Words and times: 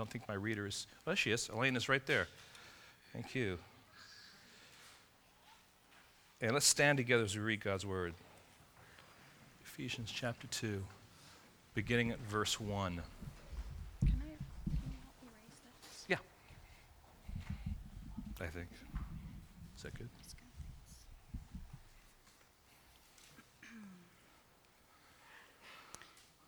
don't 0.00 0.08
think 0.08 0.26
my 0.26 0.34
reader 0.34 0.66
is. 0.66 0.86
Oh, 1.06 1.14
she 1.14 1.30
is. 1.30 1.50
Elaine 1.50 1.76
is 1.76 1.86
right 1.86 2.04
there. 2.06 2.26
Thank 3.12 3.34
you. 3.34 3.58
And 6.40 6.52
let's 6.52 6.66
stand 6.66 6.96
together 6.96 7.22
as 7.22 7.36
we 7.36 7.42
read 7.42 7.62
God's 7.62 7.84
word. 7.84 8.14
Ephesians 9.62 10.10
chapter 10.10 10.46
2, 10.46 10.82
beginning 11.74 12.12
at 12.12 12.18
verse 12.30 12.58
1. 12.58 12.94
Can 12.94 13.02
I, 14.02 14.08
can 14.08 14.12
you 14.16 14.96
help 15.04 15.20
me 15.22 15.28
this? 15.82 16.04
Yeah. 16.08 16.16
I 18.40 18.46
think. 18.46 18.68
Is 19.76 19.82
that 19.82 19.92
good? 19.92 20.08
That's 20.22 20.32
good, 20.32 20.48
thanks. 20.56 21.04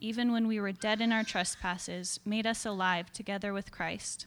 even 0.00 0.32
when 0.32 0.46
we 0.46 0.60
were 0.60 0.72
dead 0.72 1.00
in 1.00 1.12
our 1.12 1.24
trespasses, 1.24 2.20
made 2.24 2.46
us 2.46 2.64
alive 2.64 3.12
together 3.12 3.52
with 3.52 3.72
Christ. 3.72 4.26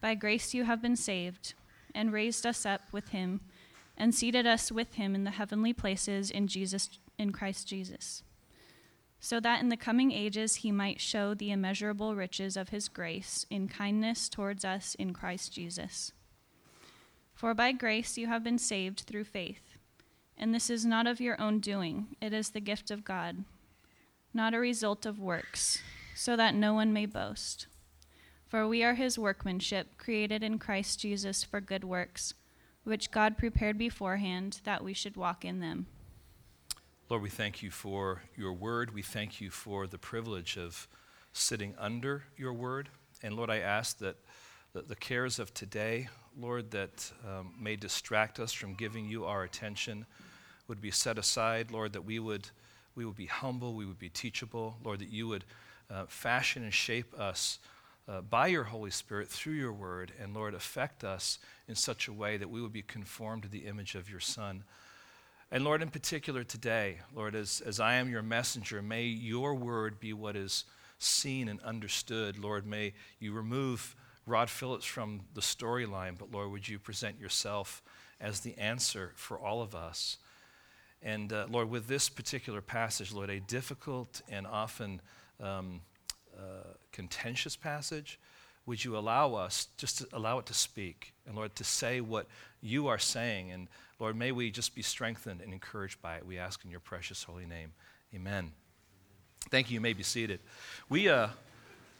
By 0.00 0.14
grace 0.14 0.54
you 0.54 0.64
have 0.64 0.82
been 0.82 0.96
saved, 0.96 1.54
and 1.94 2.12
raised 2.12 2.46
us 2.46 2.64
up 2.64 2.82
with 2.92 3.08
Him, 3.08 3.40
and 3.96 4.14
seated 4.14 4.46
us 4.46 4.72
with 4.72 4.94
Him 4.94 5.14
in 5.14 5.24
the 5.24 5.30
heavenly 5.32 5.72
places 5.72 6.30
in 6.30 6.46
Jesus 6.46 6.98
in 7.18 7.32
Christ 7.32 7.68
Jesus, 7.68 8.22
so 9.20 9.38
that 9.40 9.60
in 9.60 9.68
the 9.68 9.76
coming 9.76 10.10
ages 10.12 10.56
He 10.56 10.72
might 10.72 11.00
show 11.00 11.34
the 11.34 11.50
immeasurable 11.50 12.16
riches 12.16 12.56
of 12.56 12.70
His 12.70 12.88
grace 12.88 13.46
in 13.50 13.68
kindness 13.68 14.28
towards 14.28 14.64
us 14.64 14.94
in 14.96 15.12
Christ 15.12 15.52
Jesus. 15.52 16.12
For 17.34 17.54
by 17.54 17.72
grace 17.72 18.16
you 18.16 18.28
have 18.28 18.44
been 18.44 18.58
saved 18.58 19.00
through 19.00 19.24
faith. 19.24 19.76
And 20.38 20.54
this 20.54 20.70
is 20.70 20.84
not 20.84 21.06
of 21.06 21.20
your 21.20 21.40
own 21.40 21.60
doing, 21.60 22.16
it 22.20 22.32
is 22.32 22.50
the 22.50 22.60
gift 22.60 22.90
of 22.90 23.04
God, 23.04 23.44
not 24.34 24.54
a 24.54 24.58
result 24.58 25.06
of 25.06 25.18
works, 25.18 25.82
so 26.14 26.36
that 26.36 26.54
no 26.54 26.74
one 26.74 26.92
may 26.92 27.06
boast. 27.06 27.66
For 28.46 28.68
we 28.68 28.82
are 28.82 28.94
his 28.94 29.18
workmanship, 29.18 29.96
created 29.98 30.42
in 30.42 30.58
Christ 30.58 31.00
Jesus 31.00 31.42
for 31.42 31.60
good 31.60 31.84
works, 31.84 32.34
which 32.84 33.10
God 33.10 33.38
prepared 33.38 33.78
beforehand 33.78 34.60
that 34.64 34.84
we 34.84 34.92
should 34.92 35.16
walk 35.16 35.44
in 35.44 35.60
them. 35.60 35.86
Lord, 37.08 37.22
we 37.22 37.30
thank 37.30 37.62
you 37.62 37.70
for 37.70 38.22
your 38.36 38.52
word. 38.52 38.94
We 38.94 39.02
thank 39.02 39.40
you 39.40 39.50
for 39.50 39.86
the 39.86 39.98
privilege 39.98 40.56
of 40.56 40.88
sitting 41.32 41.74
under 41.78 42.24
your 42.36 42.52
word. 42.52 42.88
And 43.22 43.34
Lord, 43.36 43.50
I 43.50 43.58
ask 43.58 43.98
that 43.98 44.16
the, 44.72 44.96
cares 44.96 45.38
of 45.38 45.52
today, 45.52 46.08
Lord, 46.38 46.70
that 46.70 47.12
um, 47.28 47.54
may 47.60 47.76
distract 47.76 48.40
us 48.40 48.52
from 48.52 48.74
giving 48.74 49.04
you 49.06 49.26
our 49.26 49.44
attention 49.44 50.06
would 50.68 50.80
be 50.80 50.90
set 50.90 51.18
aside. 51.18 51.70
Lord, 51.70 51.92
that 51.92 52.04
we 52.04 52.18
would, 52.18 52.48
we 52.94 53.04
would 53.04 53.16
be 53.16 53.26
humble, 53.26 53.74
we 53.74 53.86
would 53.86 53.98
be 53.98 54.08
teachable. 54.08 54.76
Lord, 54.84 55.00
that 55.00 55.12
you 55.12 55.28
would 55.28 55.44
uh, 55.90 56.04
fashion 56.06 56.62
and 56.62 56.72
shape 56.72 57.18
us 57.18 57.58
uh, 58.08 58.20
by 58.20 58.48
your 58.48 58.64
Holy 58.64 58.90
Spirit 58.90 59.28
through 59.28 59.54
your 59.54 59.72
word. 59.72 60.12
And 60.20 60.34
Lord, 60.34 60.54
affect 60.54 61.04
us 61.04 61.38
in 61.68 61.74
such 61.74 62.08
a 62.08 62.12
way 62.12 62.36
that 62.36 62.50
we 62.50 62.60
would 62.60 62.72
be 62.72 62.82
conformed 62.82 63.42
to 63.42 63.48
the 63.48 63.66
image 63.66 63.94
of 63.94 64.10
your 64.10 64.20
Son. 64.20 64.64
And 65.50 65.64
Lord, 65.64 65.82
in 65.82 65.90
particular 65.90 66.44
today, 66.44 66.98
Lord, 67.14 67.34
as, 67.34 67.60
as 67.64 67.78
I 67.78 67.94
am 67.94 68.08
your 68.08 68.22
messenger, 68.22 68.80
may 68.80 69.04
your 69.04 69.54
word 69.54 70.00
be 70.00 70.12
what 70.12 70.34
is 70.34 70.64
seen 70.98 71.48
and 71.48 71.60
understood. 71.60 72.38
Lord, 72.38 72.66
may 72.66 72.94
you 73.18 73.32
remove 73.32 73.94
Rod 74.26 74.48
Phillips 74.48 74.86
from 74.86 75.20
the 75.34 75.40
storyline, 75.40 76.16
but 76.16 76.32
Lord, 76.32 76.50
would 76.52 76.68
you 76.68 76.78
present 76.78 77.20
yourself 77.20 77.82
as 78.20 78.40
the 78.40 78.56
answer 78.56 79.12
for 79.14 79.38
all 79.38 79.60
of 79.60 79.74
us? 79.74 80.16
And 81.02 81.32
uh, 81.32 81.46
Lord, 81.50 81.68
with 81.68 81.88
this 81.88 82.08
particular 82.08 82.60
passage, 82.60 83.12
Lord, 83.12 83.30
a 83.30 83.40
difficult 83.40 84.22
and 84.28 84.46
often 84.46 85.00
um, 85.40 85.80
uh, 86.36 86.74
contentious 86.92 87.56
passage, 87.56 88.18
would 88.66 88.84
you 88.84 88.96
allow 88.96 89.34
us, 89.34 89.68
just 89.76 89.98
to 89.98 90.06
allow 90.12 90.38
it 90.38 90.46
to 90.46 90.54
speak, 90.54 91.12
and 91.26 91.34
Lord, 91.34 91.56
to 91.56 91.64
say 91.64 92.00
what 92.00 92.26
you 92.60 92.86
are 92.86 92.98
saying. 92.98 93.50
And 93.50 93.68
Lord, 93.98 94.16
may 94.16 94.30
we 94.30 94.50
just 94.50 94.74
be 94.74 94.82
strengthened 94.82 95.40
and 95.40 95.52
encouraged 95.52 96.00
by 96.00 96.16
it. 96.16 96.26
We 96.26 96.38
ask 96.38 96.64
in 96.64 96.70
your 96.70 96.80
precious 96.80 97.24
holy 97.24 97.46
name. 97.46 97.72
Amen. 98.14 98.52
Thank 99.50 99.70
you. 99.70 99.74
You 99.74 99.80
may 99.80 99.94
be 99.94 100.04
seated. 100.04 100.38
We, 100.88 101.08
uh, 101.08 101.28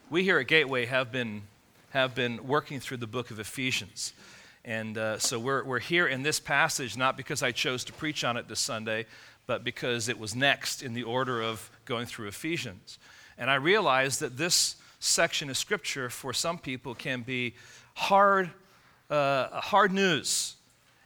we 0.08 0.22
here 0.22 0.38
at 0.38 0.46
Gateway 0.46 0.86
have 0.86 1.10
been, 1.10 1.42
have 1.90 2.14
been 2.14 2.46
working 2.46 2.78
through 2.78 2.98
the 2.98 3.08
book 3.08 3.32
of 3.32 3.40
Ephesians. 3.40 4.12
And 4.64 4.96
uh, 4.96 5.18
so 5.18 5.38
we're, 5.38 5.64
we're 5.64 5.80
here 5.80 6.06
in 6.06 6.22
this 6.22 6.38
passage 6.38 6.96
not 6.96 7.16
because 7.16 7.42
I 7.42 7.50
chose 7.50 7.84
to 7.84 7.92
preach 7.92 8.22
on 8.22 8.36
it 8.36 8.48
this 8.48 8.60
Sunday, 8.60 9.06
but 9.46 9.64
because 9.64 10.08
it 10.08 10.18
was 10.18 10.36
next 10.36 10.82
in 10.82 10.94
the 10.94 11.02
order 11.02 11.42
of 11.42 11.68
going 11.84 12.06
through 12.06 12.28
Ephesians. 12.28 12.98
And 13.36 13.50
I 13.50 13.56
realized 13.56 14.20
that 14.20 14.36
this 14.36 14.76
section 15.00 15.50
of 15.50 15.56
Scripture 15.56 16.08
for 16.08 16.32
some 16.32 16.58
people 16.58 16.94
can 16.94 17.22
be 17.22 17.54
hard, 17.94 18.50
uh, 19.10 19.60
hard 19.60 19.92
news. 19.92 20.54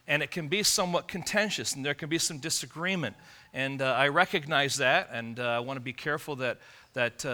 And 0.06 0.22
it 0.22 0.30
can 0.30 0.48
be 0.48 0.62
somewhat 0.62 1.08
contentious, 1.08 1.74
and 1.74 1.84
there 1.84 1.94
can 1.94 2.08
be 2.08 2.18
some 2.18 2.38
disagreement. 2.38 3.16
And 3.52 3.82
uh, 3.82 3.86
I 3.86 4.08
recognize 4.08 4.76
that, 4.76 5.08
and 5.10 5.40
uh, 5.40 5.44
I 5.44 5.58
want 5.60 5.78
to 5.78 5.80
be 5.80 5.94
careful 5.94 6.36
that, 6.36 6.58
that 6.92 7.24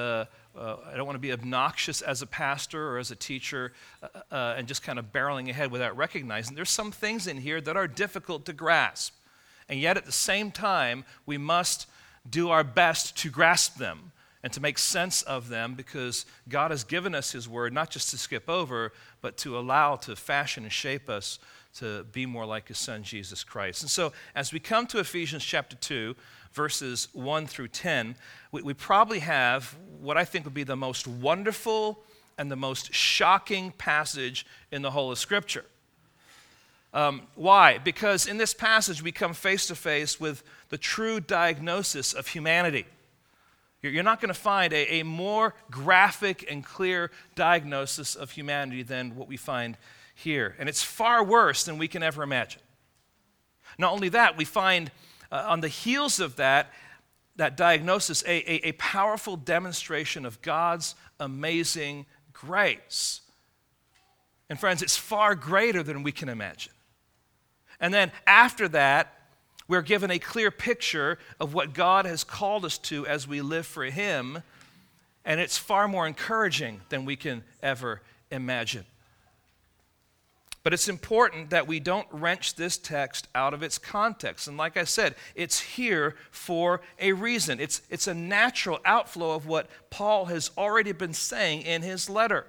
uh, 0.55 0.59
uh, 0.59 0.77
I 0.93 0.97
don't 0.97 1.07
want 1.07 1.17
to 1.17 1.21
be 1.21 1.33
obnoxious 1.33 2.03
as 2.03 2.23
a 2.23 2.27
pastor 2.27 2.91
or 2.91 2.99
as 2.99 3.11
a 3.11 3.17
teacher 3.17 3.73
uh, 4.03 4.07
uh, 4.31 4.55
and 4.57 4.69
just 4.69 4.83
kind 4.83 4.99
of 4.99 5.13
barreling 5.13 5.49
ahead 5.49 5.71
without 5.71 5.97
recognizing 5.97 6.55
there's 6.55 6.71
some 6.71 6.93
things 6.93 7.27
in 7.27 7.39
here 7.39 7.61
that 7.61 7.77
are 7.77 7.87
difficult 7.87 8.45
to 8.47 8.53
grasp. 8.53 9.15
And 9.69 9.81
yet, 9.81 9.97
at 9.97 10.05
the 10.05 10.13
same 10.13 10.51
time, 10.51 11.05
we 11.25 11.39
must 11.39 11.89
do 12.29 12.51
our 12.51 12.65
best 12.65 13.17
to 13.19 13.31
grasp 13.31 13.77
them 13.77 14.13
and 14.43 14.53
to 14.53 14.61
make 14.61 14.77
sense 14.77 15.23
of 15.23 15.49
them 15.49 15.75
because 15.75 16.27
God 16.49 16.71
has 16.71 16.85
given 16.85 17.15
us 17.15 17.33
His 17.33 17.49
Word 17.49 17.73
not 17.73 17.91
just 17.91 18.11
to 18.11 18.19
skip 18.19 18.49
over, 18.49 18.93
but 19.21 19.37
to 19.39 19.57
allow 19.59 19.97
to 19.97 20.17
fashion 20.17 20.65
and 20.65 20.73
shape 20.73 21.09
us 21.09 21.39
to 21.77 22.05
be 22.13 22.27
more 22.27 22.45
like 22.45 22.69
His 22.69 22.79
Son, 22.79 23.03
Jesus 23.03 23.45
Christ. 23.45 23.83
And 23.83 23.91
so, 23.91 24.13
as 24.35 24.53
we 24.53 24.61
come 24.61 24.87
to 24.89 24.99
Ephesians 24.99 25.45
chapter 25.45 25.77
2, 25.77 26.15
verses 26.53 27.09
1 27.13 27.47
through 27.47 27.69
10, 27.69 28.17
we, 28.51 28.63
we 28.63 28.75
probably 28.75 29.21
have 29.21 29.77
what 30.01 30.17
I 30.17 30.25
think 30.25 30.45
would 30.45 30.55
be 30.55 30.65
the 30.65 30.77
most 30.77 31.07
wonderful 31.07 32.03
and 32.39 32.51
the 32.51 32.57
most 32.57 32.93
shocking 32.95 33.73
passage 33.73 34.47
in 34.71 34.83
the 34.83 34.91
whole 34.91 35.13
of 35.13 35.19
Scripture. 35.19 35.65
Um, 36.95 37.23
why? 37.35 37.79
Because 37.79 38.27
in 38.27 38.37
this 38.37 38.53
passage, 38.53 39.03
we 39.03 39.13
come 39.13 39.33
face 39.33 39.67
to 39.69 39.75
face 39.75 40.21
with 40.21 40.43
the 40.69 40.79
true 40.79 41.21
diagnosis 41.21 42.13
of 42.13 42.29
humanity. 42.29 42.87
You're 43.81 44.05
not 44.05 44.21
going 44.21 44.33
to 44.33 44.39
find 44.39 44.73
a, 44.73 45.01
a 45.01 45.03
more 45.03 45.55
graphic 45.71 46.47
and 46.49 46.65
clear 46.65 47.11
diagnosis 47.35 48.15
of 48.15 48.31
humanity 48.31 48.85
than 48.85 49.17
what 49.17 49.27
we 49.27 49.37
find 49.37 49.77
here. 50.15 50.55
And 50.59 50.69
it's 50.69 50.83
far 50.83 51.25
worse 51.25 51.65
than 51.65 51.79
we 51.79 51.89
can 51.89 52.03
ever 52.03 52.23
imagine. 52.23 52.63
Not 53.79 53.93
only 53.93 54.11
that, 54.11 54.37
we 54.37 54.45
find 54.45 54.91
uh, 55.33 55.47
on 55.49 55.61
the 55.61 55.69
heels 55.69 56.21
of 56.21 56.37
that, 56.37 56.71
that 57.37 57.57
diagnosis, 57.57 58.23
a, 58.25 58.29
a, 58.29 58.69
a 58.69 58.73
powerful 58.73 59.37
demonstration 59.37 60.27
of 60.27 60.41
God's 60.43 60.95
amazing 61.19 62.05
grace. 62.33 63.23
And 64.51 64.61
friends, 64.61 64.83
it's 64.83 64.97
far 64.97 65.35
greater 65.35 65.83
than 65.83 66.03
we 66.03 66.13
can 66.13 66.29
imagine. 66.29 66.75
And 67.81 67.93
then 67.93 68.13
after 68.27 68.69
that, 68.69 69.19
we're 69.67 69.83
given 69.83 70.11
a 70.11 70.19
clear 70.19 70.51
picture 70.51 71.19
of 71.41 71.55
what 71.55 71.73
God 71.73 72.05
has 72.05 72.25
called 72.25 72.67
us 72.67 72.77
to 72.79 73.07
as 73.07 73.27
we 73.27 73.41
live 73.41 73.67
for 73.67 73.85
Him, 73.85 74.43
and 75.25 75.41
it's 75.41 75.57
far 75.57 75.89
more 75.89 76.07
encouraging 76.07 76.83
than 76.91 77.07
we 77.07 77.17
can 77.17 77.43
ever 77.63 78.03
imagine. 78.31 78.85
But 80.63 80.73
it's 80.73 80.89
important 80.89 81.51
that 81.51 81.67
we 81.67 81.81
don't 81.81 82.07
wrench 82.13 82.55
this 82.55 82.79
text 82.79 83.27
out 83.35 83.53
of 83.53 83.63
its 83.63 83.79
context. 83.79 84.47
And 84.47 84.57
like 84.57 84.77
I 84.77 84.85
said, 84.85 85.17
it's 85.35 85.59
here 85.59 86.15
for 86.31 86.81
a 87.01 87.13
reason. 87.13 87.59
It's, 87.59 87.83
it's 87.91 88.07
a 88.07 88.15
natural 88.15 88.79
outflow 88.85 89.35
of 89.35 89.47
what 89.47 89.69
Paul 89.91 90.27
has 90.27 90.53
already 90.57 90.93
been 90.93 91.15
saying 91.15 91.63
in 91.63 91.83
his 91.83 92.09
letter. 92.09 92.47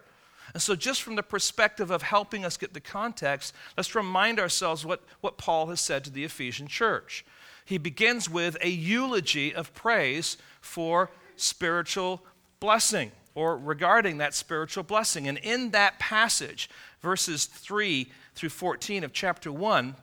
And 0.54 0.62
so, 0.62 0.76
just 0.76 1.02
from 1.02 1.16
the 1.16 1.24
perspective 1.24 1.90
of 1.90 2.04
helping 2.04 2.46
us 2.46 2.58
get 2.58 2.76
the 2.76 2.80
context, 2.80 3.56
let's 3.76 3.96
remind 3.96 4.40
ourselves 4.40 4.86
what, 4.86 5.02
what 5.22 5.38
Paul 5.38 5.68
has 5.68 5.80
said 5.80 6.04
to 6.04 6.12
the 6.12 6.24
Ephesian 6.24 6.68
church. 6.68 7.26
He 7.66 7.80
begins 7.80 8.30
with 8.30 8.58
a 8.62 8.70
eulogy 8.70 9.56
of 9.56 9.74
praise 9.74 10.38
for 10.62 11.10
spiritual 11.36 12.22
blessing. 12.60 13.12
Or 13.36 13.58
regarding 13.58 14.18
that 14.18 14.34
spiritual 14.34 14.84
blessing. 14.84 15.28
And 15.28 15.38
in 15.40 15.72
that 15.72 16.00
passage, 16.00 16.70
verses 17.02 17.46
3 17.46 18.12
through 18.36 18.50
14 18.50 19.04
of 19.04 19.14
chapter 19.14 19.52
1, 19.52 19.96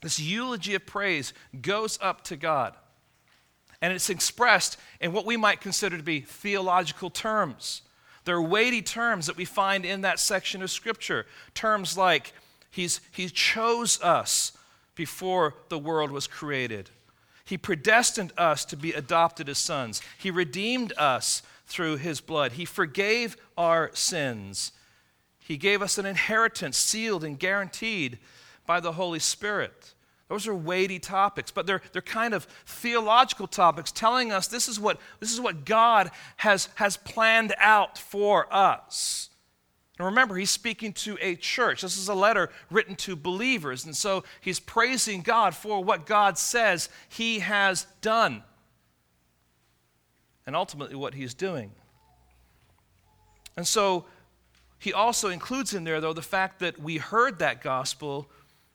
this 0.00 0.20
eulogy 0.20 0.74
of 0.74 0.86
praise 0.86 1.32
goes 1.60 1.98
up 2.00 2.22
to 2.24 2.36
God. 2.36 2.74
And 3.80 3.92
it's 3.92 4.10
expressed 4.10 4.76
in 5.00 5.12
what 5.12 5.26
we 5.26 5.36
might 5.36 5.60
consider 5.60 5.96
to 5.96 6.02
be 6.02 6.20
theological 6.20 7.10
terms. 7.10 7.82
They're 8.24 8.42
weighty 8.42 8.82
terms 8.82 9.26
that 9.26 9.36
we 9.36 9.44
find 9.44 9.84
in 9.84 10.02
that 10.02 10.18
section 10.18 10.62
of 10.62 10.70
Scripture. 10.70 11.26
Terms 11.54 11.96
like, 11.96 12.32
He's, 12.70 13.00
He 13.12 13.28
chose 13.28 14.00
us 14.02 14.52
before 14.94 15.54
the 15.68 15.78
world 15.78 16.10
was 16.10 16.26
created. 16.26 16.90
He 17.44 17.56
predestined 17.56 18.32
us 18.36 18.66
to 18.66 18.76
be 18.76 18.92
adopted 18.92 19.48
as 19.48 19.56
sons. 19.56 20.02
He 20.18 20.30
redeemed 20.30 20.92
us 20.98 21.42
through 21.68 21.98
His 21.98 22.20
blood. 22.20 22.52
He 22.52 22.64
forgave 22.64 23.36
our 23.56 23.90
sins. 23.94 24.72
He 25.38 25.56
gave 25.56 25.82
us 25.82 25.98
an 25.98 26.06
inheritance 26.06 26.76
sealed 26.76 27.22
and 27.22 27.38
guaranteed 27.38 28.18
by 28.66 28.80
the 28.80 28.92
Holy 28.92 29.18
Spirit. 29.18 29.94
Those 30.28 30.46
are 30.46 30.54
weighty 30.54 30.98
topics, 30.98 31.50
but 31.50 31.66
they're, 31.66 31.80
they're 31.92 32.02
kind 32.02 32.34
of 32.34 32.44
theological 32.66 33.46
topics 33.46 33.90
telling 33.90 34.30
us 34.30 34.46
this 34.48 34.68
is 34.68 34.78
what, 34.78 35.00
this 35.20 35.32
is 35.32 35.40
what 35.40 35.64
God 35.64 36.10
has, 36.38 36.68
has 36.74 36.96
planned 36.98 37.54
out 37.58 37.96
for 37.96 38.52
us. 38.52 39.30
And 39.98 40.06
remember, 40.06 40.36
he's 40.36 40.50
speaking 40.50 40.92
to 40.94 41.16
a 41.20 41.34
church. 41.34 41.80
This 41.82 41.96
is 41.96 42.08
a 42.08 42.14
letter 42.14 42.50
written 42.70 42.94
to 42.96 43.16
believers. 43.16 43.84
And 43.84 43.96
so 43.96 44.22
he's 44.40 44.60
praising 44.60 45.22
God 45.22 45.54
for 45.54 45.82
what 45.82 46.06
God 46.06 46.38
says 46.38 46.88
he 47.08 47.40
has 47.40 47.86
done 48.00 48.42
and 50.48 50.56
ultimately 50.56 50.96
what 50.96 51.12
he's 51.12 51.34
doing. 51.34 51.70
And 53.54 53.68
so 53.68 54.06
he 54.78 54.94
also 54.94 55.28
includes 55.28 55.74
in 55.74 55.84
there, 55.84 56.00
though, 56.00 56.14
the 56.14 56.22
fact 56.22 56.60
that 56.60 56.80
we 56.80 56.96
heard 56.96 57.40
that 57.40 57.60
gospel 57.60 58.30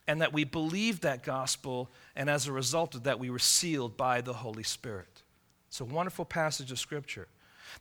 and 0.07 0.21
that 0.21 0.31
we 0.31 0.43
believed 0.43 1.01
that 1.01 1.23
gospel, 1.23 1.89
and 2.15 2.29
as 2.29 2.45
a 2.45 2.51
result 2.51 2.93
of 2.93 3.05
that, 3.05 3.17
we 3.17 3.31
were 3.31 3.39
sealed 3.39 3.97
by 3.97 4.21
the 4.21 4.33
Holy 4.33 4.61
Spirit. 4.61 5.23
It's 5.67 5.79
a 5.79 5.85
wonderful 5.85 6.25
passage 6.25 6.71
of 6.71 6.77
Scripture. 6.77 7.27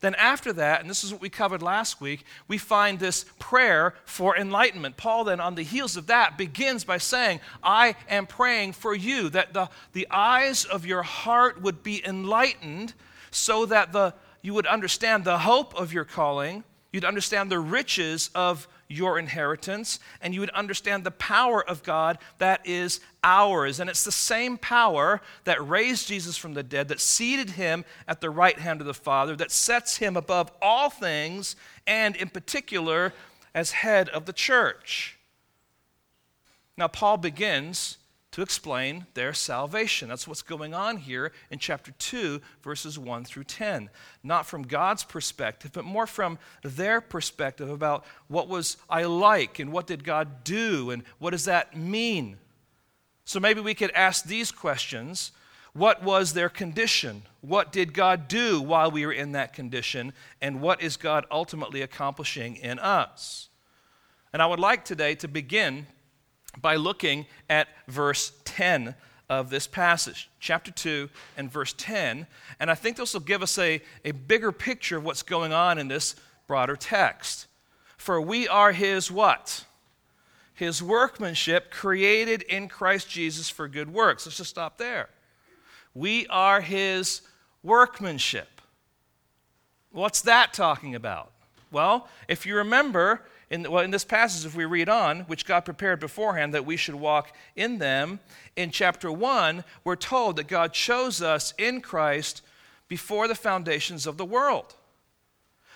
Then, 0.00 0.14
after 0.14 0.54
that, 0.54 0.80
and 0.80 0.88
this 0.88 1.04
is 1.04 1.12
what 1.12 1.20
we 1.20 1.28
covered 1.28 1.60
last 1.60 2.00
week, 2.00 2.24
we 2.48 2.56
find 2.56 2.98
this 2.98 3.26
prayer 3.38 3.92
for 4.06 4.34
enlightenment. 4.38 4.96
Paul, 4.96 5.24
then, 5.24 5.38
on 5.38 5.54
the 5.54 5.64
heels 5.64 5.98
of 5.98 6.06
that, 6.06 6.38
begins 6.38 6.82
by 6.82 6.96
saying, 6.96 7.40
I 7.62 7.96
am 8.08 8.26
praying 8.26 8.72
for 8.72 8.94
you, 8.94 9.28
that 9.28 9.52
the, 9.52 9.68
the 9.92 10.06
eyes 10.10 10.64
of 10.64 10.86
your 10.86 11.02
heart 11.02 11.60
would 11.60 11.82
be 11.82 12.02
enlightened 12.06 12.94
so 13.32 13.66
that 13.66 13.92
the, 13.92 14.14
you 14.40 14.54
would 14.54 14.66
understand 14.66 15.24
the 15.24 15.38
hope 15.38 15.74
of 15.74 15.92
your 15.92 16.04
calling, 16.04 16.64
you'd 16.92 17.04
understand 17.04 17.50
the 17.50 17.58
riches 17.58 18.30
of 18.34 18.68
your 18.88 19.18
inheritance, 19.18 19.98
and 20.20 20.34
you 20.34 20.40
would 20.40 20.50
understand 20.50 21.02
the 21.02 21.10
power 21.10 21.66
of 21.66 21.82
God 21.82 22.18
that 22.38 22.66
is 22.66 23.00
ours. 23.24 23.80
And 23.80 23.88
it's 23.88 24.04
the 24.04 24.12
same 24.12 24.58
power 24.58 25.22
that 25.44 25.66
raised 25.66 26.08
Jesus 26.08 26.36
from 26.36 26.52
the 26.52 26.62
dead, 26.62 26.88
that 26.88 27.00
seated 27.00 27.50
him 27.50 27.86
at 28.06 28.20
the 28.20 28.28
right 28.28 28.58
hand 28.58 28.82
of 28.82 28.86
the 28.86 28.92
Father, 28.92 29.34
that 29.36 29.50
sets 29.50 29.96
him 29.96 30.16
above 30.16 30.52
all 30.60 30.90
things, 30.90 31.56
and 31.86 32.14
in 32.16 32.28
particular 32.28 33.14
as 33.54 33.72
head 33.72 34.10
of 34.10 34.26
the 34.26 34.32
church. 34.32 35.18
Now, 36.76 36.88
Paul 36.88 37.16
begins 37.16 37.96
to 38.32 38.42
explain 38.42 39.06
their 39.14 39.34
salvation. 39.34 40.08
That's 40.08 40.26
what's 40.26 40.42
going 40.42 40.74
on 40.74 40.96
here 40.96 41.32
in 41.50 41.58
chapter 41.58 41.92
2, 41.92 42.40
verses 42.62 42.98
1 42.98 43.24
through 43.24 43.44
10. 43.44 43.90
Not 44.22 44.46
from 44.46 44.62
God's 44.62 45.04
perspective, 45.04 45.70
but 45.72 45.84
more 45.84 46.06
from 46.06 46.38
their 46.62 47.00
perspective 47.00 47.68
about 47.68 48.04
what 48.28 48.48
was 48.48 48.78
I 48.88 49.04
like 49.04 49.58
and 49.58 49.70
what 49.70 49.86
did 49.86 50.02
God 50.02 50.44
do 50.44 50.90
and 50.90 51.04
what 51.18 51.30
does 51.30 51.44
that 51.44 51.76
mean. 51.76 52.38
So 53.24 53.38
maybe 53.38 53.60
we 53.60 53.74
could 53.74 53.90
ask 53.92 54.24
these 54.24 54.50
questions. 54.50 55.32
What 55.74 56.02
was 56.02 56.32
their 56.32 56.48
condition? 56.48 57.22
What 57.42 57.70
did 57.70 57.92
God 57.92 58.28
do 58.28 58.62
while 58.62 58.90
we 58.90 59.04
were 59.04 59.12
in 59.12 59.32
that 59.32 59.52
condition? 59.52 60.14
And 60.40 60.62
what 60.62 60.82
is 60.82 60.96
God 60.96 61.26
ultimately 61.30 61.82
accomplishing 61.82 62.56
in 62.56 62.78
us? 62.78 63.50
And 64.32 64.40
I 64.40 64.46
would 64.46 64.60
like 64.60 64.86
today 64.86 65.14
to 65.16 65.28
begin 65.28 65.86
by 66.60 66.76
looking 66.76 67.26
at 67.48 67.68
verse 67.88 68.32
10 68.44 68.94
of 69.28 69.48
this 69.48 69.66
passage, 69.66 70.28
chapter 70.40 70.70
2 70.70 71.08
and 71.36 71.50
verse 71.50 71.74
10. 71.78 72.26
And 72.60 72.70
I 72.70 72.74
think 72.74 72.96
this 72.96 73.14
will 73.14 73.20
give 73.20 73.42
us 73.42 73.58
a, 73.58 73.80
a 74.04 74.12
bigger 74.12 74.52
picture 74.52 74.98
of 74.98 75.04
what's 75.04 75.22
going 75.22 75.52
on 75.52 75.78
in 75.78 75.88
this 75.88 76.14
broader 76.46 76.76
text. 76.76 77.46
For 77.96 78.20
we 78.20 78.46
are 78.48 78.72
his 78.72 79.10
what? 79.10 79.64
His 80.54 80.82
workmanship 80.82 81.70
created 81.70 82.42
in 82.42 82.68
Christ 82.68 83.08
Jesus 83.08 83.48
for 83.48 83.68
good 83.68 83.92
works. 83.92 84.26
Let's 84.26 84.36
just 84.36 84.50
stop 84.50 84.76
there. 84.76 85.08
We 85.94 86.26
are 86.28 86.60
his 86.60 87.22
workmanship. 87.62 88.60
What's 89.92 90.22
that 90.22 90.52
talking 90.52 90.94
about? 90.94 91.32
Well, 91.70 92.08
if 92.28 92.44
you 92.44 92.56
remember, 92.56 93.22
in, 93.52 93.70
well, 93.70 93.84
in 93.84 93.90
this 93.90 94.04
passage, 94.04 94.46
if 94.46 94.56
we 94.56 94.64
read 94.64 94.88
on, 94.88 95.20
which 95.20 95.44
God 95.44 95.66
prepared 95.66 96.00
beforehand 96.00 96.54
that 96.54 96.64
we 96.64 96.78
should 96.78 96.94
walk 96.94 97.36
in 97.54 97.76
them, 97.76 98.18
in 98.56 98.70
chapter 98.70 99.12
1, 99.12 99.62
we're 99.84 99.94
told 99.94 100.36
that 100.36 100.48
God 100.48 100.72
chose 100.72 101.20
us 101.20 101.52
in 101.58 101.82
Christ 101.82 102.40
before 102.88 103.28
the 103.28 103.34
foundations 103.34 104.06
of 104.06 104.16
the 104.16 104.24
world. 104.24 104.74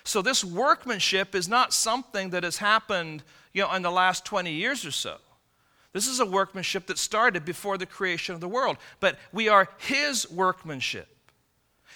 So 0.05 0.23
this 0.23 0.43
workmanship 0.43 1.34
is 1.34 1.50
not 1.50 1.75
something 1.75 2.31
that 2.31 2.44
has 2.44 2.56
happened 2.56 3.23
you 3.52 3.62
know, 3.62 3.75
in 3.75 3.82
the 3.82 3.90
last 3.90 4.25
20 4.25 4.50
years 4.52 4.87
or 4.87 4.90
so. 4.90 5.19
This 5.93 6.06
is 6.06 6.19
a 6.19 6.26
workmanship 6.26 6.87
that 6.87 6.96
started 6.96 7.44
before 7.44 7.76
the 7.76 7.84
creation 7.84 8.34
of 8.34 8.40
the 8.40 8.49
world. 8.49 8.79
But 9.00 9.19
we 9.32 9.50
are 9.50 9.69
His 9.76 10.31
workmanship. 10.31 11.08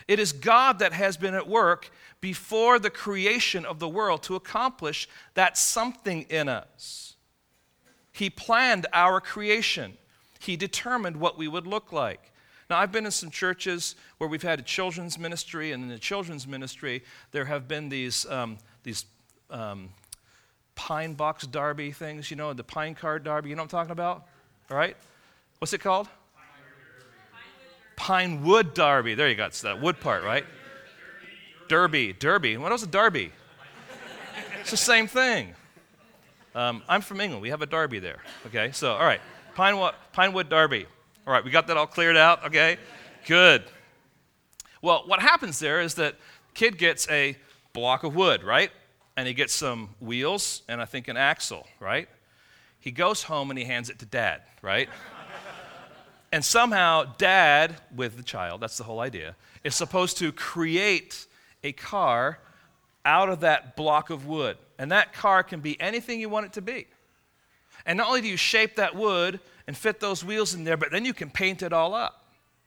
It 0.08 0.18
is 0.18 0.32
God 0.32 0.78
that 0.78 0.92
has 0.92 1.16
been 1.16 1.34
at 1.34 1.48
work 1.48 1.90
before 2.20 2.78
the 2.78 2.90
creation 2.90 3.64
of 3.64 3.78
the 3.78 3.88
world 3.88 4.22
to 4.24 4.34
accomplish 4.34 5.08
that 5.34 5.56
something 5.56 6.22
in 6.22 6.48
us. 6.48 7.14
He 8.12 8.28
planned 8.28 8.86
our 8.92 9.20
creation, 9.20 9.96
He 10.38 10.56
determined 10.56 11.16
what 11.16 11.38
we 11.38 11.48
would 11.48 11.66
look 11.66 11.92
like. 11.92 12.32
Now, 12.68 12.78
I've 12.78 12.92
been 12.92 13.04
in 13.04 13.10
some 13.10 13.30
churches 13.30 13.96
where 14.18 14.30
we've 14.30 14.44
had 14.44 14.60
a 14.60 14.62
children's 14.62 15.18
ministry, 15.18 15.72
and 15.72 15.82
in 15.82 15.88
the 15.88 15.98
children's 15.98 16.46
ministry, 16.46 17.02
there 17.32 17.46
have 17.46 17.66
been 17.66 17.88
these, 17.88 18.26
um, 18.26 18.58
these 18.84 19.06
um, 19.50 19.88
pine 20.76 21.14
box 21.14 21.46
derby 21.46 21.90
things, 21.90 22.30
you 22.30 22.36
know, 22.36 22.52
the 22.52 22.62
pine 22.62 22.94
card 22.94 23.24
derby. 23.24 23.50
You 23.50 23.56
know 23.56 23.62
what 23.62 23.74
I'm 23.74 23.80
talking 23.80 23.90
about? 23.92 24.28
All 24.70 24.76
right? 24.76 24.96
What's 25.58 25.72
it 25.72 25.78
called? 25.78 26.08
Pine 28.00 28.42
wood 28.42 28.72
derby. 28.72 29.14
There 29.14 29.28
you 29.28 29.34
go. 29.34 29.44
It's 29.44 29.60
that 29.60 29.78
wood 29.78 30.00
part, 30.00 30.24
right? 30.24 30.46
Derby, 31.68 32.14
Derby. 32.14 32.56
What 32.56 32.72
was 32.72 32.82
a 32.82 32.86
Derby? 32.86 33.30
It's 34.58 34.70
the 34.70 34.78
same 34.78 35.06
thing. 35.06 35.54
Um, 36.54 36.82
I'm 36.88 37.02
from 37.02 37.20
England. 37.20 37.42
We 37.42 37.50
have 37.50 37.60
a 37.60 37.66
Derby 37.66 37.98
there. 37.98 38.20
Okay, 38.46 38.72
so 38.72 38.92
all 38.92 39.04
right, 39.04 39.20
Pinewood, 39.54 39.92
Pinewood 40.14 40.48
Derby. 40.48 40.86
All 41.26 41.32
right, 41.34 41.44
we 41.44 41.50
got 41.50 41.66
that 41.66 41.76
all 41.76 41.86
cleared 41.86 42.16
out. 42.16 42.46
Okay, 42.46 42.78
good. 43.26 43.64
Well, 44.80 45.02
what 45.04 45.20
happens 45.20 45.58
there 45.58 45.82
is 45.82 45.96
that 45.96 46.16
kid 46.54 46.78
gets 46.78 47.06
a 47.10 47.36
block 47.74 48.02
of 48.02 48.14
wood, 48.16 48.42
right? 48.42 48.70
And 49.18 49.28
he 49.28 49.34
gets 49.34 49.52
some 49.52 49.90
wheels 50.00 50.62
and 50.70 50.80
I 50.80 50.86
think 50.86 51.06
an 51.08 51.18
axle, 51.18 51.66
right? 51.78 52.08
He 52.80 52.92
goes 52.92 53.24
home 53.24 53.50
and 53.50 53.58
he 53.58 53.66
hands 53.66 53.90
it 53.90 53.98
to 53.98 54.06
dad, 54.06 54.40
right? 54.62 54.88
And 56.32 56.44
somehow 56.44 57.04
dad, 57.18 57.76
with 57.94 58.16
the 58.16 58.22
child, 58.22 58.60
that's 58.60 58.78
the 58.78 58.84
whole 58.84 59.00
idea, 59.00 59.34
is 59.64 59.74
supposed 59.74 60.18
to 60.18 60.32
create 60.32 61.26
a 61.64 61.72
car 61.72 62.38
out 63.04 63.28
of 63.28 63.40
that 63.40 63.76
block 63.76 64.10
of 64.10 64.26
wood. 64.26 64.56
And 64.78 64.92
that 64.92 65.12
car 65.12 65.42
can 65.42 65.60
be 65.60 65.80
anything 65.80 66.20
you 66.20 66.28
want 66.28 66.46
it 66.46 66.52
to 66.54 66.62
be. 66.62 66.86
And 67.84 67.98
not 67.98 68.08
only 68.08 68.20
do 68.20 68.28
you 68.28 68.36
shape 68.36 68.76
that 68.76 68.94
wood 68.94 69.40
and 69.66 69.76
fit 69.76 70.00
those 70.00 70.24
wheels 70.24 70.54
in 70.54 70.64
there, 70.64 70.76
but 70.76 70.90
then 70.90 71.04
you 71.04 71.14
can 71.14 71.30
paint 71.30 71.62
it 71.62 71.72
all 71.72 71.94
up. 71.94 72.24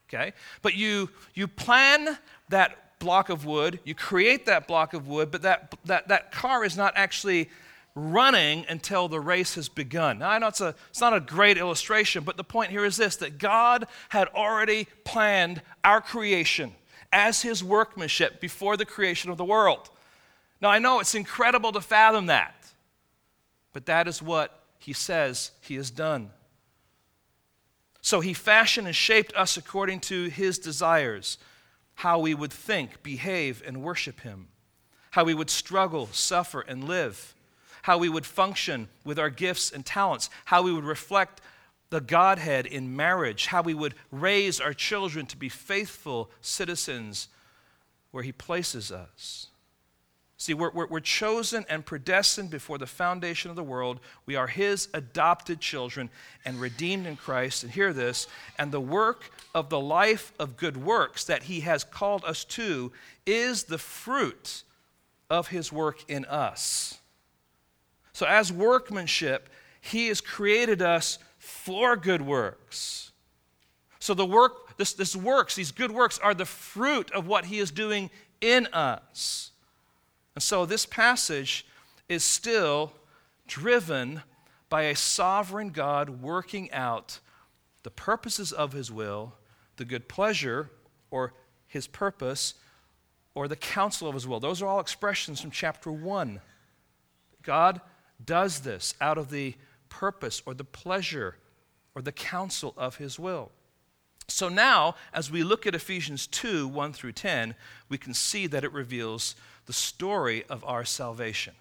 Okay? 0.10 0.34
But 0.62 0.76
you 0.76 1.10
you 1.34 1.48
plan 1.48 2.18
that 2.50 3.00
block 3.00 3.30
of 3.30 3.46
wood, 3.46 3.80
you 3.84 3.96
create 3.96 4.46
that 4.46 4.68
block 4.68 4.94
of 4.94 5.08
wood, 5.08 5.32
but 5.32 5.42
that 5.44 5.74
that, 5.86 6.08
that 6.10 6.32
car 6.32 6.64
is 6.64 6.78
not 6.78 6.94
actually 6.96 7.50
running 7.96 8.66
until 8.70 9.08
the 9.08 9.20
race 9.20 9.56
has 9.56 9.70
begun. 9.70 10.20
Now, 10.20 10.30
I 10.30 10.40
know 10.40 10.48
it's, 10.48 10.62
a, 10.62 10.76
it's 10.90 11.02
not 11.02 11.14
a 11.14 11.20
great 11.20 11.58
illustration, 11.58 12.24
but 12.24 12.38
the 12.38 12.44
point 12.44 12.72
here 12.72 12.86
is 12.86 12.98
this 12.98 13.18
that 13.18 13.38
God 13.38 13.88
had 14.10 14.28
already 14.30 14.88
planned 15.04 15.62
our 15.84 16.02
creation 16.02 16.74
as 17.12 17.44
his 17.44 17.64
workmanship 17.64 18.42
before 18.42 18.76
the 18.76 18.86
creation 18.86 19.30
of 19.30 19.38
the 19.38 19.46
world. 19.46 19.90
Now, 20.60 20.70
I 20.70 20.80
know 20.80 21.00
it's 21.00 21.14
incredible 21.14 21.72
to 21.74 21.82
fathom 21.82 22.26
that, 22.28 22.56
but 23.74 23.86
that 23.86 24.08
is 24.08 24.22
what 24.22 24.64
he 24.80 24.94
says 24.94 25.52
he 25.62 25.76
has 25.76 25.92
done. 25.92 26.32
So 28.02 28.20
he 28.20 28.34
fashioned 28.34 28.88
and 28.88 28.96
shaped 28.96 29.34
us 29.36 29.56
according 29.56 30.02
to 30.02 30.30
his 30.30 30.58
desires, 30.58 31.38
how 31.96 32.20
we 32.20 32.34
would 32.34 32.52
think, 32.52 33.04
behave, 33.04 33.62
and 33.66 33.84
worship 33.84 34.22
him, 34.22 34.48
how 35.12 35.24
we 35.24 35.34
would 35.34 35.50
struggle, 35.50 36.10
suffer, 36.12 36.62
and 36.62 36.84
live, 36.84 37.36
how 37.84 37.98
we 37.98 38.10
would 38.10 38.26
function 38.26 38.88
with 39.04 39.20
our 39.20 39.30
gifts 39.30 39.72
and 39.72 39.86
talents, 39.86 40.30
how 40.46 40.62
we 40.62 40.74
would 40.74 40.86
reflect 40.86 41.42
the 41.90 42.02
Godhead 42.02 42.66
in 42.66 42.96
marriage, 42.96 43.48
how 43.48 43.62
we 43.62 43.74
would 43.74 43.94
raise 44.10 44.60
our 44.60 44.74
children 44.74 45.26
to 45.28 45.38
be 45.38 45.50
faithful 45.50 46.32
citizens 46.42 47.28
where 48.12 48.24
He 48.24 48.32
places 48.32 48.90
us. 48.92 49.48
See, 50.38 50.54
we're, 50.54 50.72
we're, 50.72 50.88
we're, 50.88 51.00
chosen 51.02 51.66
and 51.70 51.86
predestined 51.86 52.50
before 52.50 52.78
the 52.78 52.88
foundation 52.88 53.50
of 53.50 53.58
the 53.58 53.64
world. 53.64 54.00
We 54.26 54.38
are 54.38 54.48
His 54.48 54.88
adopted 54.94 55.60
children 55.60 56.10
and 56.46 56.62
redeemed 56.62 57.06
in 57.06 57.18
Christ. 57.18 57.64
And 57.64 57.72
hear 57.72 57.92
this 57.92 58.28
and 58.58 58.72
the 58.72 58.82
work 58.82 59.30
of 59.54 59.70
the 59.70 59.80
life 59.80 60.32
of 60.40 60.56
good 60.56 60.78
works 60.78 61.26
that 61.26 61.44
He 61.44 61.60
has 61.62 61.84
called 61.84 62.24
us 62.24 62.46
to 62.46 62.94
is 63.26 63.66
the 63.66 63.78
fruit 63.78 64.64
of 65.30 65.50
His 65.50 65.72
work 65.72 66.00
in 66.08 66.24
us. 66.26 67.00
So, 68.14 68.26
as 68.26 68.54
workmanship, 68.54 69.50
He 69.82 70.08
has 70.08 70.22
created 70.22 70.82
us 70.82 71.20
for 71.38 71.98
good 71.98 72.22
works. 72.22 73.12
So, 74.00 74.14
the 74.14 74.26
work, 74.26 74.78
this, 74.78 74.94
this 74.94 75.16
works, 75.16 75.56
these 75.56 75.72
good 75.72 75.92
works, 75.92 76.20
are 76.20 76.34
the 76.34 76.46
fruit 76.46 77.12
of 77.12 77.28
what 77.28 77.46
He 77.46 77.60
is 77.60 77.72
doing 77.72 78.10
in 78.44 78.68
us. 78.68 79.52
And 80.36 80.44
so 80.44 80.66
this 80.66 80.86
passage 80.86 81.66
is 82.10 82.24
still 82.24 82.94
driven 83.48 84.22
by 84.70 84.84
a 84.84 84.96
sovereign 84.96 85.70
God 85.70 86.22
working 86.22 86.72
out 86.72 87.20
the 87.84 87.92
purposes 87.92 88.52
of 88.52 88.74
his 88.74 88.92
will, 88.92 89.34
the 89.78 89.86
good 89.86 90.08
pleasure 90.08 90.70
or 91.12 91.34
his 91.68 91.88
purpose, 91.88 92.56
or 93.36 93.48
the 93.48 93.56
counsel 93.56 94.08
of 94.08 94.14
his 94.14 94.28
will. 94.28 94.40
Those 94.40 94.62
are 94.62 94.68
all 94.68 94.80
expressions 94.80 95.42
from 95.42 95.52
chapter 95.52 95.92
1. 95.92 96.40
God 97.42 97.82
does 98.26 98.62
this 98.62 98.94
out 99.02 99.18
of 99.18 99.30
the 99.30 99.56
purpose 99.90 100.42
or 100.46 100.54
the 100.54 100.64
pleasure 100.64 101.36
or 101.96 102.02
the 102.02 102.12
counsel 102.12 102.74
of 102.78 102.98
his 102.98 103.20
will. 103.20 103.52
So 104.28 104.50
now, 104.50 104.96
as 105.14 105.30
we 105.30 105.44
look 105.44 105.68
at 105.68 105.76
Ephesians 105.76 106.28
2 106.28 106.68
1 106.68 106.94
through 106.94 107.12
10, 107.12 107.56
we 107.90 107.98
can 107.98 108.14
see 108.14 108.48
that 108.48 108.64
it 108.64 108.72
reveals 108.72 109.36
the 109.66 109.74
story 109.74 110.44
of 110.50 110.64
our 110.66 110.86
salvation, 110.86 111.54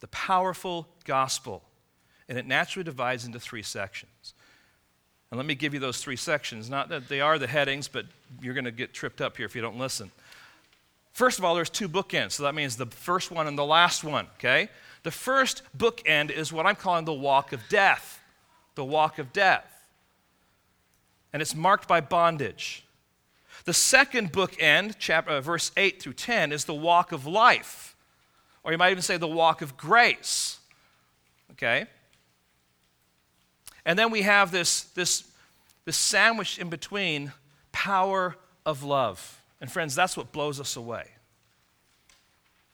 the 0.00 0.08
powerful 0.08 0.88
gospel. 1.04 1.62
And 2.28 2.38
it 2.38 2.46
naturally 2.46 2.84
divides 2.84 3.26
into 3.26 3.40
three 3.40 3.62
sections. 3.62 4.34
And 5.30 5.38
let 5.38 5.46
me 5.46 5.54
give 5.54 5.74
you 5.74 5.80
those 5.80 5.98
three 5.98 6.16
sections. 6.16 6.70
Not 6.70 6.88
that 6.90 7.08
they 7.08 7.20
are 7.20 7.38
the 7.38 7.46
headings, 7.46 7.88
but 7.88 8.06
you're 8.40 8.54
going 8.54 8.64
to 8.64 8.70
get 8.70 8.94
tripped 8.94 9.20
up 9.20 9.36
here 9.36 9.46
if 9.46 9.56
you 9.56 9.62
don't 9.62 9.78
listen. 9.78 10.10
First 11.12 11.38
of 11.38 11.44
all, 11.44 11.54
there's 11.54 11.70
two 11.70 11.88
bookends. 11.88 12.32
So 12.32 12.44
that 12.44 12.54
means 12.54 12.76
the 12.76 12.86
first 12.86 13.30
one 13.30 13.46
and 13.46 13.58
the 13.58 13.64
last 13.64 14.04
one, 14.04 14.26
okay? 14.36 14.68
The 15.02 15.10
first 15.10 15.62
bookend 15.76 16.30
is 16.30 16.52
what 16.52 16.66
I'm 16.66 16.76
calling 16.76 17.04
the 17.04 17.12
walk 17.12 17.52
of 17.52 17.60
death. 17.68 18.20
The 18.74 18.84
walk 18.84 19.18
of 19.18 19.32
death. 19.32 19.68
And 21.32 21.42
it's 21.42 21.54
marked 21.54 21.88
by 21.88 22.00
bondage. 22.00 22.84
The 23.64 23.72
second 23.72 24.32
bookend, 24.32 24.96
chapter, 24.98 25.32
uh, 25.32 25.40
verse 25.40 25.70
8 25.76 26.02
through 26.02 26.14
10, 26.14 26.52
is 26.52 26.64
the 26.64 26.74
walk 26.74 27.12
of 27.12 27.26
life, 27.26 27.94
or 28.64 28.72
you 28.72 28.78
might 28.78 28.90
even 28.90 29.02
say 29.02 29.16
the 29.16 29.28
walk 29.28 29.62
of 29.62 29.76
grace. 29.76 30.58
Okay? 31.52 31.86
And 33.84 33.98
then 33.98 34.10
we 34.10 34.22
have 34.22 34.50
this, 34.50 34.82
this, 34.82 35.24
this 35.84 35.96
sandwich 35.96 36.58
in 36.58 36.70
between 36.70 37.32
power 37.70 38.36
of 38.66 38.82
love. 38.82 39.40
And 39.60 39.70
friends, 39.70 39.94
that's 39.94 40.16
what 40.16 40.32
blows 40.32 40.60
us 40.60 40.76
away. 40.76 41.06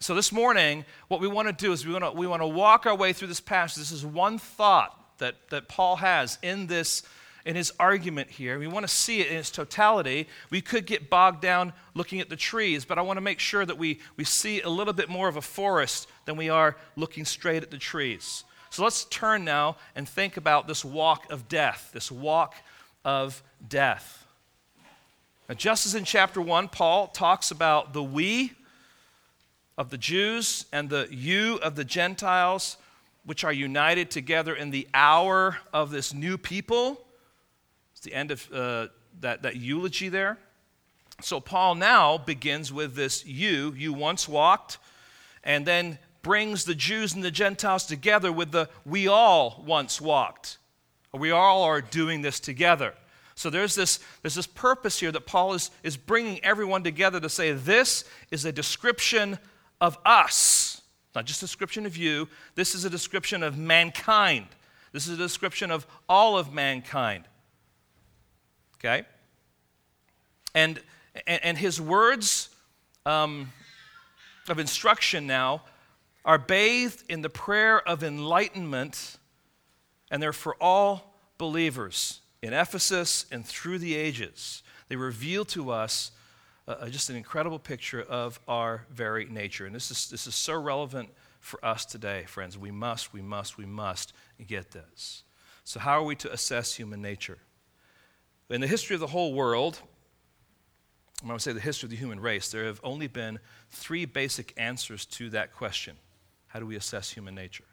So 0.00 0.14
this 0.14 0.30
morning, 0.30 0.84
what 1.08 1.20
we 1.20 1.26
want 1.26 1.48
to 1.48 1.52
do 1.52 1.72
is 1.72 1.84
we 1.84 1.92
want 1.92 2.04
to, 2.04 2.12
we 2.12 2.28
want 2.28 2.40
to 2.40 2.46
walk 2.46 2.86
our 2.86 2.94
way 2.94 3.12
through 3.12 3.28
this 3.28 3.40
passage. 3.40 3.78
This 3.78 3.90
is 3.90 4.06
one 4.06 4.38
thought 4.38 4.96
that, 5.18 5.34
that 5.50 5.68
Paul 5.68 5.96
has 5.96 6.38
in 6.40 6.68
this 6.68 7.02
in 7.44 7.56
his 7.56 7.72
argument 7.80 8.28
here. 8.28 8.58
We 8.58 8.66
want 8.66 8.86
to 8.86 8.92
see 8.92 9.20
it 9.20 9.28
in 9.28 9.38
its 9.38 9.50
totality. 9.50 10.28
We 10.50 10.60
could 10.60 10.84
get 10.84 11.08
bogged 11.08 11.40
down 11.40 11.72
looking 11.94 12.20
at 12.20 12.28
the 12.28 12.36
trees, 12.36 12.84
but 12.84 12.98
I 12.98 13.02
want 13.02 13.16
to 13.16 13.22
make 13.22 13.40
sure 13.40 13.64
that 13.64 13.78
we, 13.78 14.00
we 14.18 14.24
see 14.24 14.60
a 14.60 14.68
little 14.68 14.92
bit 14.92 15.08
more 15.08 15.28
of 15.28 15.36
a 15.36 15.40
forest 15.40 16.08
than 16.26 16.36
we 16.36 16.50
are 16.50 16.76
looking 16.94 17.24
straight 17.24 17.62
at 17.62 17.70
the 17.70 17.78
trees. 17.78 18.44
So 18.68 18.84
let's 18.84 19.04
turn 19.06 19.44
now 19.44 19.76
and 19.96 20.06
think 20.06 20.36
about 20.36 20.68
this 20.68 20.84
walk 20.84 21.32
of 21.32 21.48
death, 21.48 21.90
this 21.94 22.12
walk 22.12 22.54
of 23.02 23.42
death. 23.66 24.26
Now, 25.48 25.54
just 25.54 25.86
as 25.86 25.94
in 25.94 26.04
chapter 26.04 26.42
1, 26.42 26.68
Paul 26.68 27.06
talks 27.06 27.50
about 27.50 27.94
the 27.94 28.02
we 28.02 28.52
of 29.78 29.90
the 29.90 29.96
Jews 29.96 30.66
and 30.72 30.90
the 30.90 31.06
you 31.08 31.54
of 31.62 31.76
the 31.76 31.84
Gentiles, 31.84 32.76
which 33.24 33.44
are 33.44 33.52
united 33.52 34.10
together 34.10 34.54
in 34.54 34.70
the 34.70 34.88
hour 34.92 35.58
of 35.72 35.92
this 35.92 36.12
new 36.12 36.36
people. 36.36 37.00
It's 37.92 38.00
the 38.00 38.12
end 38.12 38.32
of 38.32 38.52
uh, 38.52 38.88
that, 39.20 39.42
that 39.42 39.56
eulogy 39.56 40.08
there. 40.08 40.36
So 41.20 41.40
Paul 41.40 41.76
now 41.76 42.18
begins 42.18 42.72
with 42.72 42.96
this 42.96 43.24
you, 43.24 43.72
you 43.76 43.92
once 43.92 44.28
walked, 44.28 44.78
and 45.44 45.64
then 45.64 45.98
brings 46.22 46.64
the 46.64 46.74
Jews 46.74 47.14
and 47.14 47.22
the 47.22 47.30
Gentiles 47.30 47.86
together 47.86 48.32
with 48.32 48.50
the 48.50 48.68
we 48.84 49.06
all 49.06 49.62
once 49.64 50.00
walked. 50.00 50.58
We 51.12 51.30
all 51.30 51.62
are 51.62 51.80
doing 51.80 52.22
this 52.22 52.40
together. 52.40 52.94
So 53.36 53.48
there's 53.48 53.76
this, 53.76 54.00
there's 54.22 54.34
this 54.34 54.48
purpose 54.48 54.98
here 54.98 55.12
that 55.12 55.24
Paul 55.26 55.54
is, 55.54 55.70
is 55.84 55.96
bringing 55.96 56.44
everyone 56.44 56.82
together 56.82 57.20
to 57.20 57.28
say 57.28 57.52
this 57.52 58.04
is 58.32 58.44
a 58.44 58.50
description 58.50 59.38
of 59.80 59.98
us, 60.04 60.82
not 61.14 61.24
just 61.24 61.42
a 61.42 61.46
description 61.46 61.86
of 61.86 61.96
you. 61.96 62.28
This 62.54 62.74
is 62.74 62.84
a 62.84 62.90
description 62.90 63.42
of 63.42 63.56
mankind. 63.56 64.46
This 64.92 65.06
is 65.06 65.14
a 65.14 65.22
description 65.22 65.70
of 65.70 65.86
all 66.08 66.38
of 66.38 66.52
mankind. 66.52 67.24
Okay? 68.76 69.04
And, 70.54 70.80
and, 71.26 71.42
and 71.44 71.58
his 71.58 71.80
words 71.80 72.48
um, 73.06 73.52
of 74.48 74.58
instruction 74.58 75.26
now 75.26 75.62
are 76.24 76.38
bathed 76.38 77.04
in 77.08 77.22
the 77.22 77.30
prayer 77.30 77.80
of 77.86 78.02
enlightenment, 78.02 79.16
and 80.10 80.22
they're 80.22 80.32
for 80.32 80.56
all 80.60 81.14
believers 81.38 82.20
in 82.42 82.52
Ephesus 82.52 83.26
and 83.30 83.46
through 83.46 83.78
the 83.78 83.94
ages. 83.94 84.62
They 84.88 84.96
reveal 84.96 85.44
to 85.46 85.70
us 85.70 86.10
uh, 86.68 86.88
just 86.88 87.08
an 87.08 87.16
incredible 87.16 87.58
picture 87.58 88.02
of 88.02 88.38
our 88.46 88.84
very 88.90 89.24
nature. 89.24 89.64
And 89.64 89.74
this 89.74 89.90
is, 89.90 90.10
this 90.10 90.26
is 90.26 90.34
so 90.34 90.54
relevant 90.54 91.08
for 91.40 91.64
us 91.64 91.84
today, 91.84 92.24
friends. 92.26 92.58
We 92.58 92.70
must, 92.70 93.12
we 93.12 93.22
must, 93.22 93.56
we 93.56 93.64
must 93.64 94.12
get 94.46 94.72
this. 94.72 95.22
So, 95.64 95.80
how 95.80 95.92
are 95.92 96.04
we 96.04 96.14
to 96.16 96.32
assess 96.32 96.74
human 96.74 97.00
nature? 97.00 97.38
In 98.50 98.60
the 98.60 98.66
history 98.66 98.94
of 98.94 99.00
the 99.00 99.06
whole 99.06 99.34
world, 99.34 99.80
when 101.20 101.28
going 101.28 101.38
to 101.38 101.42
say 101.42 101.52
the 101.52 101.60
history 101.60 101.86
of 101.86 101.90
the 101.90 101.96
human 101.96 102.20
race, 102.20 102.50
there 102.50 102.64
have 102.64 102.80
only 102.84 103.06
been 103.06 103.38
three 103.70 104.04
basic 104.04 104.54
answers 104.56 105.04
to 105.06 105.30
that 105.30 105.52
question 105.52 105.96
How 106.48 106.60
do 106.60 106.66
we 106.66 106.76
assess 106.76 107.10
human 107.10 107.34
nature? 107.34 107.64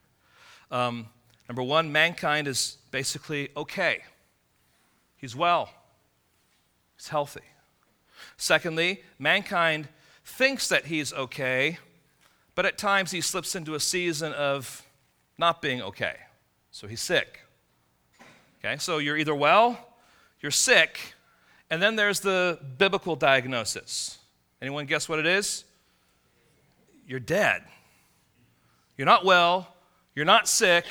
Um, 0.72 1.08
number 1.50 1.64
one, 1.64 1.92
mankind 1.92 2.48
is 2.48 2.78
basically 2.92 3.50
okay, 3.58 4.04
he's 5.18 5.36
well, 5.36 5.70
he's 6.98 7.10
healthy. 7.10 7.42
Secondly, 8.38 9.04
mankind 9.18 9.88
thinks 10.24 10.68
that 10.70 10.86
he's 10.86 11.14
okay, 11.14 11.78
but 12.56 12.66
at 12.66 12.78
times 12.78 13.12
he 13.12 13.22
slips 13.22 13.56
into 13.56 13.76
a 13.76 13.80
season 13.80 14.34
of 14.34 14.84
not 15.38 15.62
being 15.62 15.82
okay. 15.82 16.16
So 16.72 16.88
he's 16.88 17.02
sick. 17.02 17.42
Okay, 18.60 18.78
so 18.78 18.98
you're 18.98 19.18
either 19.18 19.36
well 19.36 19.86
you're 20.46 20.52
sick, 20.52 21.16
and 21.72 21.82
then 21.82 21.96
there's 21.96 22.20
the 22.20 22.60
biblical 22.78 23.16
diagnosis. 23.16 24.20
Anyone 24.62 24.86
guess 24.86 25.10
what 25.10 25.18
it 25.18 25.26
is? 25.26 25.64
You're 27.08 27.20
dead. 27.20 27.64
You're 28.96 29.08
not 29.08 29.26
well, 29.26 29.74
you're 30.14 30.24
not 30.24 30.48
sick, 30.48 30.86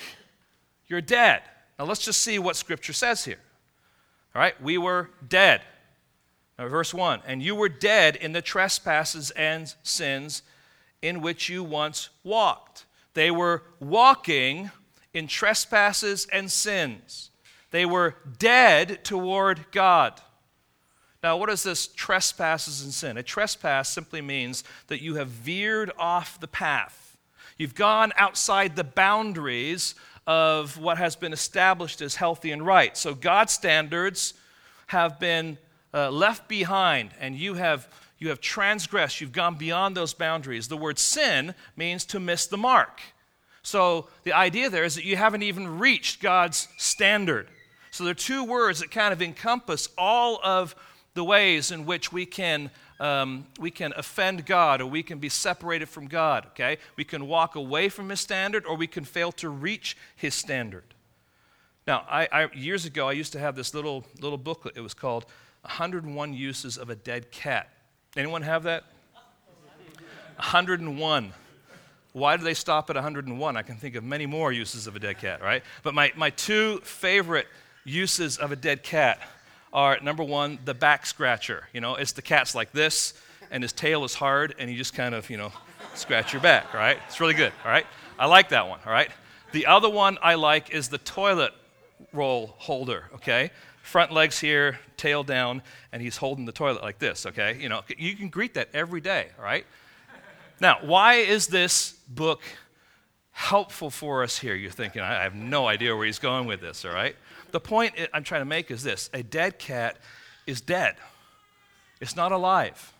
you're 0.89 1.01
dead. 1.01 1.43
Now 1.79 1.85
let's 1.85 2.05
just 2.05 2.21
see 2.21 2.41
what 2.41 2.57
Scripture 2.57 2.93
says 2.93 3.25
here. 3.25 3.39
All 4.35 4.43
right, 4.43 4.61
we 4.61 4.77
were 4.77 5.11
dead. 5.29 5.63
Now, 6.59 6.69
verse 6.69 6.95
1 6.95 7.23
And 7.27 7.43
you 7.43 7.55
were 7.55 7.69
dead 7.69 8.17
in 8.17 8.33
the 8.33 8.43
trespasses 8.43 9.31
and 9.33 9.75
sins 9.83 10.43
in 11.03 11.21
which 11.21 11.49
you 11.49 11.63
once 11.63 12.11
walked. 12.23 12.87
They 13.15 13.31
were 13.31 13.63
walking 13.81 14.71
in 15.13 15.29
trespasses 15.29 16.27
and 16.33 16.51
sins. 16.51 17.31
They 17.71 17.87
were 17.87 18.17
dead 18.39 19.05
toward 19.05 19.71
God. 19.71 20.21
Now, 21.23 21.37
what 21.39 21.49
is 21.49 21.63
this 21.63 21.87
trespasses 21.87 22.83
and 22.83 22.93
sin? 22.93 23.17
A 23.17 23.23
trespass 23.23 23.89
simply 23.89 24.21
means 24.21 24.63
that 24.89 25.01
you 25.01 25.15
have 25.15 25.29
veered 25.29 25.91
off 25.99 26.39
the 26.39 26.49
path. 26.49 27.17
You've 27.57 27.75
gone 27.75 28.13
outside 28.17 28.77
the 28.77 28.85
boundaries 28.85 29.95
of 30.27 30.79
what 30.79 30.99
has 30.99 31.17
been 31.17 31.33
established 31.33 32.03
as 32.03 32.17
healthy 32.17 32.51
and 32.51 32.65
right. 32.65 32.97
So, 32.97 33.15
God's 33.15 33.53
standards 33.53 34.35
have 34.89 35.19
been 35.19 35.59
uh, 35.95 36.11
left 36.11 36.49
behind, 36.49 37.11
and 37.21 37.37
you 37.37 37.55
have, 37.55 37.89
You 38.19 38.29
have 38.31 38.41
transgressed. 38.41 39.21
You've 39.21 39.33
gone 39.33 39.57
beyond 39.57 39.97
those 39.97 40.15
boundaries. 40.15 40.69
The 40.69 40.77
word 40.77 40.99
sin 40.99 41.55
means 41.77 42.05
to 42.07 42.21
miss 42.21 42.47
the 42.47 42.57
mark. 42.57 43.01
So 43.63 44.09
the 44.25 44.33
idea 44.33 44.71
there 44.71 44.85
is 44.85 44.95
that 44.95 45.05
you 45.05 45.17
haven't 45.17 45.43
even 45.43 45.79
reached 45.79 46.21
God's 46.21 46.69
standard. 46.77 47.49
So 47.91 48.05
there 48.05 48.11
are 48.11 48.15
two 48.15 48.45
words 48.45 48.81
that 48.81 48.91
kind 48.91 49.13
of 49.13 49.23
encompass 49.23 49.89
all 49.97 50.39
of 50.43 50.75
the 51.15 51.25
ways 51.25 51.71
in 51.71 51.87
which 51.87 52.13
we 52.13 52.27
can 52.27 52.71
um, 53.01 53.47
we 53.59 53.71
can 53.71 53.93
offend 53.97 54.47
God 54.47 54.81
or 54.81 54.87
we 54.87 55.03
can 55.03 55.19
be 55.19 55.29
separated 55.29 55.89
from 55.89 56.07
God. 56.07 56.47
Okay, 56.47 56.79
we 56.97 57.05
can 57.05 57.27
walk 57.27 57.57
away 57.57 57.89
from 57.89 58.09
His 58.09 58.21
standard 58.21 58.65
or 58.67 58.77
we 58.77 58.87
can 58.87 59.05
fail 59.05 59.33
to 59.33 59.49
reach 59.49 59.97
His 60.17 60.35
standard. 60.35 60.85
Now, 61.87 62.05
I, 62.09 62.29
I, 62.33 62.49
years 62.55 62.87
ago, 62.87 63.09
I 63.09 63.13
used 63.13 63.33
to 63.33 63.39
have 63.39 63.57
this 63.57 63.75
little 63.75 64.05
little 64.21 64.39
booklet. 64.39 64.77
It 64.77 64.81
was 64.81 64.95
called 64.95 65.27
101 65.65 66.35
Uses 66.35 66.77
of 66.77 66.91
a 66.91 66.95
Dead 66.95 67.31
Cat. 67.31 67.71
Anyone 68.17 68.43
have 68.43 68.65
that? 68.65 68.85
101. 70.37 71.33
Why 72.13 72.37
do 72.37 72.45
they 72.45 72.55
stop 72.55 72.91
at 72.91 72.97
101? 72.97 73.57
I 73.57 73.63
can 73.63 73.77
think 73.77 73.97
of 73.97 74.05
many 74.05 74.27
more 74.27 74.53
uses 74.53 74.87
of 74.87 74.95
a 74.95 74.99
dead 75.01 75.19
cat, 75.19 75.43
right? 75.43 75.65
But 75.83 75.95
my, 75.95 76.13
my 76.17 76.31
two 76.31 76.79
favorite 76.85 77.49
uses 77.85 78.39
of 78.39 78.53
a 78.53 78.57
dead 78.57 78.83
cat 78.83 79.21
are 79.73 79.99
number 80.01 80.23
one, 80.23 80.59
the 80.65 80.75
back 80.75 81.07
scratcher. 81.07 81.67
You 81.73 81.81
know, 81.81 81.97
it's 81.97 82.13
the 82.13 82.23
cat's 82.23 82.55
like 82.55 82.71
this, 82.73 83.15
and 83.51 83.65
his 83.65 83.73
tail 83.73 84.05
is 84.05 84.15
hard, 84.15 84.55
and 84.59 84.71
you 84.71 84.77
just 84.77 84.95
kind 84.95 85.15
of, 85.15 85.29
you 85.29 85.37
know, 85.37 85.53
scratch 85.95 86.33
your 86.33 86.43
back, 86.43 86.73
right? 86.73 86.99
It's 87.09 87.21
really 87.21 87.35
good, 87.35 87.53
all 87.65 87.71
right? 87.71 87.87
I 88.19 88.27
like 88.27 88.51
that 88.51 88.69
one, 88.69 88.79
all 88.87 88.93
right? 88.93 89.11
The 89.53 89.67
other 89.67 89.91
one 89.91 90.19
I 90.23 90.35
like 90.35 90.71
is 90.71 90.89
the 90.89 90.99
toilet 90.99 91.53
roll 92.13 92.55
holder, 92.59 93.07
okay? 93.15 93.51
Front 93.83 94.13
legs 94.13 94.39
here, 94.39 94.79
tail 95.05 95.23
down, 95.23 95.61
and 95.93 96.01
he's 96.01 96.17
holding 96.17 96.47
the 96.47 96.53
toilet 96.53 96.83
like 96.83 96.99
this, 96.99 97.27
okay? 97.27 97.59
You 97.61 97.69
know, 97.69 97.83
you 97.99 98.17
can 98.17 98.31
greet 98.31 98.55
that 98.55 98.71
every 98.73 99.03
day, 99.03 99.29
right? 99.39 99.67
Now, 100.61 100.79
why 100.81 101.17
is 101.17 101.49
this 101.49 101.93
book 102.09 102.41
helpful 103.33 103.91
for 103.91 104.23
us 104.23 104.39
here? 104.39 104.55
You're 104.55 104.71
thinking, 104.71 105.03
I 105.03 105.23
have 105.23 105.35
no 105.35 105.67
idea 105.67 105.95
where 105.95 106.07
he's 106.07 106.19
going 106.19 106.47
with 106.47 106.63
this, 106.63 106.87
all 106.87 106.93
right? 106.93 107.17
The 107.51 107.61
point 107.61 107.93
I'm 108.15 108.25
trying 108.25 108.41
to 108.41 108.47
make 108.47 108.71
is 108.71 108.83
this 108.83 109.11
a 109.13 109.23
dead 109.23 109.59
cat 109.59 109.99
is 110.47 110.63
dead, 110.63 110.97
it's 112.01 112.17
not 112.17 112.33
alive. 112.33 112.93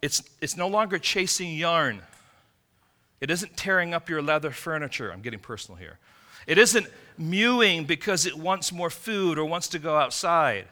It's, 0.00 0.22
it's 0.40 0.56
no 0.56 0.68
longer 0.68 0.98
chasing 0.98 1.54
yarn. 1.56 2.02
It 3.20 3.30
isn't 3.32 3.56
tearing 3.56 3.94
up 3.94 4.08
your 4.08 4.22
leather 4.22 4.52
furniture. 4.52 5.12
I'm 5.12 5.22
getting 5.22 5.40
personal 5.40 5.76
here. 5.76 5.98
It 6.46 6.56
isn't 6.56 6.86
mewing 7.18 7.84
because 7.84 8.26
it 8.26 8.36
wants 8.36 8.72
more 8.72 8.90
food 8.90 9.38
or 9.38 9.44
wants 9.44 9.68
to 9.68 9.78
go 9.78 9.96
outside. 9.96 10.66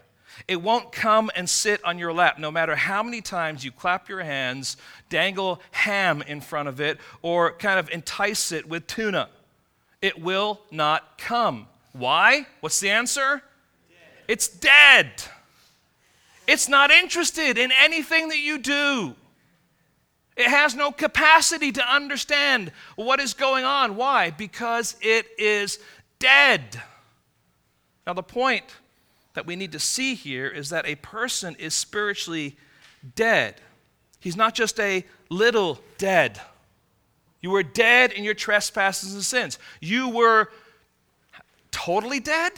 It 0.49 0.61
won't 0.62 0.93
come 0.93 1.31
and 1.35 1.49
sit 1.49 1.83
on 1.85 1.99
your 1.99 2.12
lap 2.12 2.38
no 2.38 2.50
matter 2.50 2.76
how 2.76 3.03
many 3.03 3.21
times 3.21 3.65
you 3.65 3.73
clap 3.73 4.09
your 4.09 4.23
hands, 4.23 4.76
dangle 5.09 5.61
ham 5.71 6.23
in 6.23 6.41
front 6.41 6.69
of 6.69 6.81
it, 6.81 6.99
or 7.23 7.53
kind 7.53 7.79
of 7.79 7.88
entice 7.91 8.53
it 8.53 8.69
with 8.69 8.87
tuna. 8.87 9.29
It 10.03 10.21
will 10.21 10.61
not 10.71 11.19
come. 11.19 11.69
Why? 11.93 12.47
What's 12.61 12.81
the 12.81 12.91
answer? 12.91 13.43
Dead. 13.88 13.99
It's 14.29 14.49
dead. 14.49 15.11
It's 16.47 16.69
not 16.69 16.91
interested 16.91 17.59
in 17.59 17.73
anything 17.73 18.29
that 18.29 18.38
you 18.38 18.59
do. 18.59 19.17
It 20.37 20.49
has 20.49 20.75
no 20.75 20.93
capacity 20.93 21.73
to 21.73 21.95
understand 21.95 22.71
what 22.95 23.21
is 23.21 23.33
going 23.33 23.65
on. 23.65 23.97
Why? 23.97 24.31
Because 24.31 24.95
it 25.00 25.26
is 25.38 25.79
dead. 26.18 26.82
Now, 28.06 28.12
the 28.12 28.23
point 28.23 28.64
that 29.35 29.46
we 29.46 29.56
need 29.56 29.73
to 29.73 29.78
see 29.78 30.14
here 30.14 30.49
is 30.49 30.70
that 30.70 30.87
a 30.87 30.94
person 30.96 31.56
is 31.58 31.75
spiritually 31.75 32.56
dead. 33.14 33.61
He's 34.20 34.37
not 34.37 34.54
just 34.54 34.80
a 34.80 35.04
little 35.28 35.80
dead. 35.99 36.40
You 37.40 37.50
were 37.50 37.62
dead 37.62 38.12
in 38.12 38.25
your 38.25 38.35
trespasses 38.35 39.14
and 39.14 39.23
sins. 39.23 39.58
You 39.80 40.08
were 40.08 40.50
totally 41.70 42.20
dead? 42.20 42.52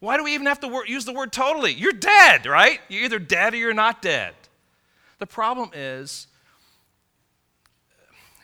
Why 0.00 0.16
do 0.16 0.24
we 0.24 0.34
even 0.34 0.46
have 0.46 0.60
to 0.60 0.82
use 0.86 1.04
the 1.04 1.12
word 1.12 1.32
totally? 1.32 1.72
You're 1.72 1.92
dead, 1.92 2.46
right? 2.46 2.80
You're 2.88 3.04
either 3.04 3.18
dead 3.18 3.54
or 3.54 3.56
you're 3.56 3.74
not 3.74 4.02
dead. 4.02 4.34
The 5.18 5.26
problem 5.26 5.70
is, 5.74 6.26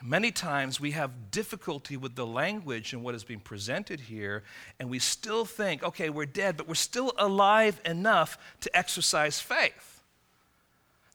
many 0.03 0.31
times 0.31 0.79
we 0.79 0.91
have 0.91 1.31
difficulty 1.31 1.95
with 1.95 2.15
the 2.15 2.25
language 2.25 2.93
and 2.93 3.03
what 3.03 3.15
is 3.15 3.23
being 3.23 3.39
presented 3.39 4.01
here, 4.01 4.43
and 4.79 4.89
we 4.89 4.99
still 4.99 5.45
think, 5.45 5.81
okay, 5.83 6.09
we're 6.09 6.25
dead, 6.25 6.57
but 6.57 6.67
we're 6.67 6.75
still 6.75 7.13
alive 7.17 7.79
enough 7.85 8.37
to 8.61 8.77
exercise 8.77 9.39
faith. 9.39 10.01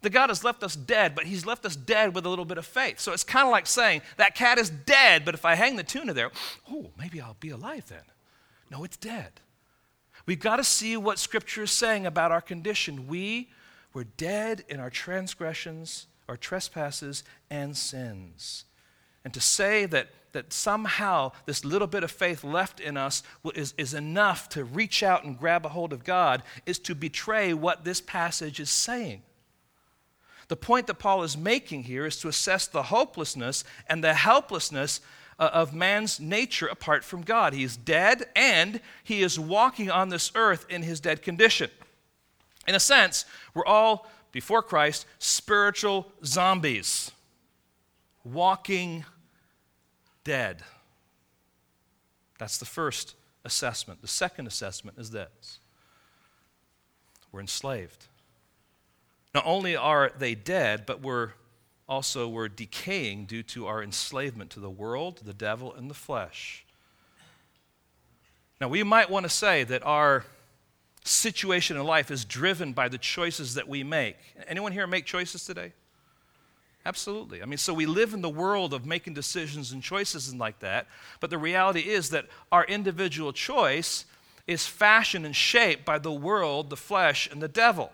The 0.00 0.10
God 0.10 0.30
has 0.30 0.44
left 0.44 0.62
us 0.62 0.76
dead, 0.76 1.14
but 1.14 1.24
He's 1.24 1.44
left 1.44 1.66
us 1.66 1.76
dead 1.76 2.14
with 2.14 2.24
a 2.24 2.28
little 2.28 2.44
bit 2.44 2.56
of 2.56 2.64
faith. 2.64 3.00
So 3.00 3.12
it's 3.12 3.24
kind 3.24 3.46
of 3.46 3.50
like 3.50 3.66
saying, 3.66 4.02
that 4.16 4.34
cat 4.34 4.58
is 4.58 4.70
dead, 4.70 5.24
but 5.24 5.34
if 5.34 5.44
I 5.44 5.54
hang 5.54 5.76
the 5.76 5.82
tuna 5.82 6.14
there, 6.14 6.30
oh, 6.70 6.90
maybe 6.98 7.20
I'll 7.20 7.36
be 7.40 7.50
alive 7.50 7.84
then. 7.88 8.04
No, 8.70 8.84
it's 8.84 8.96
dead. 8.96 9.32
We've 10.24 10.40
got 10.40 10.56
to 10.56 10.64
see 10.64 10.96
what 10.96 11.18
Scripture 11.18 11.64
is 11.64 11.72
saying 11.72 12.06
about 12.06 12.32
our 12.32 12.40
condition. 12.40 13.08
We 13.08 13.48
were 13.92 14.04
dead 14.04 14.64
in 14.68 14.78
our 14.78 14.90
transgressions, 14.90 16.06
our 16.28 16.36
trespasses, 16.36 17.24
and 17.50 17.76
sins. 17.76 18.64
And 19.24 19.34
to 19.34 19.40
say 19.40 19.86
that, 19.86 20.08
that 20.32 20.52
somehow 20.52 21.32
this 21.46 21.64
little 21.64 21.88
bit 21.88 22.04
of 22.04 22.10
faith 22.10 22.44
left 22.44 22.80
in 22.80 22.96
us 22.96 23.22
is, 23.54 23.74
is 23.76 23.94
enough 23.94 24.48
to 24.50 24.64
reach 24.64 25.02
out 25.02 25.24
and 25.24 25.38
grab 25.38 25.66
a 25.66 25.70
hold 25.70 25.92
of 25.92 26.04
God 26.04 26.42
is 26.66 26.78
to 26.80 26.94
betray 26.94 27.52
what 27.52 27.84
this 27.84 28.00
passage 28.00 28.60
is 28.60 28.70
saying. 28.70 29.22
The 30.48 30.56
point 30.56 30.86
that 30.86 30.94
Paul 30.94 31.22
is 31.22 31.36
making 31.36 31.84
here 31.84 32.06
is 32.06 32.18
to 32.20 32.28
assess 32.28 32.66
the 32.66 32.84
hopelessness 32.84 33.64
and 33.86 34.02
the 34.02 34.14
helplessness 34.14 35.00
uh, 35.38 35.50
of 35.52 35.74
man's 35.74 36.18
nature 36.18 36.66
apart 36.66 37.04
from 37.04 37.22
God. 37.22 37.52
He 37.52 37.62
is 37.62 37.76
dead 37.76 38.26
and 38.34 38.80
he 39.04 39.22
is 39.22 39.38
walking 39.38 39.90
on 39.90 40.08
this 40.08 40.32
earth 40.34 40.66
in 40.68 40.82
his 40.82 41.00
dead 41.00 41.22
condition. 41.22 41.70
In 42.66 42.74
a 42.74 42.80
sense, 42.80 43.24
we're 43.54 43.64
all, 43.64 44.10
before 44.32 44.62
Christ, 44.62 45.06
spiritual 45.18 46.10
zombies, 46.24 47.12
walking 48.32 49.04
dead. 50.24 50.62
That's 52.38 52.58
the 52.58 52.64
first 52.64 53.14
assessment. 53.44 54.00
The 54.02 54.08
second 54.08 54.46
assessment 54.46 54.98
is 54.98 55.10
this 55.10 55.58
we're 57.32 57.40
enslaved. 57.40 58.06
Not 59.34 59.44
only 59.46 59.76
are 59.76 60.12
they 60.18 60.34
dead, 60.34 60.86
but 60.86 61.02
we're 61.02 61.32
also 61.88 62.28
we're 62.28 62.48
decaying 62.48 63.26
due 63.26 63.42
to 63.42 63.66
our 63.66 63.82
enslavement 63.82 64.50
to 64.50 64.60
the 64.60 64.70
world, 64.70 65.20
the 65.24 65.34
devil, 65.34 65.74
and 65.74 65.90
the 65.90 65.94
flesh. 65.94 66.64
Now, 68.60 68.68
we 68.68 68.82
might 68.82 69.08
want 69.08 69.24
to 69.24 69.30
say 69.30 69.64
that 69.64 69.84
our 69.84 70.24
situation 71.04 71.76
in 71.76 71.84
life 71.84 72.10
is 72.10 72.24
driven 72.24 72.72
by 72.72 72.88
the 72.88 72.98
choices 72.98 73.54
that 73.54 73.68
we 73.68 73.84
make. 73.84 74.16
Anyone 74.46 74.72
here 74.72 74.86
make 74.86 75.04
choices 75.04 75.44
today? 75.44 75.72
Absolutely. 76.86 77.42
I 77.42 77.44
mean, 77.44 77.58
so 77.58 77.74
we 77.74 77.86
live 77.86 78.14
in 78.14 78.22
the 78.22 78.30
world 78.30 78.72
of 78.72 78.86
making 78.86 79.14
decisions 79.14 79.72
and 79.72 79.82
choices 79.82 80.28
and 80.28 80.40
like 80.40 80.60
that, 80.60 80.86
but 81.20 81.30
the 81.30 81.38
reality 81.38 81.80
is 81.80 82.10
that 82.10 82.26
our 82.50 82.64
individual 82.64 83.32
choice 83.32 84.04
is 84.46 84.66
fashioned 84.66 85.26
and 85.26 85.36
shaped 85.36 85.84
by 85.84 85.98
the 85.98 86.12
world, 86.12 86.70
the 86.70 86.76
flesh, 86.76 87.28
and 87.30 87.42
the 87.42 87.48
devil. 87.48 87.92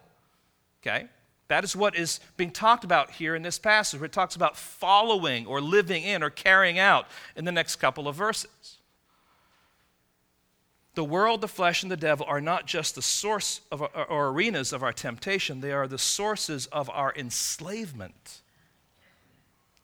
Okay? 0.83 1.09
That 1.49 1.65
is 1.65 1.75
what 1.75 1.97
is 1.97 2.21
being 2.37 2.53
talked 2.53 2.85
about 2.85 3.11
here 3.11 3.35
in 3.35 3.43
this 3.43 3.59
passage, 3.59 4.01
where 4.01 4.07
it 4.07 4.13
talks 4.13 4.37
about 4.37 4.57
following 4.57 5.47
or 5.47 5.61
living 5.61 6.05
in 6.05 6.23
or 6.23 6.31
carrying 6.31 6.79
out 6.79 7.07
in 7.37 7.45
the 7.45 7.53
next 7.53 7.77
couple 7.77 8.07
of 8.07 8.15
verses. 8.15 8.79
The 10.95 11.05
world, 11.05 11.41
the 11.41 11.49
flesh, 11.49 11.83
and 11.83 11.91
the 11.91 11.97
devil 11.97 12.25
are 12.29 12.41
not 12.41 12.67
just 12.67 12.95
the 12.95 13.03
source 13.03 13.61
of 13.73 13.83
our, 13.83 14.05
or 14.09 14.29
arenas 14.29 14.73
of 14.73 14.85
our 14.85 14.93
temptation, 14.93 15.61
they 15.61 15.73
are 15.73 15.89
the 15.89 15.99
sources 15.99 16.67
of 16.67 16.89
our 16.91 17.13
enslavement. 17.17 18.43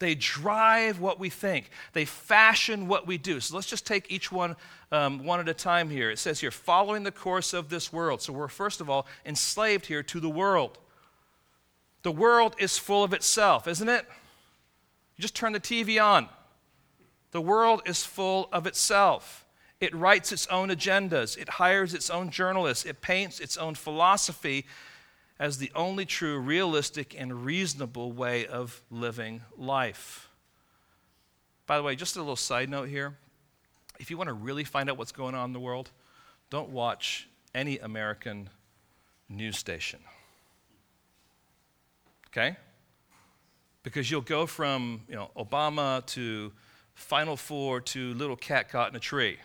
They 0.00 0.14
drive 0.14 0.98
what 0.98 1.20
we 1.20 1.28
think. 1.28 1.70
They 1.92 2.06
fashion 2.06 2.88
what 2.88 3.06
we 3.06 3.18
do. 3.18 3.38
So 3.38 3.54
let's 3.54 3.68
just 3.68 3.86
take 3.86 4.10
each 4.10 4.32
one 4.32 4.56
um, 4.90 5.24
one 5.24 5.38
at 5.38 5.48
a 5.48 5.54
time 5.54 5.88
here. 5.88 6.10
It 6.10 6.18
says 6.18 6.40
here, 6.40 6.50
following 6.50 7.04
the 7.04 7.12
course 7.12 7.52
of 7.52 7.68
this 7.68 7.92
world. 7.92 8.22
So 8.22 8.32
we're 8.32 8.48
first 8.48 8.80
of 8.80 8.90
all 8.90 9.06
enslaved 9.24 9.86
here 9.86 10.02
to 10.02 10.18
the 10.18 10.28
world. 10.28 10.78
The 12.02 12.10
world 12.10 12.56
is 12.58 12.78
full 12.78 13.04
of 13.04 13.12
itself, 13.12 13.68
isn't 13.68 13.88
it? 13.88 14.06
You 15.16 15.22
just 15.22 15.36
turn 15.36 15.52
the 15.52 15.60
TV 15.60 16.02
on. 16.02 16.28
The 17.30 17.42
world 17.42 17.82
is 17.84 18.02
full 18.02 18.48
of 18.52 18.66
itself. 18.66 19.46
It 19.80 19.94
writes 19.94 20.32
its 20.32 20.46
own 20.48 20.70
agendas, 20.70 21.38
it 21.38 21.48
hires 21.48 21.94
its 21.94 22.10
own 22.10 22.30
journalists, 22.30 22.84
it 22.84 23.00
paints 23.00 23.38
its 23.38 23.56
own 23.56 23.74
philosophy 23.74 24.66
as 25.40 25.56
the 25.56 25.72
only 25.74 26.04
true, 26.04 26.38
realistic, 26.38 27.18
and 27.18 27.46
reasonable 27.46 28.12
way 28.12 28.46
of 28.46 28.82
living 28.90 29.40
life. 29.56 30.28
By 31.66 31.78
the 31.78 31.82
way, 31.82 31.96
just 31.96 32.16
a 32.16 32.18
little 32.18 32.36
side 32.36 32.68
note 32.68 32.90
here. 32.90 33.16
If 33.98 34.10
you 34.10 34.18
want 34.18 34.28
to 34.28 34.34
really 34.34 34.64
find 34.64 34.90
out 34.90 34.98
what's 34.98 35.12
going 35.12 35.34
on 35.34 35.48
in 35.48 35.52
the 35.54 35.60
world, 35.60 35.90
don't 36.50 36.68
watch 36.68 37.26
any 37.54 37.78
American 37.78 38.50
news 39.30 39.56
station. 39.56 40.00
Okay? 42.28 42.56
Because 43.82 44.10
you'll 44.10 44.20
go 44.20 44.44
from, 44.44 45.00
you 45.08 45.14
know, 45.14 45.30
Obama 45.38 46.04
to 46.06 46.52
Final 46.92 47.36
Four 47.36 47.80
to 47.80 48.12
little 48.12 48.36
cat 48.36 48.68
caught 48.68 48.90
in 48.90 48.96
a 48.96 49.00
tree 49.00 49.38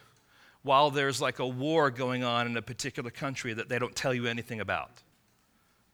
while 0.62 0.92
there's 0.92 1.22
like 1.22 1.40
a 1.40 1.48
war 1.48 1.90
going 1.90 2.26
on 2.26 2.48
in 2.48 2.58
a 2.58 2.62
particular 2.62 3.12
country 3.12 3.54
that 3.54 3.70
they 3.70 3.80
don't 3.80 3.96
tell 3.96 4.14
you 4.14 4.28
anything 4.28 4.60
about. 4.60 5.04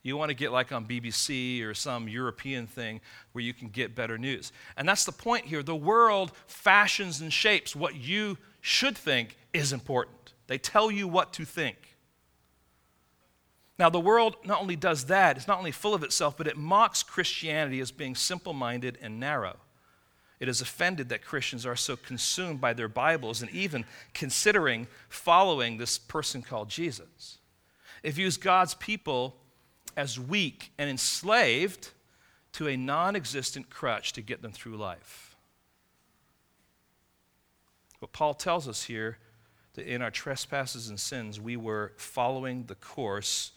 You 0.04 0.18
want 0.18 0.30
to 0.30 0.36
get 0.36 0.52
like 0.52 0.72
on 0.72 0.86
BBC 0.86 1.64
or 1.64 1.74
some 1.74 2.08
European 2.08 2.66
thing 2.66 3.02
where 3.34 3.44
you 3.44 3.54
can 3.54 3.70
get 3.70 3.96
better 3.96 4.18
news. 4.18 4.52
And 4.76 4.90
that's 4.90 5.06
the 5.06 5.12
point 5.12 5.46
here. 5.46 5.62
The 5.62 5.76
world 5.76 6.32
fashions 6.48 7.22
and 7.22 7.32
shapes 7.32 7.76
what 7.76 7.96
you 7.96 8.38
should 8.62 8.98
think 8.98 9.38
is 9.54 9.74
important, 9.74 10.34
they 10.48 10.58
tell 10.58 10.92
you 10.92 11.08
what 11.08 11.34
to 11.34 11.46
think. 11.46 11.78
Now, 13.80 13.90
the 13.90 14.00
world 14.00 14.36
not 14.46 14.62
only 14.62 14.76
does 14.76 15.06
that, 15.06 15.38
it's 15.38 15.48
not 15.48 15.58
only 15.58 15.72
full 15.72 15.96
of 15.96 16.04
itself, 16.04 16.38
but 16.38 16.46
it 16.46 16.56
mocks 16.56 17.02
Christianity 17.02 17.80
as 17.80 17.92
being 17.92 18.14
simple 18.14 18.54
minded 18.54 19.00
and 19.02 19.20
narrow. 19.20 19.58
It 20.40 20.48
is 20.48 20.62
offended 20.62 21.10
that 21.10 21.24
Christians 21.24 21.66
are 21.66 21.76
so 21.76 21.96
consumed 21.96 22.62
by 22.62 22.74
their 22.74 22.88
Bibles 22.88 23.42
and 23.42 23.50
even 23.50 23.86
considering 24.14 24.88
following 25.10 25.78
this 25.78 25.98
person 25.98 26.44
called 26.44 26.70
Jesus. 26.70 27.40
It 28.04 28.14
views 28.14 28.38
God's 28.38 28.76
people 28.76 29.41
as 29.96 30.20
weak 30.20 30.72
and 30.78 30.90
enslaved 30.90 31.90
to 32.54 32.68
a 32.68 32.78
non 32.78 33.16
existent 33.16 33.70
crutch 33.70 34.14
to 34.14 34.22
get 34.22 34.42
them 34.42 34.52
through 34.52 34.78
life. 34.78 35.36
What 38.00 38.12
Paul 38.12 38.34
tells 38.34 38.68
us 38.68 38.84
here 38.84 39.18
that 39.74 39.86
in 39.86 40.02
our 40.02 40.12
trespasses 40.12 40.90
and 40.90 41.00
sins, 41.00 41.40
we 41.40 41.56
were 41.56 41.94
following 41.98 42.66
the 42.66 42.76
course 42.76 43.52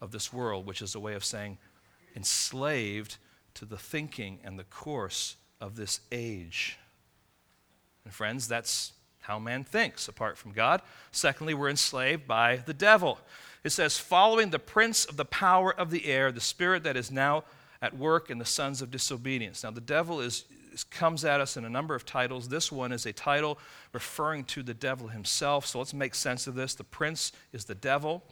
of 0.00 0.12
this 0.12 0.32
world, 0.32 0.66
which 0.66 0.82
is 0.82 0.94
a 0.94 1.00
way 1.00 1.14
of 1.14 1.24
saying 1.24 1.58
enslaved 2.14 3.16
to 3.54 3.64
the 3.64 3.76
thinking 3.76 4.38
and 4.44 4.58
the 4.58 4.64
course 4.64 5.36
of 5.60 5.76
this 5.76 6.00
age. 6.12 6.78
And 8.04 8.14
friends, 8.14 8.46
that's 8.46 8.92
how 9.20 9.38
man 9.38 9.64
thinks 9.64 10.06
apart 10.06 10.38
from 10.38 10.52
God. 10.52 10.80
Secondly, 11.10 11.52
we're 11.52 11.68
enslaved 11.68 12.26
by 12.26 12.56
the 12.56 12.74
devil. 12.74 13.18
It 13.66 13.72
says, 13.72 13.98
following 13.98 14.50
the 14.50 14.60
prince 14.60 15.06
of 15.06 15.16
the 15.16 15.24
power 15.24 15.74
of 15.74 15.90
the 15.90 16.06
air, 16.06 16.30
the 16.30 16.40
spirit 16.40 16.84
that 16.84 16.96
is 16.96 17.10
now 17.10 17.42
at 17.82 17.98
work 17.98 18.30
in 18.30 18.38
the 18.38 18.44
sons 18.44 18.80
of 18.80 18.92
disobedience. 18.92 19.64
Now, 19.64 19.72
the 19.72 19.80
devil 19.80 20.20
is, 20.20 20.44
comes 20.90 21.24
at 21.24 21.40
us 21.40 21.56
in 21.56 21.64
a 21.64 21.68
number 21.68 21.96
of 21.96 22.06
titles. 22.06 22.48
This 22.48 22.70
one 22.70 22.92
is 22.92 23.06
a 23.06 23.12
title 23.12 23.58
referring 23.92 24.44
to 24.44 24.62
the 24.62 24.72
devil 24.72 25.08
himself. 25.08 25.66
So 25.66 25.80
let's 25.80 25.92
make 25.92 26.14
sense 26.14 26.46
of 26.46 26.54
this. 26.54 26.76
The 26.76 26.84
prince 26.84 27.32
is 27.52 27.64
the 27.64 27.74
devil. 27.74 28.22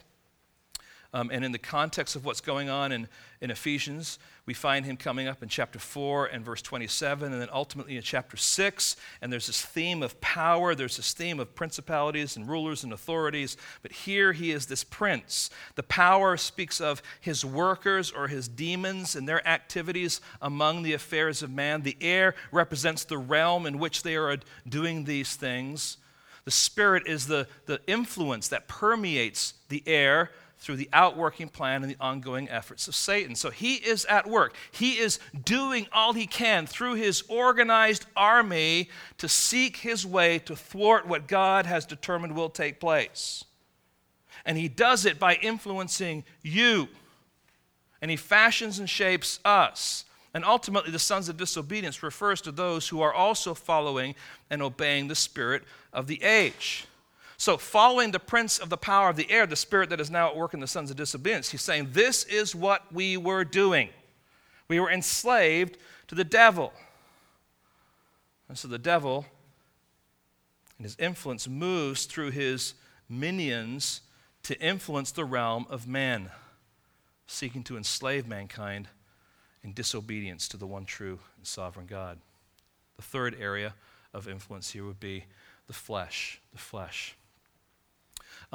Um, 1.15 1.29
and 1.31 1.45
in 1.45 1.53
the 1.53 1.57
context 1.57 2.17
of 2.17 2.25
what's 2.25 2.41
going 2.41 2.69
on 2.69 2.91
in, 2.91 3.07
in 3.39 3.49
Ephesians, 3.49 4.19
we 4.45 4.53
find 4.53 4.85
him 4.85 4.97
coming 4.97 5.29
up 5.29 5.41
in 5.41 5.47
chapter 5.47 5.79
4 5.79 6.25
and 6.25 6.43
verse 6.43 6.61
27, 6.61 7.31
and 7.31 7.41
then 7.41 7.47
ultimately 7.53 7.95
in 7.95 8.01
chapter 8.01 8.35
6. 8.35 8.97
And 9.21 9.31
there's 9.31 9.47
this 9.47 9.61
theme 9.61 10.03
of 10.03 10.19
power, 10.19 10.75
there's 10.75 10.97
this 10.97 11.13
theme 11.13 11.39
of 11.39 11.55
principalities 11.55 12.35
and 12.35 12.49
rulers 12.49 12.83
and 12.83 12.91
authorities. 12.91 13.55
But 13.81 13.93
here 13.93 14.33
he 14.33 14.51
is 14.51 14.65
this 14.65 14.83
prince. 14.83 15.49
The 15.75 15.83
power 15.83 16.35
speaks 16.35 16.81
of 16.81 17.01
his 17.21 17.45
workers 17.45 18.11
or 18.11 18.27
his 18.27 18.49
demons 18.49 19.15
and 19.15 19.25
their 19.25 19.47
activities 19.47 20.19
among 20.41 20.83
the 20.83 20.91
affairs 20.91 21.41
of 21.41 21.49
man. 21.49 21.83
The 21.83 21.95
air 22.01 22.35
represents 22.51 23.05
the 23.05 23.17
realm 23.17 23.65
in 23.65 23.79
which 23.79 24.03
they 24.03 24.17
are 24.17 24.37
doing 24.67 25.05
these 25.05 25.37
things. 25.37 25.95
The 26.43 26.51
spirit 26.51 27.07
is 27.07 27.25
the, 27.25 27.47
the 27.67 27.79
influence 27.87 28.49
that 28.49 28.67
permeates 28.67 29.53
the 29.69 29.81
air 29.87 30.29
through 30.57 30.77
the 30.77 30.89
outworking 30.93 31.49
plan 31.49 31.83
and 31.83 31.91
the 31.91 31.97
ongoing 31.99 32.49
efforts 32.49 32.87
of 32.87 32.95
Satan. 32.95 33.35
So 33.35 33.49
he 33.49 33.75
is 33.75 34.05
at 34.05 34.27
work. 34.27 34.55
He 34.71 34.93
is 34.93 35.19
doing 35.43 35.87
all 35.91 36.13
he 36.13 36.25
can 36.25 36.65
through 36.65 36.95
his 36.95 37.23
organized 37.27 38.05
army 38.15 38.89
to 39.17 39.27
seek 39.27 39.77
his 39.77 40.05
way 40.05 40.39
to 40.39 40.55
thwart 40.55 41.07
what 41.07 41.27
God 41.27 41.65
has 41.65 41.85
determined 41.85 42.35
will 42.35 42.49
take 42.49 42.79
place. 42.79 43.43
And 44.45 44.57
he 44.57 44.67
does 44.67 45.05
it 45.05 45.19
by 45.19 45.35
influencing 45.35 46.23
you. 46.41 46.87
And 48.01 48.11
he 48.11 48.17
fashions 48.17 48.79
and 48.79 48.89
shapes 48.89 49.39
us. 49.43 50.05
And 50.33 50.43
ultimately, 50.43 50.91
the 50.91 50.99
sons 50.99 51.29
of 51.29 51.37
disobedience 51.37 52.03
refers 52.03 52.41
to 52.41 52.51
those 52.51 52.89
who 52.89 53.01
are 53.01 53.13
also 53.13 53.53
following 53.53 54.15
and 54.49 54.61
obeying 54.61 55.07
the 55.07 55.15
spirit 55.15 55.63
of 55.93 56.07
the 56.07 56.21
age. 56.23 56.85
So, 57.37 57.57
following 57.57 58.11
the 58.11 58.19
prince 58.19 58.59
of 58.59 58.69
the 58.69 58.77
power 58.77 59.09
of 59.09 59.17
the 59.17 59.29
air, 59.29 59.45
the 59.45 59.55
spirit 59.55 59.89
that 59.89 59.99
is 59.99 60.09
now 60.09 60.29
at 60.29 60.37
work 60.37 60.53
in 60.53 60.61
the 60.61 60.67
sons 60.67 60.89
of 60.89 60.95
disobedience, 60.95 61.49
he's 61.49 61.61
saying, 61.61 61.89
This 61.91 62.23
is 62.23 62.55
what 62.55 62.91
we 62.93 63.17
were 63.17 63.43
doing. 63.43 63.89
We 64.67 64.79
were 64.79 64.89
enslaved 64.89 65.77
to 66.07 66.15
the 66.15 66.23
devil. 66.23 66.71
And 68.47 68.57
so 68.57 68.67
the 68.67 68.77
devil 68.77 69.25
and 70.77 70.85
his 70.85 70.95
influence 70.97 71.47
moves 71.47 72.05
through 72.05 72.31
his 72.31 72.73
minions 73.09 74.01
to 74.43 74.59
influence 74.61 75.11
the 75.11 75.25
realm 75.25 75.65
of 75.69 75.87
man, 75.87 76.29
seeking 77.27 77.63
to 77.63 77.75
enslave 77.75 78.27
mankind 78.27 78.87
in 79.63 79.73
disobedience 79.73 80.47
to 80.47 80.57
the 80.57 80.67
one 80.67 80.85
true 80.85 81.19
and 81.37 81.45
sovereign 81.45 81.87
God. 81.87 82.19
The 82.95 83.01
third 83.01 83.35
area 83.39 83.73
of 84.13 84.27
influence 84.27 84.71
here 84.71 84.85
would 84.85 84.99
be 84.99 85.25
the 85.67 85.73
flesh. 85.73 86.39
The 86.53 86.59
flesh 86.59 87.15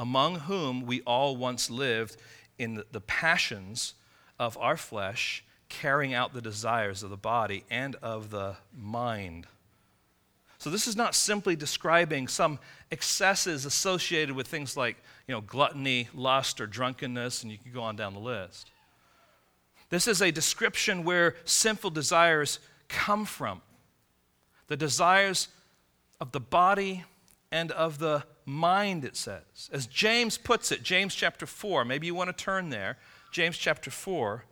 among 0.00 0.36
whom 0.36 0.86
we 0.86 1.02
all 1.02 1.36
once 1.36 1.68
lived 1.68 2.16
in 2.58 2.82
the 2.90 3.00
passions 3.02 3.92
of 4.38 4.56
our 4.56 4.78
flesh, 4.78 5.44
carrying 5.68 6.14
out 6.14 6.32
the 6.32 6.40
desires 6.40 7.02
of 7.02 7.10
the 7.10 7.18
body 7.18 7.64
and 7.70 7.94
of 7.96 8.30
the 8.30 8.56
mind. 8.74 9.46
So 10.56 10.70
this 10.70 10.88
is 10.88 10.96
not 10.96 11.14
simply 11.14 11.54
describing 11.54 12.28
some 12.28 12.58
excesses 12.90 13.66
associated 13.66 14.34
with 14.34 14.48
things 14.48 14.74
like, 14.74 14.96
you 15.28 15.34
know, 15.34 15.42
gluttony, 15.42 16.08
lust, 16.14 16.62
or 16.62 16.66
drunkenness, 16.66 17.42
and 17.42 17.52
you 17.52 17.58
can 17.58 17.70
go 17.70 17.82
on 17.82 17.94
down 17.94 18.14
the 18.14 18.20
list. 18.20 18.70
This 19.90 20.08
is 20.08 20.22
a 20.22 20.32
description 20.32 21.04
where 21.04 21.34
sinful 21.44 21.90
desires 21.90 22.58
come 22.88 23.26
from. 23.26 23.60
The 24.68 24.78
desires 24.78 25.48
of 26.22 26.32
the 26.32 26.40
body 26.40 27.04
and 27.52 27.72
of 27.72 27.98
the 27.98 28.24
mind, 28.44 29.04
it 29.04 29.16
says. 29.16 29.70
As 29.72 29.86
James 29.86 30.38
puts 30.38 30.70
it, 30.72 30.82
James 30.82 31.14
chapter 31.14 31.46
4, 31.46 31.84
maybe 31.84 32.06
you 32.06 32.14
want 32.14 32.36
to 32.36 32.44
turn 32.44 32.70
there. 32.70 32.96
James 33.32 33.56
chapter 33.56 33.90
4, 33.90 34.44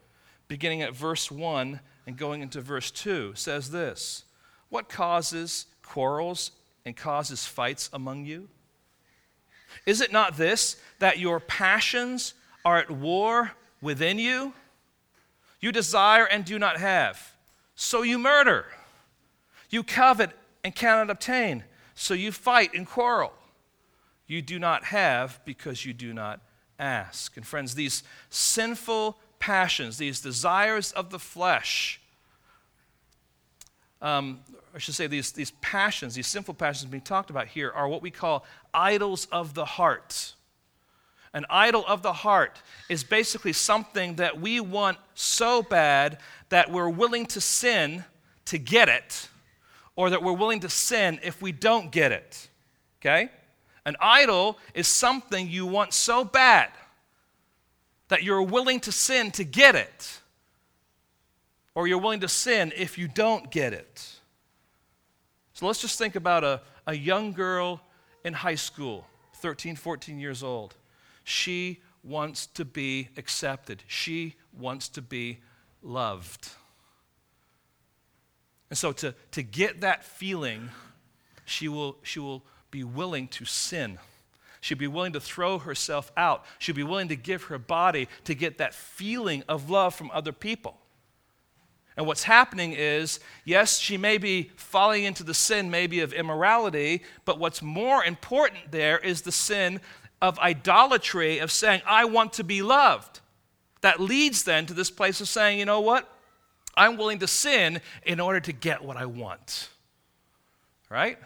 beginning 0.47 0.83
at 0.83 0.95
verse 0.95 1.31
1 1.31 1.81
and 2.07 2.17
going 2.17 2.43
into 2.43 2.61
verse 2.61 2.91
2, 2.91 3.33
says 3.35 3.71
this 3.71 4.25
What 4.69 4.89
causes 4.89 5.67
quarrels 5.83 6.53
and 6.85 6.97
causes 6.97 7.47
fights 7.47 7.91
among 7.93 8.25
you? 8.25 8.49
Is 9.85 10.01
it 10.01 10.13
not 10.13 10.37
this, 10.37 10.77
that 10.99 11.19
your 11.19 11.41
passions 11.41 12.35
are 12.65 12.79
at 12.79 12.91
war 12.91 13.53
within 13.81 14.19
you? 14.19 14.55
You 15.61 15.73
desire 15.73 16.25
and 16.25 16.45
do 16.45 16.59
not 16.59 16.79
have, 16.79 17.35
so 17.75 18.03
you 18.03 18.19
murder. 18.19 18.67
You 19.71 19.83
covet 19.83 20.31
and 20.65 20.75
cannot 20.75 21.11
obtain, 21.11 21.65
so 21.99 22.15
you 22.15 22.33
fight 22.33 22.75
and 22.75 22.87
quarrel 22.87 23.33
you 24.29 24.43
do 24.43 24.59
not 24.59 24.85
have 24.85 25.41
because 25.45 25.85
you 25.85 25.93
do 25.93 26.13
not 26.13 26.41
ask. 26.79 27.37
And 27.37 27.45
friends, 27.45 27.75
these 27.75 28.05
sinful 28.31 29.19
passions, 29.41 29.97
these 29.97 30.21
desires 30.21 30.93
of 30.93 31.11
the 31.11 31.19
flesh, 31.19 32.01
um, 34.01 34.41
I 34.75 34.79
should 34.79 34.95
say, 34.95 35.09
these, 35.09 35.33
these 35.33 35.51
passions, 35.63 36.15
these 36.15 36.27
sinful 36.27 36.55
passions 36.55 36.91
being 36.91 37.01
talked 37.01 37.31
about 37.31 37.49
here, 37.49 37.73
are 37.75 37.89
what 37.89 38.03
we 38.03 38.11
call 38.11 38.45
idols 38.73 39.27
of 39.33 39.55
the 39.55 39.65
heart. 39.65 40.35
An 41.33 41.47
idol 41.51 41.85
of 41.89 42.03
the 42.03 42.13
heart 42.13 42.63
is 42.89 43.03
basically 43.03 43.53
something 43.53 44.17
that 44.17 44.41
we 44.41 44.61
want 44.61 44.99
so 45.15 45.63
bad 45.63 46.19
that 46.51 46.71
we're 46.71 46.89
willing 46.89 47.27
to 47.27 47.41
sin 47.41 48.05
to 48.45 48.59
get 48.59 48.89
it, 48.89 49.29
or 49.99 50.11
that 50.11 50.23
we're 50.23 50.33
willing 50.33 50.61
to 50.61 50.69
sin 50.69 51.19
if 51.25 51.43
we 51.43 51.51
don't 51.51 51.91
get 51.91 52.13
it. 52.13 52.49
Okay? 53.01 53.31
An 53.85 53.97
idol 54.01 54.57
is 54.73 54.87
something 54.87 55.51
you 55.51 55.67
want 55.67 55.93
so 55.93 56.25
bad 56.25 56.71
that 58.07 58.23
you're 58.23 58.45
willing 58.45 58.79
to 58.79 58.93
sin 58.93 59.33
to 59.33 59.43
get 59.43 59.75
it, 59.75 60.21
or 61.75 61.89
you're 61.89 61.99
willing 61.99 62.21
to 62.21 62.29
sin 62.29 62.73
if 62.77 62.97
you 62.97 63.09
don't 63.09 63.51
get 63.51 63.73
it. 63.73 64.09
So 65.53 65.67
let's 65.67 65.81
just 65.81 65.99
think 65.99 66.15
about 66.15 66.45
a, 66.45 66.63
a 66.87 66.95
young 66.95 67.33
girl 67.33 67.81
in 68.25 68.35
high 68.35 68.55
school, 68.55 69.05
13, 69.35 69.75
14 69.75 70.21
years 70.21 70.45
old. 70.45 70.77
She 71.25 71.81
wants 72.05 72.47
to 72.47 72.65
be 72.65 73.09
accepted, 73.17 73.83
she 73.89 74.37
wants 74.53 74.89
to 74.91 75.03
be 75.03 75.41
loved. 75.83 76.51
And 78.71 78.79
so 78.79 78.93
to, 78.93 79.15
to 79.33 79.43
get 79.43 79.81
that 79.81 80.05
feeling, 80.05 80.71
she 81.45 81.69
will, 81.69 81.97
she 82.03 82.21
will 82.21 82.43
be 82.71 82.85
willing 82.85 83.29
to 83.29 83.45
sin. 83.45 83.99
She'd 84.61 84.79
be 84.79 84.87
willing 84.87 85.13
to 85.13 85.21
throw 85.21 85.59
herself 85.59 86.11
out. 86.17 86.45
She'd 86.59 86.75
be 86.75 86.83
willing 86.83 87.09
to 87.09 87.17
give 87.17 87.45
her 87.45 87.59
body 87.59 88.09
to 88.25 88.35
get 88.35 88.59
that 88.59 88.75
feeling 88.75 89.45
of 89.49 89.71
love 89.71 89.95
from 89.95 90.11
other 90.13 90.33
people. 90.33 90.77
And 91.97 92.07
what's 92.07 92.25
happening 92.25 92.75
is, 92.75 93.19
yes, 93.45 93.79
she 93.79 93.97
may 93.97 94.19
be 94.19 94.51
falling 94.57 95.05
into 95.05 95.25
the 95.25 95.35
sin, 95.35 95.71
maybe 95.71 96.01
of 96.01 96.13
immorality, 96.13 97.03
but 97.25 97.41
what's 97.41 97.61
more 97.61 98.05
important 98.05 98.71
there 98.71 98.99
is 98.99 99.23
the 99.23 99.33
sin 99.33 99.81
of 100.23 100.39
idolatry, 100.39 101.39
of 101.39 101.51
saying, 101.51 101.83
I 101.87 102.05
want 102.05 102.35
to 102.35 102.45
be 102.45 102.63
loved. 102.63 103.21
That 103.81 104.01
leads 104.01 104.45
then 104.45 104.67
to 104.67 104.75
this 104.75 104.91
place 104.91 105.21
of 105.21 105.29
saying, 105.29 105.59
you 105.59 105.65
know 105.65 105.81
what? 105.81 106.13
I'm 106.79 106.97
willing 106.97 107.19
to 107.19 107.27
sin 107.27 107.81
in 108.07 108.21
order 108.21 108.41
to 108.41 108.53
get 108.53 108.83
what 108.83 108.97
I 108.97 109.05
want. 109.05 109.69
Right? 110.89 111.19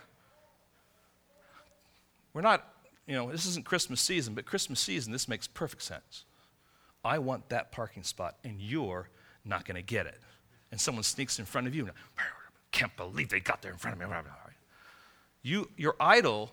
We're 2.35 2.41
not, 2.41 2.67
you 3.07 3.15
know, 3.15 3.31
this 3.31 3.47
isn't 3.47 3.67
Christmas 3.67 4.01
season, 4.01 4.35
but 4.35 4.47
Christmas 4.47 4.81
season, 4.81 5.12
this 5.12 5.29
makes 5.29 5.47
perfect 5.47 5.83
sense. 5.83 6.25
I 7.05 7.19
want 7.19 7.51
that 7.51 7.71
parking 7.71 8.03
spot, 8.03 8.37
and 8.43 8.61
you're 8.61 9.09
not 9.45 9.65
going 9.67 9.77
to 9.77 9.83
get 9.83 10.07
it. 10.07 10.21
And 10.71 10.81
someone 10.81 11.05
sneaks 11.05 11.38
in 11.38 11.45
front 11.45 11.67
of 11.67 11.75
you, 11.75 11.91
can't 12.71 12.97
believe 12.97 13.29
they 13.29 13.41
got 13.41 13.61
there 13.61 13.73
in 13.73 13.79
front 13.79 14.01
of 14.01 14.09
me. 14.09 14.17
You, 15.43 15.69
your 15.77 15.95
idol 16.01 16.51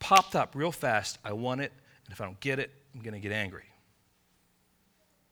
popped 0.00 0.34
up 0.34 0.54
real 0.56 0.72
fast. 0.72 1.18
I 1.24 1.32
want 1.32 1.60
it, 1.60 1.70
and 2.06 2.12
if 2.12 2.20
I 2.20 2.24
don't 2.24 2.40
get 2.40 2.58
it, 2.58 2.70
I'm 2.94 3.02
going 3.02 3.14
to 3.14 3.20
get 3.20 3.30
angry. 3.32 3.66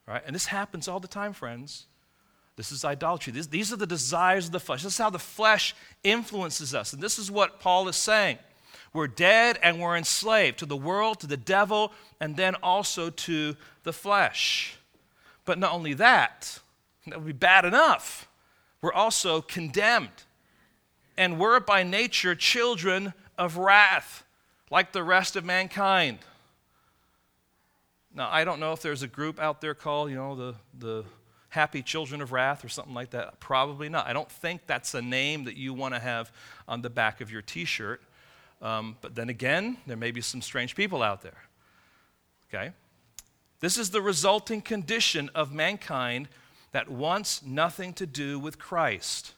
Right? 0.06 0.22
And 0.24 0.34
this 0.34 0.46
happens 0.46 0.86
all 0.86 1.00
the 1.00 1.08
time, 1.08 1.32
friends. 1.32 1.86
This 2.56 2.72
is 2.72 2.84
idolatry. 2.84 3.32
This, 3.32 3.46
these 3.46 3.72
are 3.72 3.76
the 3.76 3.86
desires 3.86 4.46
of 4.46 4.52
the 4.52 4.60
flesh. 4.60 4.82
This 4.82 4.94
is 4.94 4.98
how 4.98 5.10
the 5.10 5.18
flesh 5.18 5.74
influences 6.04 6.74
us. 6.74 6.92
And 6.92 7.02
this 7.02 7.18
is 7.18 7.30
what 7.30 7.60
Paul 7.60 7.88
is 7.88 7.96
saying. 7.96 8.38
We're 8.92 9.06
dead 9.06 9.58
and 9.62 9.80
we're 9.80 9.96
enslaved 9.96 10.58
to 10.58 10.66
the 10.66 10.76
world, 10.76 11.20
to 11.20 11.26
the 11.26 11.36
devil, 11.36 11.92
and 12.20 12.36
then 12.36 12.56
also 12.56 13.08
to 13.10 13.56
the 13.84 13.92
flesh. 13.92 14.76
But 15.44 15.58
not 15.58 15.72
only 15.72 15.94
that, 15.94 16.60
that 17.06 17.18
would 17.18 17.26
be 17.26 17.32
bad 17.32 17.64
enough. 17.64 18.28
We're 18.82 18.92
also 18.92 19.40
condemned. 19.40 20.24
And 21.16 21.38
we're 21.38 21.60
by 21.60 21.82
nature 21.82 22.34
children 22.34 23.14
of 23.38 23.56
wrath, 23.56 24.24
like 24.70 24.92
the 24.92 25.02
rest 25.02 25.36
of 25.36 25.44
mankind. 25.44 26.18
Now, 28.14 28.28
I 28.30 28.44
don't 28.44 28.58
know 28.58 28.72
if 28.72 28.82
there's 28.82 29.02
a 29.02 29.08
group 29.08 29.38
out 29.38 29.60
there 29.60 29.74
called, 29.74 30.10
you 30.10 30.16
know, 30.16 30.34
the, 30.34 30.54
the 30.78 31.04
Happy 31.50 31.82
Children 31.82 32.20
of 32.22 32.32
Wrath 32.32 32.64
or 32.64 32.68
something 32.68 32.94
like 32.94 33.10
that. 33.10 33.40
Probably 33.40 33.88
not. 33.88 34.06
I 34.06 34.12
don't 34.12 34.30
think 34.30 34.62
that's 34.66 34.94
a 34.94 35.02
name 35.02 35.44
that 35.44 35.56
you 35.56 35.74
want 35.74 35.94
to 35.94 36.00
have 36.00 36.32
on 36.66 36.80
the 36.82 36.90
back 36.90 37.20
of 37.20 37.30
your 37.30 37.42
t 37.42 37.64
shirt. 37.64 38.00
Um, 38.62 38.96
but 39.00 39.14
then 39.14 39.28
again, 39.28 39.76
there 39.86 39.96
may 39.96 40.10
be 40.10 40.20
some 40.20 40.42
strange 40.42 40.74
people 40.74 41.02
out 41.02 41.22
there. 41.22 41.42
Okay? 42.48 42.72
This 43.60 43.78
is 43.78 43.90
the 43.90 44.00
resulting 44.00 44.60
condition 44.60 45.30
of 45.34 45.52
mankind 45.52 46.28
that 46.72 46.88
wants 46.88 47.42
nothing 47.44 47.92
to 47.94 48.06
do 48.06 48.38
with 48.38 48.58
Christ. 48.58 49.34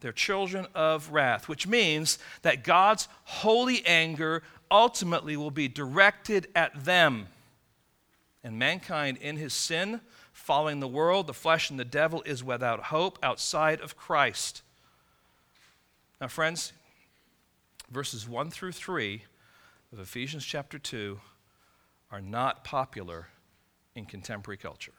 They're 0.00 0.12
children 0.12 0.66
of 0.74 1.12
wrath, 1.12 1.48
which 1.48 1.66
means 1.66 2.18
that 2.42 2.64
God's 2.64 3.08
holy 3.24 3.84
anger 3.84 4.42
ultimately 4.70 5.36
will 5.36 5.50
be 5.50 5.68
directed 5.68 6.48
at 6.54 6.84
them. 6.84 7.26
And 8.42 8.58
mankind, 8.58 9.18
in 9.18 9.36
his 9.36 9.52
sin, 9.52 10.00
following 10.50 10.80
the 10.80 10.88
world, 10.88 11.28
the 11.28 11.32
flesh, 11.32 11.70
and 11.70 11.78
the 11.78 11.84
devil, 11.84 12.24
is 12.26 12.42
without 12.42 12.82
hope 12.86 13.20
outside 13.22 13.80
of 13.80 13.96
Christ. 13.96 14.62
Now, 16.20 16.26
friends, 16.26 16.72
verses 17.88 18.28
1 18.28 18.50
through 18.50 18.72
3 18.72 19.22
of 19.92 20.00
Ephesians 20.00 20.44
chapter 20.44 20.76
2 20.76 21.20
are 22.10 22.20
not 22.20 22.64
popular 22.64 23.28
in 23.94 24.06
contemporary 24.06 24.56
culture. 24.56 24.94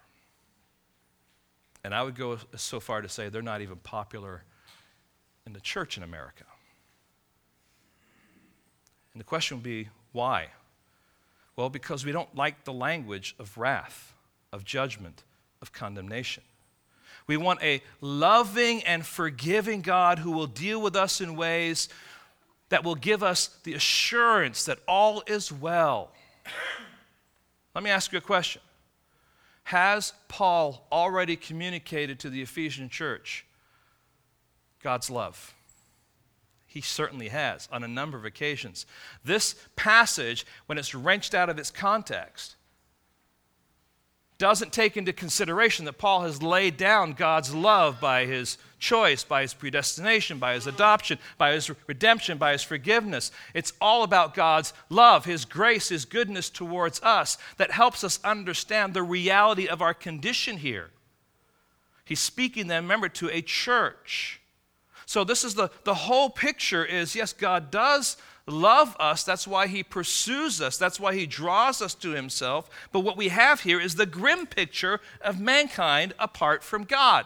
And 1.83 1.93
I 1.93 2.01
would 2.01 2.15
go 2.15 2.37
so 2.55 2.79
far 2.79 3.01
to 3.01 3.09
say 3.09 3.27
they're 3.27 3.41
not 3.41 3.59
even 3.59 3.75
popular 3.75 4.45
in 5.45 5.51
the 5.51 5.59
church 5.59 5.97
in 5.97 6.03
America. 6.03 6.45
And 9.13 9.19
the 9.19 9.25
question 9.25 9.57
would 9.57 9.65
be 9.65 9.89
why? 10.13 10.47
Well, 11.57 11.69
because 11.69 12.05
we 12.05 12.13
don't 12.13 12.33
like 12.37 12.63
the 12.63 12.71
language 12.71 13.35
of 13.37 13.57
wrath, 13.57 14.13
of 14.53 14.63
judgment, 14.63 15.25
of 15.61 15.71
condemnation. 15.71 16.43
We 17.27 17.37
want 17.37 17.61
a 17.61 17.81
loving 18.01 18.83
and 18.83 19.05
forgiving 19.05 19.81
God 19.81 20.19
who 20.19 20.31
will 20.31 20.47
deal 20.47 20.81
with 20.81 20.95
us 20.95 21.21
in 21.21 21.35
ways 21.35 21.87
that 22.69 22.83
will 22.83 22.95
give 22.95 23.21
us 23.21 23.49
the 23.63 23.73
assurance 23.73 24.65
that 24.65 24.79
all 24.87 25.23
is 25.27 25.51
well. 25.51 26.11
Let 27.75 27.83
me 27.83 27.89
ask 27.89 28.11
you 28.11 28.17
a 28.17 28.21
question. 28.21 28.61
Has 29.63 30.13
Paul 30.27 30.85
already 30.91 31.35
communicated 31.35 32.19
to 32.19 32.29
the 32.29 32.41
Ephesian 32.41 32.89
church 32.89 33.45
God's 34.81 35.09
love? 35.09 35.53
He 36.65 36.81
certainly 36.81 37.27
has 37.27 37.67
on 37.71 37.83
a 37.83 37.87
number 37.87 38.17
of 38.17 38.25
occasions. 38.25 38.85
This 39.23 39.55
passage, 39.75 40.45
when 40.65 40.77
it's 40.77 40.95
wrenched 40.95 41.33
out 41.33 41.49
of 41.49 41.59
its 41.59 41.69
context, 41.69 42.55
doesn't 44.41 44.73
take 44.73 44.97
into 44.97 45.13
consideration 45.13 45.85
that 45.85 45.99
Paul 45.99 46.23
has 46.23 46.41
laid 46.41 46.75
down 46.75 47.13
God's 47.13 47.53
love 47.53 48.01
by 48.01 48.25
his 48.25 48.57
choice, 48.79 49.23
by 49.23 49.43
his 49.43 49.53
predestination, 49.53 50.39
by 50.39 50.55
his 50.55 50.65
adoption, 50.65 51.19
by 51.37 51.51
his 51.51 51.69
redemption, 51.85 52.39
by 52.39 52.53
his 52.53 52.63
forgiveness. 52.63 53.31
It's 53.53 53.73
all 53.79 54.01
about 54.01 54.33
God's 54.33 54.73
love, 54.89 55.25
his 55.25 55.45
grace, 55.45 55.89
his 55.89 56.05
goodness 56.05 56.49
towards 56.49 56.99
us 57.03 57.37
that 57.57 57.69
helps 57.69 58.03
us 58.03 58.19
understand 58.23 58.95
the 58.95 59.03
reality 59.03 59.67
of 59.67 59.79
our 59.79 59.93
condition 59.93 60.57
here. 60.57 60.89
He's 62.03 62.19
speaking 62.19 62.65
then, 62.65 62.85
remember, 62.85 63.09
to 63.09 63.29
a 63.29 63.43
church. 63.43 64.40
So 65.11 65.25
this 65.25 65.43
is 65.43 65.55
the, 65.55 65.69
the 65.83 65.93
whole 65.93 66.29
picture 66.29 66.85
is 66.85 67.15
yes, 67.15 67.33
God 67.33 67.69
does 67.69 68.15
love 68.47 68.95
us. 68.97 69.25
That's 69.25 69.45
why 69.45 69.67
he 69.67 69.83
pursues 69.83 70.61
us. 70.61 70.77
That's 70.77 71.01
why 71.01 71.13
he 71.15 71.25
draws 71.25 71.81
us 71.81 71.93
to 71.95 72.11
himself. 72.11 72.69
But 72.93 73.01
what 73.01 73.17
we 73.17 73.27
have 73.27 73.59
here 73.59 73.81
is 73.81 73.95
the 73.95 74.05
grim 74.05 74.45
picture 74.47 75.01
of 75.19 75.37
mankind 75.37 76.13
apart 76.17 76.63
from 76.63 76.85
God. 76.85 77.25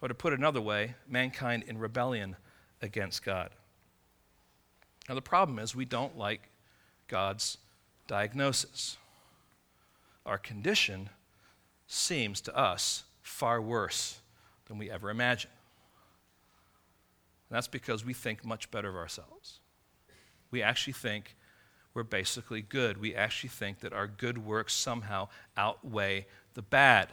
Or 0.00 0.08
to 0.08 0.14
put 0.14 0.32
it 0.32 0.38
another 0.38 0.62
way, 0.62 0.94
mankind 1.06 1.64
in 1.66 1.76
rebellion 1.76 2.36
against 2.80 3.22
God. 3.22 3.50
Now, 5.06 5.16
the 5.16 5.20
problem 5.20 5.58
is 5.58 5.76
we 5.76 5.84
don't 5.84 6.16
like 6.16 6.48
God's 7.08 7.58
diagnosis. 8.06 8.96
Our 10.24 10.38
condition 10.38 11.10
seems 11.86 12.40
to 12.40 12.56
us 12.56 13.04
far 13.20 13.60
worse 13.60 14.20
than 14.64 14.78
we 14.78 14.90
ever 14.90 15.10
imagined. 15.10 15.52
And 17.48 17.56
that's 17.56 17.68
because 17.68 18.04
we 18.04 18.14
think 18.14 18.44
much 18.44 18.70
better 18.70 18.88
of 18.88 18.96
ourselves. 18.96 19.60
We 20.50 20.62
actually 20.62 20.94
think 20.94 21.36
we're 21.94 22.02
basically 22.02 22.62
good. 22.62 23.00
We 23.00 23.14
actually 23.14 23.50
think 23.50 23.80
that 23.80 23.92
our 23.92 24.06
good 24.06 24.38
works 24.38 24.74
somehow 24.74 25.28
outweigh 25.56 26.26
the 26.54 26.62
bad. 26.62 27.08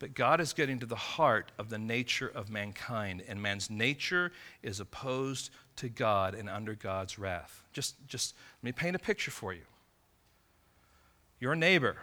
But 0.00 0.14
God 0.14 0.40
is 0.40 0.52
getting 0.52 0.80
to 0.80 0.86
the 0.86 0.96
heart 0.96 1.52
of 1.58 1.68
the 1.68 1.78
nature 1.78 2.26
of 2.26 2.50
mankind, 2.50 3.22
and 3.28 3.40
man's 3.40 3.70
nature 3.70 4.32
is 4.60 4.80
opposed 4.80 5.50
to 5.76 5.88
God 5.88 6.34
and 6.34 6.50
under 6.50 6.74
God's 6.74 7.20
wrath. 7.20 7.62
Just, 7.72 7.94
just 8.08 8.34
let 8.60 8.64
me 8.64 8.72
paint 8.72 8.96
a 8.96 8.98
picture 8.98 9.30
for 9.30 9.52
you. 9.52 9.62
Your 11.38 11.54
neighbor, 11.54 11.98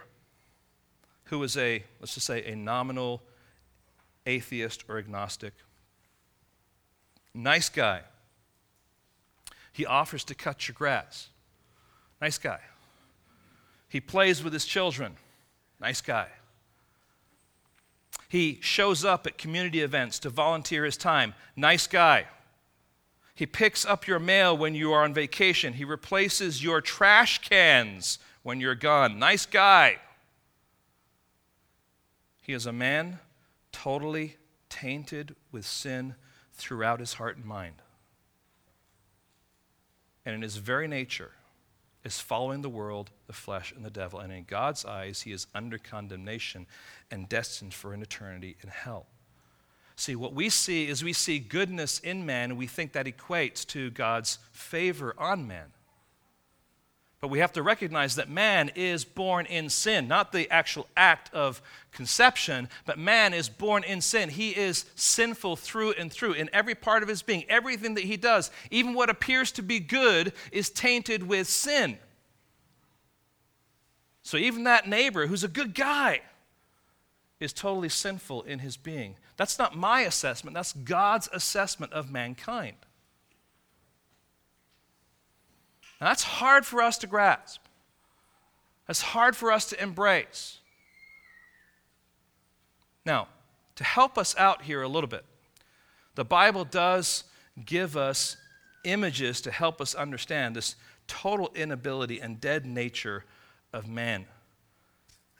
who 1.24 1.42
is 1.42 1.58
a, 1.58 1.84
let's 2.00 2.14
just 2.14 2.26
say, 2.26 2.42
a 2.44 2.56
nominal 2.56 3.22
atheist 4.24 4.84
or 4.88 4.96
agnostic, 4.96 5.52
Nice 7.34 7.68
guy. 7.68 8.02
He 9.72 9.86
offers 9.86 10.24
to 10.24 10.34
cut 10.34 10.68
your 10.68 10.74
grass. 10.74 11.28
Nice 12.20 12.38
guy. 12.38 12.60
He 13.88 14.00
plays 14.00 14.42
with 14.42 14.52
his 14.52 14.66
children. 14.66 15.16
Nice 15.80 16.00
guy. 16.00 16.28
He 18.28 18.58
shows 18.60 19.04
up 19.04 19.26
at 19.26 19.38
community 19.38 19.80
events 19.80 20.18
to 20.20 20.30
volunteer 20.30 20.84
his 20.84 20.96
time. 20.96 21.34
Nice 21.56 21.86
guy. 21.86 22.26
He 23.34 23.46
picks 23.46 23.84
up 23.84 24.06
your 24.06 24.18
mail 24.18 24.56
when 24.56 24.74
you 24.74 24.92
are 24.92 25.02
on 25.02 25.14
vacation. 25.14 25.72
He 25.72 25.84
replaces 25.84 26.62
your 26.62 26.80
trash 26.80 27.38
cans 27.38 28.18
when 28.42 28.60
you're 28.60 28.74
gone. 28.74 29.18
Nice 29.18 29.46
guy. 29.46 29.96
He 32.42 32.52
is 32.52 32.66
a 32.66 32.72
man 32.72 33.18
totally 33.72 34.36
tainted 34.68 35.34
with 35.50 35.66
sin 35.66 36.14
throughout 36.60 37.00
his 37.00 37.14
heart 37.14 37.36
and 37.36 37.44
mind. 37.44 37.76
And 40.24 40.34
in 40.34 40.42
his 40.42 40.56
very 40.56 40.86
nature 40.86 41.32
is 42.04 42.20
following 42.20 42.62
the 42.62 42.68
world, 42.68 43.10
the 43.26 43.32
flesh, 43.32 43.72
and 43.74 43.84
the 43.84 43.90
devil. 43.90 44.20
And 44.20 44.32
in 44.32 44.44
God's 44.44 44.84
eyes, 44.84 45.22
he 45.22 45.32
is 45.32 45.46
under 45.54 45.78
condemnation 45.78 46.66
and 47.10 47.28
destined 47.28 47.74
for 47.74 47.92
an 47.92 48.02
eternity 48.02 48.56
in 48.62 48.68
hell. 48.68 49.06
See, 49.96 50.16
what 50.16 50.32
we 50.32 50.48
see 50.48 50.88
is 50.88 51.04
we 51.04 51.12
see 51.12 51.38
goodness 51.38 51.98
in 51.98 52.24
man, 52.24 52.50
and 52.50 52.58
we 52.58 52.66
think 52.66 52.92
that 52.92 53.06
equates 53.06 53.66
to 53.66 53.90
God's 53.90 54.38
favor 54.52 55.14
on 55.18 55.46
man. 55.46 55.66
But 57.20 57.28
we 57.28 57.40
have 57.40 57.52
to 57.52 57.62
recognize 57.62 58.16
that 58.16 58.30
man 58.30 58.70
is 58.74 59.04
born 59.04 59.44
in 59.44 59.68
sin, 59.68 60.08
not 60.08 60.32
the 60.32 60.50
actual 60.50 60.88
act 60.96 61.32
of 61.34 61.60
conception, 61.92 62.68
but 62.86 62.98
man 62.98 63.34
is 63.34 63.50
born 63.50 63.84
in 63.84 64.00
sin. 64.00 64.30
He 64.30 64.56
is 64.56 64.86
sinful 64.94 65.56
through 65.56 65.92
and 65.92 66.10
through 66.10 66.32
in 66.32 66.48
every 66.52 66.74
part 66.74 67.02
of 67.02 67.10
his 67.10 67.20
being. 67.20 67.44
Everything 67.48 67.94
that 67.94 68.04
he 68.04 68.16
does, 68.16 68.50
even 68.70 68.94
what 68.94 69.10
appears 69.10 69.52
to 69.52 69.62
be 69.62 69.80
good, 69.80 70.32
is 70.50 70.70
tainted 70.70 71.28
with 71.28 71.46
sin. 71.46 71.98
So 74.22 74.38
even 74.38 74.64
that 74.64 74.88
neighbor 74.88 75.26
who's 75.26 75.44
a 75.44 75.48
good 75.48 75.74
guy 75.74 76.20
is 77.38 77.52
totally 77.52 77.88
sinful 77.90 78.42
in 78.42 78.60
his 78.60 78.78
being. 78.78 79.16
That's 79.36 79.58
not 79.58 79.76
my 79.76 80.02
assessment, 80.02 80.54
that's 80.54 80.72
God's 80.72 81.28
assessment 81.32 81.92
of 81.92 82.10
mankind. 82.10 82.76
Now, 86.00 86.08
that's 86.08 86.22
hard 86.22 86.64
for 86.64 86.82
us 86.82 86.98
to 86.98 87.06
grasp. 87.06 87.60
That's 88.86 89.02
hard 89.02 89.36
for 89.36 89.52
us 89.52 89.66
to 89.66 89.82
embrace. 89.82 90.58
Now, 93.04 93.28
to 93.76 93.84
help 93.84 94.18
us 94.18 94.34
out 94.36 94.62
here 94.62 94.82
a 94.82 94.88
little 94.88 95.08
bit, 95.08 95.24
the 96.14 96.24
Bible 96.24 96.64
does 96.64 97.24
give 97.64 97.96
us 97.96 98.36
images 98.84 99.40
to 99.42 99.50
help 99.50 99.80
us 99.80 99.94
understand 99.94 100.56
this 100.56 100.76
total 101.06 101.50
inability 101.54 102.20
and 102.20 102.40
dead 102.40 102.64
nature 102.64 103.24
of 103.72 103.88
man. 103.88 104.26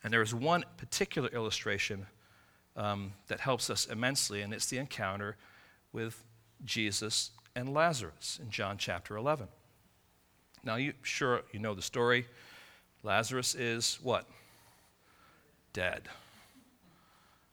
And 0.03 0.12
there 0.12 0.23
is 0.23 0.35
one 0.35 0.64
particular 0.77 1.29
illustration 1.29 2.07
um, 2.77 3.12
that 3.29 3.40
helps 3.40 3.68
us 3.70 3.87
immensely, 3.87 4.42
and 4.42 4.55
it's 4.55 4.66
the 4.66 4.79
encounter 4.79 5.37
with 5.92 6.23
Jesus 6.64 7.31
and 7.55 7.75
Lazarus 7.75 8.38
in 8.42 8.51
John 8.51 8.79
chapter 8.79 9.16
11. 9.16 9.49
Now, 10.64 10.77
you 10.77 10.92
sure 11.03 11.42
you 11.53 11.61
know 11.61 11.75
the 11.75 11.83
story. 11.83 12.27
Lazarus 13.03 13.55
is 13.55 13.99
what? 14.03 14.27
Dead. 15.73 16.03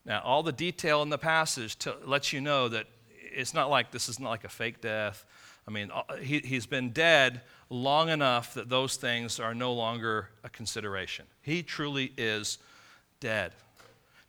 Now, 0.06 0.22
all 0.24 0.44
the 0.44 0.52
detail 0.52 1.02
in 1.04 1.10
the 1.10 1.18
passage 1.18 1.78
to, 1.80 1.96
lets 2.06 2.34
you 2.34 2.42
know 2.42 2.68
that 2.70 2.88
it's 3.22 3.54
not 3.54 3.70
like 3.70 3.92
this 3.92 4.10
is 4.10 4.20
not 4.20 4.30
like 4.30 4.44
a 4.44 4.50
fake 4.50 4.82
death. 4.82 5.26
I 5.68 5.72
mean, 5.72 5.92
uh, 5.94 6.16
he, 6.16 6.40
he's 6.40 6.66
been 6.66 6.92
dead 6.92 7.42
long 7.70 8.10
enough 8.10 8.54
that 8.54 8.70
those 8.70 8.96
things 8.96 9.40
are 9.40 9.54
no 9.54 9.74
longer 9.74 10.30
a 10.44 10.50
consideration. 10.50 11.26
He 11.42 11.62
truly 11.62 12.14
is 12.18 12.58
dead. 13.20 13.52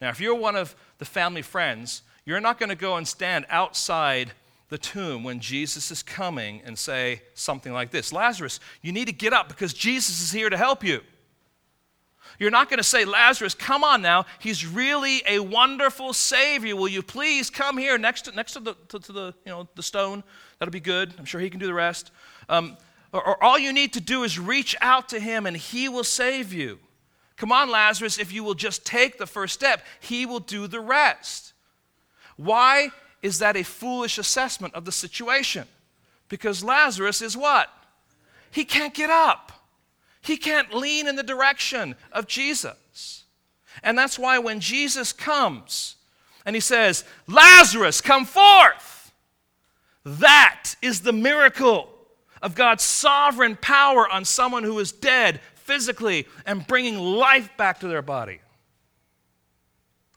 Now, 0.01 0.11
if 0.11 0.21
you're 0.21 0.35
one 0.35 0.57
of 0.57 0.75
the 0.99 1.05
family 1.05 1.43
friends, 1.43 2.03
you're 2.25 2.41
not 2.41 2.59
going 2.59 2.71
to 2.71 2.77
go 2.77 2.97
and 2.97 3.07
stand 3.07 3.47
outside 3.49 4.33
the 4.69 4.79
tomb 4.79 5.25
when 5.25 5.41
Jesus 5.41 5.91
is 5.91 6.03
coming 6.03 6.61
and 6.65 6.79
say 6.79 7.23
something 7.35 7.73
like 7.73 7.91
this 7.91 8.13
Lazarus, 8.13 8.61
you 8.83 8.93
need 8.93 9.07
to 9.07 9.13
get 9.13 9.33
up 9.33 9.49
because 9.49 9.73
Jesus 9.73 10.21
is 10.21 10.33
here 10.33 10.51
to 10.51 10.57
help 10.57 10.85
you. 10.85 11.01
You're 12.39 12.51
not 12.51 12.69
going 12.69 12.79
to 12.79 12.85
say, 12.85 13.05
Lazarus, 13.05 13.55
come 13.55 13.83
on 13.83 14.03
now. 14.03 14.27
He's 14.39 14.65
really 14.67 15.23
a 15.27 15.41
wonderful 15.41 16.13
Savior. 16.13 16.77
Will 16.77 16.89
you 16.89 17.03
please 17.03 17.51
come 17.51 17.79
here 17.79 17.99
next 17.99 18.23
to, 18.23 18.33
next 18.33 18.53
to, 18.53 18.61
the, 18.61 18.75
to, 18.89 18.99
to 19.01 19.13
the, 19.13 19.35
you 19.45 19.51
know, 19.51 19.69
the 19.75 19.83
stone? 19.83 20.23
That'll 20.59 20.73
be 20.73 20.79
good. 20.79 21.15
I'm 21.19 21.25
sure 21.25 21.41
he 21.41 21.51
can 21.51 21.59
do 21.59 21.67
the 21.67 21.75
rest. 21.75 22.13
Um, 22.49 22.77
or, 23.13 23.27
or 23.27 23.43
all 23.43 23.59
you 23.59 23.73
need 23.73 23.93
to 23.95 24.01
do 24.01 24.23
is 24.23 24.39
reach 24.39 24.77
out 24.81 25.09
to 25.09 25.19
him 25.19 25.47
and 25.47 25.57
he 25.57 25.89
will 25.89 26.05
save 26.05 26.53
you. 26.53 26.79
Come 27.37 27.51
on, 27.51 27.71
Lazarus, 27.71 28.19
if 28.19 28.33
you 28.33 28.45
will 28.45 28.55
just 28.55 28.85
take 28.85 29.19
the 29.19 29.27
first 29.27 29.55
step, 29.55 29.85
he 30.01 30.27
will 30.27 30.41
do 30.41 30.67
the 30.67 30.81
rest. 30.81 31.55
Why 32.37 32.91
is 33.23 33.39
that 33.41 33.57
a 33.57 33.63
foolish 33.63 34.19
assessment 34.19 34.75
of 34.75 34.85
the 34.85 34.93
situation? 34.93 35.67
Because 36.29 36.63
Lazarus 36.63 37.23
is 37.23 37.37
what? 37.37 37.69
He 38.51 38.65
can't 38.65 38.95
get 38.95 39.11
up. 39.11 39.53
He 40.21 40.37
can't 40.37 40.75
lean 40.75 41.07
in 41.07 41.17
the 41.17 41.23
direction 41.23 41.95
of 42.13 42.27
Jesus. 42.27 43.25
And 43.83 43.97
that's 43.97 44.19
why 44.19 44.39
when 44.39 44.61
Jesus 44.61 45.13
comes 45.13 45.97
and 46.45 46.57
he 46.57 46.61
says, 46.61 47.05
Lazarus, 47.27 48.01
come 48.01 48.25
forth, 48.25 49.13
that 50.05 50.75
is 50.81 51.01
the 51.01 51.13
miracle 51.13 51.89
of 52.41 52.55
God's 52.55 52.83
sovereign 52.83 53.57
power 53.57 54.09
on 54.09 54.25
someone 54.25 54.65
who 54.65 54.79
is 54.79 54.93
dead 54.93 55.41
physically 55.55 56.27
and 56.47 56.67
bringing 56.67 56.99
life 56.99 57.51
back 57.57 57.81
to 57.81 57.89
their 57.89 58.03
body. 58.03 58.41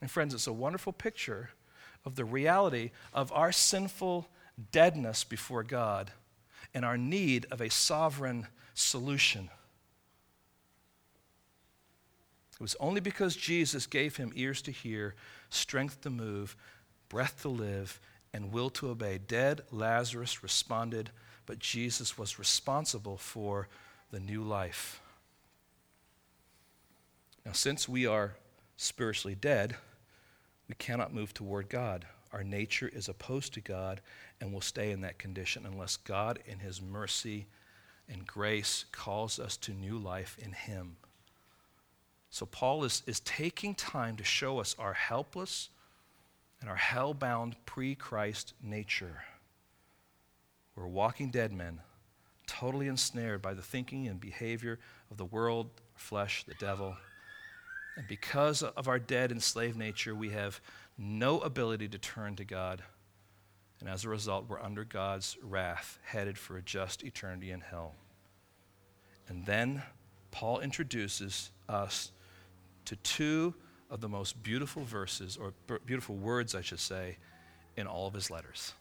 And 0.02 0.10
friends, 0.10 0.34
it's 0.34 0.48
a 0.48 0.54
wonderful 0.54 0.94
picture 0.94 1.50
of 2.06 2.16
the 2.16 2.26
reality 2.26 2.92
of 3.14 3.32
our 3.32 3.52
sinful 3.52 4.28
deadness 4.72 5.24
before 5.24 5.64
God 5.64 6.12
and 6.74 6.86
our 6.86 6.98
need 6.98 7.46
of 7.52 7.62
a 7.62 7.70
sovereign 7.70 8.48
solution. 8.74 9.50
It 12.54 12.62
was 12.62 12.76
only 12.80 13.02
because 13.02 13.36
Jesus 13.36 13.88
gave 13.88 14.18
him 14.18 14.32
ears 14.36 14.62
to 14.64 14.72
hear, 14.72 15.16
strength 15.50 16.02
to 16.02 16.10
move, 16.10 16.56
breath 17.10 17.42
to 17.42 17.50
live, 17.50 18.00
and 18.34 18.52
will 18.52 18.70
to 18.72 18.90
obey. 18.90 19.18
Dead 19.18 19.62
Lazarus 19.72 20.44
responded, 20.44 21.10
but 21.46 21.60
Jesus 21.60 22.18
was 22.18 22.40
responsible 22.40 23.18
for 23.18 23.68
the 24.12 24.20
new 24.20 24.44
life. 24.44 25.02
Now, 27.46 27.54
since 27.54 27.90
we 27.90 28.06
are 28.06 28.36
spiritually 28.78 29.36
dead, 29.36 29.76
we 30.72 30.76
cannot 30.76 31.14
move 31.14 31.34
toward 31.34 31.68
God. 31.68 32.06
Our 32.32 32.46
nature 32.46 32.90
is 32.94 33.10
opposed 33.10 33.54
to 33.56 33.60
God 33.60 34.00
and 34.40 34.54
will 34.54 34.62
stay 34.62 34.92
in 34.92 35.02
that 35.02 35.20
condition 35.20 35.66
unless 35.66 35.98
God, 35.98 36.40
in 36.46 36.60
His 36.60 36.82
mercy 36.82 37.48
and 38.08 38.26
grace, 38.26 38.86
calls 38.94 39.38
us 39.38 39.58
to 39.58 39.74
new 39.74 39.98
life 39.98 40.38
in 40.42 40.54
Him. 40.54 40.96
So, 42.30 42.46
Paul 42.46 42.86
is, 42.86 43.04
is 43.06 43.20
taking 43.20 43.76
time 43.76 44.16
to 44.16 44.24
show 44.24 44.60
us 44.60 44.74
our 44.80 44.94
helpless 44.94 45.68
and 46.62 46.70
our 46.70 46.78
hell 46.78 47.14
bound 47.14 47.58
pre 47.66 47.94
Christ 47.94 48.54
nature. 48.64 49.26
We're 50.78 50.88
walking 50.88 51.32
dead 51.32 51.52
men, 51.52 51.82
totally 52.48 52.88
ensnared 52.88 53.42
by 53.42 53.56
the 53.56 53.62
thinking 53.62 54.08
and 54.08 54.22
behavior 54.22 54.80
of 55.12 55.18
the 55.18 55.26
world, 55.26 55.70
flesh, 55.96 56.46
the 56.46 56.54
devil. 56.54 56.96
And 57.98 58.08
because 58.08 58.64
of 58.64 58.88
our 58.88 59.00
dead 59.00 59.32
enslaved 59.32 59.78
nature, 59.78 60.16
we 60.16 60.30
have 60.30 60.62
no 60.98 61.40
ability 61.40 61.88
to 61.90 61.98
turn 61.98 62.36
to 62.38 62.46
God. 62.46 62.82
And 63.80 63.90
as 63.90 64.06
a 64.06 64.10
result, 64.10 64.46
we're 64.48 64.62
under 64.62 64.84
God's 64.84 65.38
wrath, 65.44 66.00
headed 66.04 66.38
for 66.38 66.58
a 66.58 66.62
just 66.62 67.04
eternity 67.04 67.52
in 67.52 67.62
hell. 67.62 67.96
And 69.28 69.46
then 69.46 69.84
Paul 70.32 70.60
introduces 70.60 71.52
us 71.68 72.12
to 72.86 72.96
two 72.98 73.54
of 73.90 74.00
the 74.00 74.10
most 74.10 74.42
beautiful 74.42 74.84
verses, 74.84 75.38
or 75.38 75.54
beautiful 75.86 76.16
words, 76.16 76.56
I 76.56 76.62
should 76.62 76.80
say, 76.80 77.18
in 77.76 77.88
all 77.88 78.08
of 78.08 78.14
his 78.14 78.32
letters. 78.32 78.74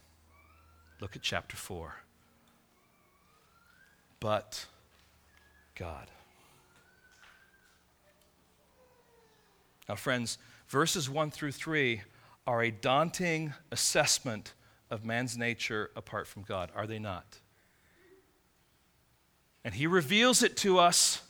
Look 1.01 1.17
at 1.17 1.23
chapter 1.23 1.57
4. 1.57 1.95
But 4.21 4.67
God. 5.75 6.11
Now, 9.91 9.97
friends, 9.97 10.39
verses 10.69 11.11
1 11.11 11.33
through 11.33 11.51
3 11.51 12.03
are 12.47 12.63
a 12.63 12.71
daunting 12.71 13.55
assessment 13.73 14.55
of 14.89 15.05
man's 15.05 15.37
nature 15.37 15.91
apart 15.97 16.29
from 16.29 16.45
God, 16.45 16.71
are 16.77 16.87
they 16.87 17.01
not? 17.01 17.41
And 19.65 19.75
he 19.75 19.89
reveals 19.89 20.45
it 20.45 20.57
to 20.59 20.79
us, 20.79 21.23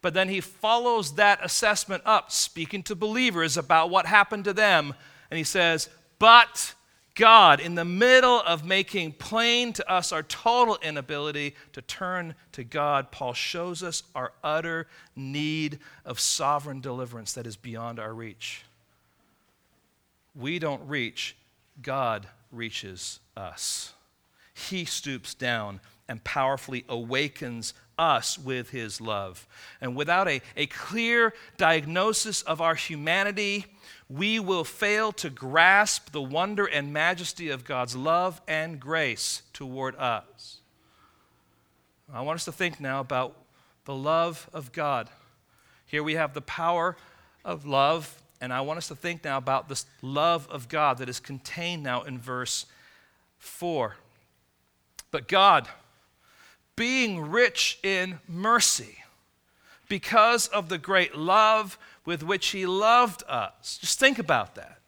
but 0.00 0.14
then 0.14 0.28
he 0.28 0.40
follows 0.40 1.16
that 1.16 1.40
assessment 1.42 2.04
up, 2.06 2.30
speaking 2.30 2.84
to 2.84 2.94
believers 2.94 3.56
about 3.56 3.90
what 3.90 4.06
happened 4.06 4.44
to 4.44 4.52
them. 4.52 4.94
And 5.28 5.36
he 5.36 5.42
says, 5.42 5.88
But 6.20 6.74
God, 7.14 7.60
in 7.60 7.76
the 7.76 7.84
middle 7.84 8.40
of 8.40 8.64
making 8.64 9.12
plain 9.12 9.72
to 9.74 9.88
us 9.90 10.10
our 10.10 10.24
total 10.24 10.78
inability 10.82 11.54
to 11.72 11.82
turn 11.82 12.34
to 12.52 12.64
God, 12.64 13.12
Paul 13.12 13.34
shows 13.34 13.82
us 13.84 14.02
our 14.14 14.32
utter 14.42 14.88
need 15.14 15.78
of 16.04 16.18
sovereign 16.18 16.80
deliverance 16.80 17.32
that 17.34 17.46
is 17.46 17.56
beyond 17.56 18.00
our 18.00 18.12
reach. 18.12 18.64
We 20.34 20.58
don't 20.58 20.88
reach, 20.88 21.36
God 21.80 22.26
reaches 22.50 23.20
us. 23.36 23.92
He 24.52 24.84
stoops 24.84 25.34
down 25.34 25.80
and 26.08 26.22
powerfully 26.24 26.84
awakens 26.88 27.74
us 27.98 28.38
with 28.38 28.70
his 28.70 29.00
love. 29.00 29.46
And 29.80 29.96
without 29.96 30.28
a, 30.28 30.42
a 30.56 30.66
clear 30.66 31.32
diagnosis 31.56 32.42
of 32.42 32.60
our 32.60 32.74
humanity, 32.74 33.66
we 34.08 34.38
will 34.38 34.64
fail 34.64 35.12
to 35.12 35.30
grasp 35.30 36.12
the 36.12 36.22
wonder 36.22 36.66
and 36.66 36.92
majesty 36.92 37.48
of 37.48 37.64
God's 37.64 37.96
love 37.96 38.40
and 38.46 38.78
grace 38.78 39.42
toward 39.52 39.96
us. 39.96 40.58
I 42.12 42.20
want 42.20 42.36
us 42.36 42.44
to 42.44 42.52
think 42.52 42.80
now 42.80 43.00
about 43.00 43.34
the 43.86 43.94
love 43.94 44.48
of 44.52 44.72
God. 44.72 45.08
Here 45.86 46.02
we 46.02 46.14
have 46.14 46.34
the 46.34 46.42
power 46.42 46.96
of 47.44 47.66
love, 47.66 48.22
and 48.40 48.52
I 48.52 48.60
want 48.60 48.78
us 48.78 48.88
to 48.88 48.94
think 48.94 49.24
now 49.24 49.38
about 49.38 49.68
this 49.68 49.86
love 50.02 50.46
of 50.50 50.68
God 50.68 50.98
that 50.98 51.08
is 51.08 51.20
contained 51.20 51.82
now 51.82 52.02
in 52.02 52.18
verse 52.18 52.66
4. 53.38 53.96
But 55.10 55.28
God, 55.28 55.68
being 56.76 57.30
rich 57.30 57.78
in 57.82 58.20
mercy, 58.28 58.98
because 59.88 60.46
of 60.48 60.68
the 60.68 60.78
great 60.78 61.14
love 61.14 61.78
with 62.04 62.22
which 62.22 62.48
he 62.48 62.66
loved 62.66 63.22
us. 63.28 63.78
Just 63.80 63.98
think 63.98 64.18
about 64.18 64.54
that. 64.56 64.78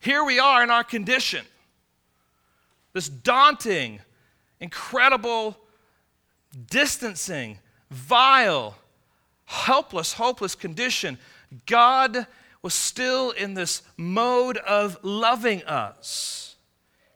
Here 0.00 0.24
we 0.24 0.38
are 0.38 0.62
in 0.62 0.70
our 0.70 0.84
condition, 0.84 1.44
this 2.92 3.08
daunting, 3.08 4.00
incredible, 4.60 5.56
distancing, 6.70 7.58
vile, 7.90 8.76
helpless, 9.44 10.14
hopeless 10.14 10.54
condition. 10.54 11.18
God 11.66 12.26
was 12.62 12.74
still 12.74 13.30
in 13.30 13.54
this 13.54 13.82
mode 13.96 14.56
of 14.58 14.98
loving 15.02 15.62
us, 15.64 16.56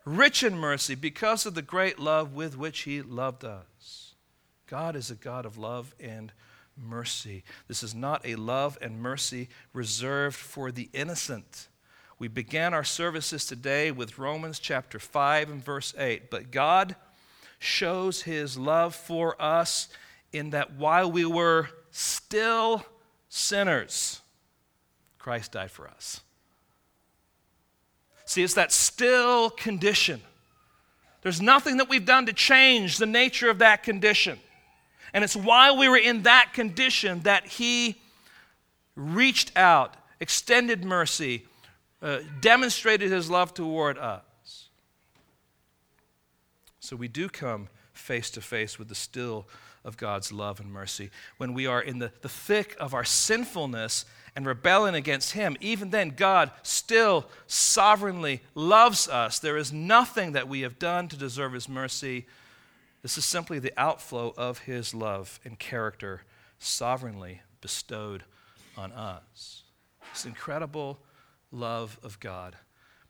rich 0.04 0.42
in 0.42 0.56
mercy 0.56 0.94
because 0.94 1.46
of 1.46 1.54
the 1.54 1.62
great 1.62 1.98
love 1.98 2.34
with 2.34 2.56
which 2.56 2.80
he 2.80 3.02
loved 3.02 3.44
us. 3.44 4.14
God 4.66 4.96
is 4.96 5.10
a 5.10 5.14
God 5.14 5.44
of 5.44 5.58
love 5.58 5.94
and 6.00 6.32
mercy. 6.82 7.44
This 7.68 7.82
is 7.82 7.94
not 7.94 8.26
a 8.26 8.34
love 8.34 8.76
and 8.82 9.00
mercy 9.00 9.48
reserved 9.72 10.36
for 10.36 10.70
the 10.70 10.88
innocent. 10.92 11.68
We 12.18 12.28
began 12.28 12.74
our 12.74 12.84
services 12.84 13.46
today 13.46 13.90
with 13.90 14.18
Romans 14.18 14.58
chapter 14.58 14.98
5 14.98 15.50
and 15.50 15.64
verse 15.64 15.94
8. 15.98 16.30
But 16.30 16.50
God 16.50 16.96
shows 17.58 18.22
his 18.22 18.56
love 18.56 18.94
for 18.94 19.40
us 19.40 19.88
in 20.32 20.50
that 20.50 20.74
while 20.74 21.10
we 21.10 21.24
were 21.24 21.68
still 21.90 22.84
sinners, 23.28 24.20
Christ 25.18 25.52
died 25.52 25.70
for 25.70 25.88
us. 25.88 26.20
See, 28.24 28.42
it's 28.42 28.54
that 28.54 28.72
still 28.72 29.50
condition. 29.50 30.20
There's 31.22 31.40
nothing 31.40 31.76
that 31.76 31.88
we've 31.88 32.04
done 32.04 32.26
to 32.26 32.32
change 32.32 32.98
the 32.98 33.06
nature 33.06 33.50
of 33.50 33.58
that 33.58 33.82
condition. 33.82 34.38
And 35.14 35.22
it's 35.24 35.36
while 35.36 35.76
we 35.76 35.88
were 35.88 35.96
in 35.96 36.22
that 36.22 36.52
condition 36.54 37.20
that 37.20 37.46
He 37.46 38.00
reached 38.96 39.56
out, 39.56 39.94
extended 40.20 40.84
mercy, 40.84 41.44
uh, 42.00 42.20
demonstrated 42.40 43.10
His 43.10 43.30
love 43.30 43.54
toward 43.54 43.98
us. 43.98 44.68
So 46.80 46.96
we 46.96 47.08
do 47.08 47.28
come 47.28 47.68
face 47.92 48.30
to 48.30 48.40
face 48.40 48.78
with 48.78 48.88
the 48.88 48.94
still 48.94 49.46
of 49.84 49.96
God's 49.96 50.32
love 50.32 50.60
and 50.60 50.72
mercy. 50.72 51.10
When 51.38 51.54
we 51.54 51.66
are 51.66 51.80
in 51.80 51.98
the, 51.98 52.12
the 52.20 52.28
thick 52.28 52.76
of 52.78 52.94
our 52.94 53.04
sinfulness 53.04 54.04
and 54.34 54.46
rebelling 54.46 54.94
against 54.94 55.32
Him, 55.32 55.56
even 55.60 55.90
then, 55.90 56.10
God 56.10 56.50
still 56.62 57.26
sovereignly 57.46 58.42
loves 58.54 59.08
us. 59.08 59.38
There 59.38 59.56
is 59.56 59.72
nothing 59.72 60.32
that 60.32 60.48
we 60.48 60.60
have 60.62 60.78
done 60.78 61.08
to 61.08 61.16
deserve 61.16 61.52
His 61.52 61.68
mercy. 61.68 62.26
This 63.02 63.18
is 63.18 63.24
simply 63.24 63.58
the 63.58 63.72
outflow 63.76 64.32
of 64.36 64.58
His 64.58 64.94
love 64.94 65.40
and 65.44 65.58
character 65.58 66.22
sovereignly 66.58 67.42
bestowed 67.60 68.22
on 68.76 68.92
us. 68.92 69.64
This 70.12 70.24
incredible 70.24 70.98
love 71.50 71.98
of 72.02 72.20
God. 72.20 72.56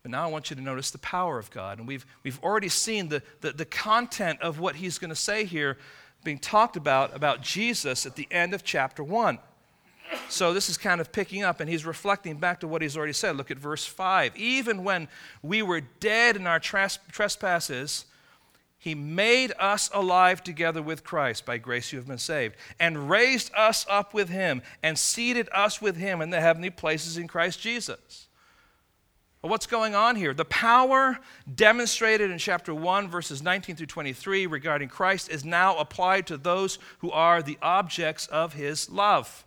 But 0.02 0.10
now 0.10 0.24
I 0.24 0.26
want 0.26 0.50
you 0.50 0.56
to 0.56 0.62
notice 0.62 0.90
the 0.90 0.98
power 0.98 1.38
of 1.38 1.50
God. 1.50 1.78
And 1.78 1.86
we've, 1.86 2.04
we've 2.24 2.42
already 2.42 2.68
seen 2.68 3.08
the, 3.08 3.22
the, 3.40 3.52
the 3.52 3.64
content 3.64 4.40
of 4.40 4.58
what 4.58 4.76
he's 4.76 4.98
going 4.98 5.10
to 5.10 5.16
say 5.16 5.44
here 5.44 5.78
being 6.24 6.38
talked 6.38 6.76
about, 6.76 7.14
about 7.14 7.40
Jesus 7.40 8.06
at 8.06 8.16
the 8.16 8.26
end 8.30 8.54
of 8.54 8.64
chapter 8.64 9.04
1. 9.04 9.38
So 10.28 10.52
this 10.52 10.68
is 10.68 10.76
kind 10.76 11.00
of 11.00 11.12
picking 11.12 11.42
up, 11.42 11.60
and 11.60 11.70
he's 11.70 11.86
reflecting 11.86 12.36
back 12.36 12.60
to 12.60 12.68
what 12.68 12.82
he's 12.82 12.96
already 12.96 13.12
said. 13.12 13.36
Look 13.36 13.50
at 13.50 13.58
verse 13.58 13.86
5. 13.86 14.36
Even 14.36 14.84
when 14.84 15.08
we 15.42 15.62
were 15.62 15.80
dead 15.80 16.36
in 16.36 16.46
our 16.46 16.60
trespasses, 16.60 18.04
he 18.82 18.96
made 18.96 19.52
us 19.60 19.88
alive 19.94 20.42
together 20.42 20.82
with 20.82 21.04
Christ. 21.04 21.46
By 21.46 21.56
grace 21.56 21.92
you 21.92 22.00
have 22.00 22.08
been 22.08 22.18
saved. 22.18 22.56
And 22.80 23.08
raised 23.08 23.52
us 23.54 23.86
up 23.88 24.12
with 24.12 24.28
him, 24.28 24.60
and 24.82 24.98
seated 24.98 25.48
us 25.54 25.80
with 25.80 25.96
him 25.96 26.20
in 26.20 26.30
the 26.30 26.40
heavenly 26.40 26.70
places 26.70 27.16
in 27.16 27.28
Christ 27.28 27.60
Jesus. 27.60 28.26
Well, 29.40 29.50
what's 29.50 29.68
going 29.68 29.94
on 29.94 30.16
here? 30.16 30.34
The 30.34 30.46
power 30.46 31.20
demonstrated 31.54 32.32
in 32.32 32.38
chapter 32.38 32.74
1, 32.74 33.08
verses 33.08 33.40
19 33.40 33.76
through 33.76 33.86
23 33.86 34.48
regarding 34.48 34.88
Christ 34.88 35.30
is 35.30 35.44
now 35.44 35.78
applied 35.78 36.26
to 36.26 36.36
those 36.36 36.80
who 36.98 37.12
are 37.12 37.40
the 37.40 37.58
objects 37.62 38.26
of 38.26 38.54
his 38.54 38.90
love. 38.90 39.46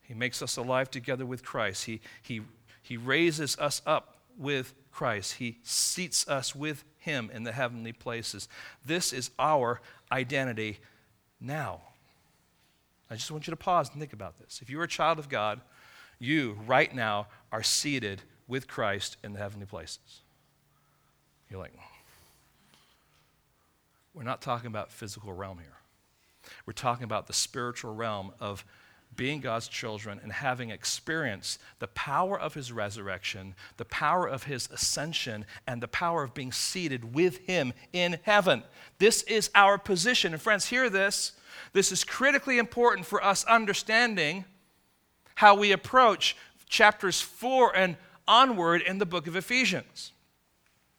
He 0.00 0.14
makes 0.14 0.40
us 0.40 0.56
alive 0.56 0.90
together 0.90 1.26
with 1.26 1.44
Christ. 1.44 1.84
He, 1.84 2.00
he, 2.22 2.40
he 2.80 2.96
raises 2.96 3.58
us 3.58 3.82
up 3.84 4.22
with 4.38 4.72
Christ. 4.90 5.34
He 5.34 5.58
seats 5.62 6.26
us 6.26 6.54
with 6.54 6.82
Him 7.00 7.30
in 7.32 7.42
the 7.44 7.52
heavenly 7.52 7.92
places. 7.92 8.48
This 8.84 9.12
is 9.12 9.30
our 9.38 9.80
identity 10.12 10.78
now. 11.40 11.80
I 13.10 13.16
just 13.16 13.30
want 13.30 13.46
you 13.46 13.50
to 13.50 13.56
pause 13.56 13.90
and 13.90 13.98
think 13.98 14.12
about 14.12 14.38
this. 14.38 14.60
If 14.62 14.70
you're 14.70 14.84
a 14.84 14.88
child 14.88 15.18
of 15.18 15.28
God, 15.28 15.60
you 16.18 16.58
right 16.66 16.94
now 16.94 17.26
are 17.50 17.62
seated 17.62 18.22
with 18.46 18.68
Christ 18.68 19.16
in 19.24 19.32
the 19.32 19.38
heavenly 19.38 19.66
places. 19.66 20.20
You're 21.50 21.60
like, 21.60 21.72
we're 24.14 24.22
not 24.22 24.40
talking 24.42 24.68
about 24.68 24.92
physical 24.92 25.32
realm 25.32 25.58
here. 25.58 25.66
We're 26.66 26.72
talking 26.72 27.04
about 27.04 27.26
the 27.26 27.32
spiritual 27.32 27.94
realm 27.94 28.32
of 28.40 28.64
being 29.16 29.40
God's 29.40 29.68
children 29.68 30.20
and 30.22 30.32
having 30.32 30.70
experienced 30.70 31.60
the 31.78 31.88
power 31.88 32.38
of 32.38 32.54
his 32.54 32.72
resurrection, 32.72 33.54
the 33.76 33.84
power 33.84 34.26
of 34.26 34.44
his 34.44 34.68
ascension, 34.70 35.44
and 35.66 35.82
the 35.82 35.88
power 35.88 36.22
of 36.22 36.34
being 36.34 36.52
seated 36.52 37.14
with 37.14 37.38
him 37.38 37.72
in 37.92 38.18
heaven. 38.22 38.62
This 38.98 39.22
is 39.24 39.50
our 39.54 39.78
position. 39.78 40.32
And 40.32 40.40
friends, 40.40 40.66
hear 40.66 40.88
this. 40.88 41.32
This 41.72 41.92
is 41.92 42.04
critically 42.04 42.58
important 42.58 43.06
for 43.06 43.22
us 43.22 43.44
understanding 43.44 44.44
how 45.36 45.54
we 45.54 45.72
approach 45.72 46.36
chapters 46.68 47.20
4 47.20 47.76
and 47.76 47.96
onward 48.28 48.82
in 48.82 48.98
the 48.98 49.06
book 49.06 49.26
of 49.26 49.36
Ephesians. 49.36 50.12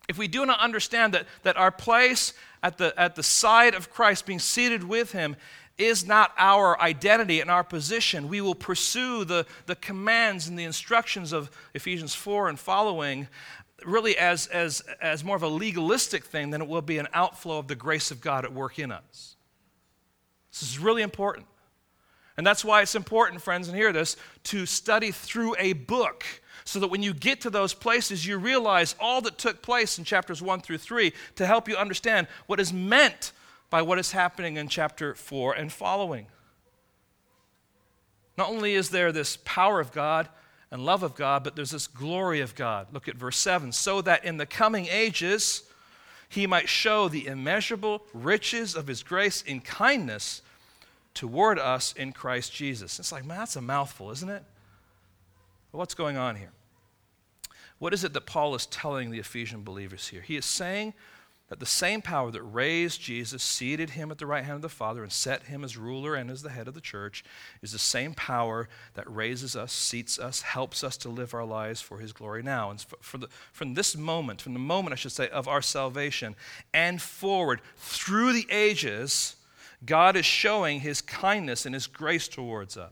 If 0.10 0.18
we 0.18 0.28
do 0.28 0.46
not 0.46 0.60
understand 0.60 1.14
that, 1.14 1.26
that 1.44 1.58
our 1.58 1.72
place 1.72 2.34
at 2.62 2.78
the, 2.78 2.94
at 3.00 3.16
the 3.16 3.24
side 3.24 3.74
of 3.74 3.90
Christ, 3.90 4.26
being 4.26 4.40
seated 4.40 4.84
with 4.84 5.14
him, 5.14 5.36
is 5.82 6.06
not 6.06 6.32
our 6.38 6.80
identity 6.80 7.42
and 7.42 7.50
our 7.50 7.64
position, 7.64 8.30
we 8.30 8.42
will 8.42 8.56
pursue 8.56 9.26
the, 9.26 9.46
the 9.66 9.76
commands 9.76 10.48
and 10.48 10.58
the 10.58 10.64
instructions 10.64 11.34
of 11.34 11.50
Ephesians 11.74 12.14
4 12.16 12.50
and 12.50 12.60
following 12.60 13.28
really 13.86 14.18
as, 14.18 14.48
as, 14.48 14.82
as 15.02 15.24
more 15.24 15.36
of 15.36 15.44
a 15.44 15.48
legalistic 15.48 16.24
thing 16.24 16.52
than 16.52 16.62
it 16.62 16.68
will 16.68 16.82
be 16.82 16.98
an 16.98 17.08
outflow 17.14 17.58
of 17.58 17.68
the 17.68 17.76
grace 17.76 18.12
of 18.12 18.22
God 18.22 18.46
at 18.46 18.54
work 18.54 18.78
in 18.80 18.92
us. 18.92 19.36
This 20.52 20.64
is 20.64 20.80
really 20.80 21.02
important. 21.02 21.48
And 22.38 22.46
that's 22.46 22.64
why 22.64 22.82
it's 22.82 22.96
important, 22.96 23.42
friends, 23.42 23.68
and 23.68 23.76
hear 23.76 23.92
this, 23.92 24.18
to 24.46 24.66
study 24.66 25.12
through 25.12 25.56
a 25.60 25.74
book 25.74 26.24
so 26.64 26.80
that 26.80 26.88
when 26.88 27.04
you 27.04 27.14
get 27.14 27.42
to 27.42 27.50
those 27.50 27.74
places, 27.74 28.26
you 28.26 28.38
realize 28.38 28.96
all 29.00 29.22
that 29.22 29.38
took 29.38 29.62
place 29.62 29.98
in 29.98 30.04
chapters 30.04 30.42
1 30.42 30.62
through 30.62 30.78
3 30.78 31.12
to 31.36 31.46
help 31.46 31.68
you 31.68 31.76
understand 31.76 32.28
what 32.48 32.60
is 32.60 32.72
meant 32.72 33.32
by 33.72 33.82
what 33.82 33.98
is 33.98 34.12
happening 34.12 34.58
in 34.58 34.68
chapter 34.68 35.16
4 35.16 35.54
and 35.54 35.72
following. 35.72 36.28
Not 38.38 38.50
only 38.50 38.76
is 38.76 38.90
there 38.90 39.12
this 39.12 39.38
power 39.44 39.80
of 39.80 39.92
God 39.92 40.30
and 40.70 40.86
love 40.86 41.02
of 41.02 41.16
God, 41.16 41.44
but 41.44 41.56
there's 41.56 41.72
this 41.72 41.88
glory 41.88 42.42
of 42.42 42.54
God. 42.54 42.88
Look 42.94 43.08
at 43.08 43.16
verse 43.16 43.38
7 43.38 43.72
so 43.72 44.02
that 44.02 44.26
in 44.26 44.38
the 44.38 44.46
coming 44.46 44.88
ages 44.88 45.64
he 46.30 46.46
might 46.46 46.70
show 46.70 47.08
the 47.08 47.28
immeasurable 47.28 48.04
riches 48.14 48.76
of 48.76 48.88
his 48.88 49.04
grace 49.04 49.42
in 49.42 49.62
kindness 49.62 50.42
toward 51.14 51.58
us 51.58 51.94
in 51.94 52.12
Christ 52.12 52.54
Jesus. 52.54 53.00
It's 53.00 53.12
like, 53.12 53.26
man, 53.26 53.40
that's 53.40 53.56
a 53.56 53.62
mouthful, 53.62 54.12
isn't 54.12 54.30
it? 54.30 54.44
what's 55.72 55.94
going 55.94 56.18
on 56.18 56.36
here? 56.36 56.52
What 57.80 57.94
is 57.94 58.04
it 58.04 58.12
that 58.14 58.26
Paul 58.26 58.54
is 58.56 58.66
telling 58.66 59.10
the 59.10 59.20
Ephesian 59.20 59.64
believers 59.64 60.10
here? 60.10 60.22
He 60.22 60.36
is 60.36 60.46
saying 60.46 60.94
that 61.52 61.60
the 61.60 61.66
same 61.66 62.02
power 62.02 62.32
that 62.32 62.42
raised 62.44 63.02
Jesus, 63.02 63.44
seated 63.44 63.90
him 63.90 64.10
at 64.10 64.20
the 64.20 64.26
right 64.26 64.46
hand 64.46 64.56
of 64.56 64.62
the 64.62 64.70
Father, 64.70 65.04
and 65.04 65.12
set 65.12 65.44
him 65.44 65.66
as 65.66 65.76
ruler 65.76 66.16
and 66.16 66.32
as 66.32 66.44
the 66.44 66.50
head 66.50 66.70
of 66.70 66.74
the 66.74 66.80
church, 66.80 67.26
is 67.62 67.74
the 67.74 67.78
same 67.78 68.14
power 68.14 68.70
that 68.94 69.04
raises 69.14 69.54
us, 69.54 69.74
seats 69.74 70.18
us, 70.18 70.44
helps 70.44 70.82
us 70.82 70.96
to 70.96 71.10
live 71.10 71.34
our 71.34 71.44
lives 71.44 71.82
for 71.82 71.98
his 71.98 72.14
glory 72.14 72.42
now. 72.42 72.70
And 72.70 72.80
the, 72.80 73.28
from 73.52 73.74
this 73.74 73.98
moment, 73.98 74.42
from 74.42 74.54
the 74.54 74.60
moment, 74.60 74.94
I 74.94 74.96
should 74.96 75.12
say, 75.12 75.28
of 75.28 75.50
our 75.50 75.62
salvation 75.62 76.38
and 76.74 77.02
forward 77.02 77.60
through 77.76 78.32
the 78.32 78.48
ages, 78.50 79.36
God 79.86 80.16
is 80.16 80.26
showing 80.26 80.80
his 80.80 81.02
kindness 81.02 81.66
and 81.66 81.76
his 81.76 81.86
grace 81.86 82.30
towards 82.30 82.78
us. 82.78 82.92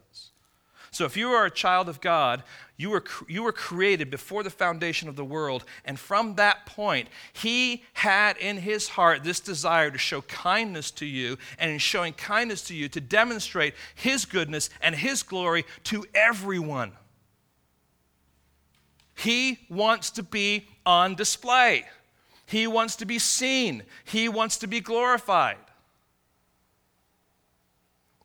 So 0.91 1.05
if 1.05 1.15
you 1.15 1.29
are 1.29 1.45
a 1.45 1.51
child 1.51 1.87
of 1.87 2.01
God, 2.01 2.43
you 2.77 2.89
were, 2.89 3.03
you 3.27 3.43
were 3.43 3.51
created 3.51 4.09
before 4.09 4.41
the 4.43 4.49
foundation 4.49 5.07
of 5.09 5.15
the 5.15 5.25
world. 5.25 5.65
And 5.85 5.99
from 5.99 6.35
that 6.35 6.65
point, 6.65 7.09
he 7.33 7.83
had 7.93 8.37
in 8.37 8.57
his 8.57 8.89
heart 8.89 9.23
this 9.23 9.39
desire 9.39 9.91
to 9.91 9.97
show 9.97 10.21
kindness 10.21 10.91
to 10.91 11.05
you, 11.05 11.37
and 11.57 11.69
in 11.71 11.77
showing 11.77 12.13
kindness 12.13 12.63
to 12.63 12.73
you, 12.73 12.89
to 12.89 13.01
demonstrate 13.01 13.73
his 13.95 14.25
goodness 14.25 14.69
and 14.81 14.95
his 14.95 15.23
glory 15.23 15.65
to 15.85 16.05
everyone. 16.15 16.93
He 19.15 19.59
wants 19.69 20.11
to 20.11 20.23
be 20.23 20.67
on 20.85 21.15
display. 21.15 21.85
He 22.45 22.65
wants 22.65 22.95
to 22.95 23.05
be 23.05 23.19
seen. 23.19 23.83
He 24.05 24.29
wants 24.29 24.57
to 24.59 24.67
be 24.67 24.79
glorified. 24.79 25.57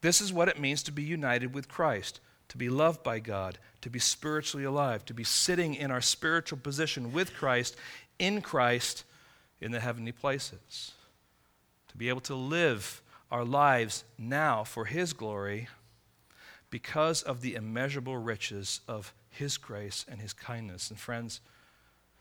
This 0.00 0.20
is 0.20 0.32
what 0.32 0.48
it 0.48 0.60
means 0.60 0.82
to 0.84 0.92
be 0.92 1.02
united 1.02 1.52
with 1.54 1.66
Christ, 1.66 2.20
to 2.54 2.58
be 2.58 2.68
loved 2.68 3.02
by 3.02 3.18
God, 3.18 3.58
to 3.80 3.90
be 3.90 3.98
spiritually 3.98 4.64
alive, 4.64 5.04
to 5.06 5.12
be 5.12 5.24
sitting 5.24 5.74
in 5.74 5.90
our 5.90 6.00
spiritual 6.00 6.56
position 6.56 7.12
with 7.12 7.34
Christ, 7.34 7.74
in 8.20 8.42
Christ, 8.42 9.02
in 9.60 9.72
the 9.72 9.80
heavenly 9.80 10.12
places, 10.12 10.92
to 11.88 11.96
be 11.96 12.08
able 12.08 12.20
to 12.20 12.34
live 12.36 13.02
our 13.28 13.44
lives 13.44 14.04
now 14.16 14.62
for 14.62 14.84
His 14.84 15.12
glory 15.12 15.66
because 16.70 17.22
of 17.22 17.40
the 17.40 17.56
immeasurable 17.56 18.18
riches 18.18 18.82
of 18.86 19.12
His 19.30 19.56
grace 19.56 20.06
and 20.08 20.20
His 20.20 20.32
kindness. 20.32 20.90
And 20.90 20.98
friends, 21.00 21.40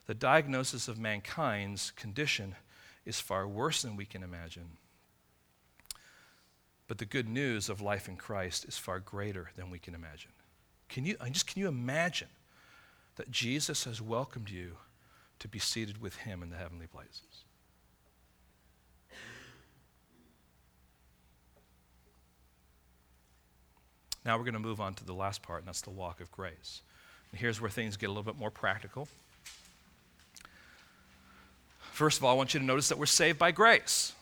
the 0.07 0.15
diagnosis 0.15 0.87
of 0.87 0.97
mankind's 0.97 1.91
condition 1.91 2.55
is 3.05 3.19
far 3.19 3.47
worse 3.47 3.83
than 3.83 3.95
we 3.95 4.05
can 4.05 4.23
imagine. 4.23 4.77
But 6.93 6.99
the 6.99 7.05
good 7.05 7.27
news 7.27 7.69
of 7.69 7.81
life 7.81 8.07
in 8.07 8.17
Christ 8.17 8.65
is 8.65 8.77
far 8.77 8.99
greater 8.99 9.49
than 9.55 9.71
we 9.71 9.79
can 9.79 9.95
imagine. 9.95 10.29
Can 10.89 11.07
you, 11.07 11.17
just 11.31 11.47
can 11.47 11.59
you 11.59 11.67
imagine 11.67 12.27
that 13.15 13.31
Jesus 13.31 13.85
has 13.85 13.99
welcomed 13.99 14.51
you 14.51 14.73
to 15.39 15.47
be 15.47 15.57
seated 15.57 15.99
with 15.99 16.17
him 16.17 16.43
in 16.43 16.51
the 16.51 16.55
heavenly 16.55 16.85
places? 16.85 17.45
Now 24.23 24.37
we're 24.37 24.43
going 24.43 24.53
to 24.53 24.59
move 24.59 24.79
on 24.79 24.93
to 24.93 25.03
the 25.03 25.15
last 25.15 25.41
part, 25.41 25.61
and 25.61 25.67
that's 25.67 25.81
the 25.81 25.89
walk 25.89 26.21
of 26.21 26.31
grace. 26.31 26.83
And 27.31 27.41
here's 27.41 27.59
where 27.59 27.71
things 27.71 27.97
get 27.97 28.05
a 28.05 28.09
little 28.09 28.21
bit 28.21 28.37
more 28.37 28.51
practical. 28.51 29.07
First 31.79 32.19
of 32.19 32.23
all, 32.23 32.29
I 32.29 32.35
want 32.35 32.53
you 32.53 32.59
to 32.59 32.65
notice 32.67 32.89
that 32.89 32.99
we're 32.99 33.07
saved 33.07 33.39
by 33.39 33.49
grace. 33.49 34.13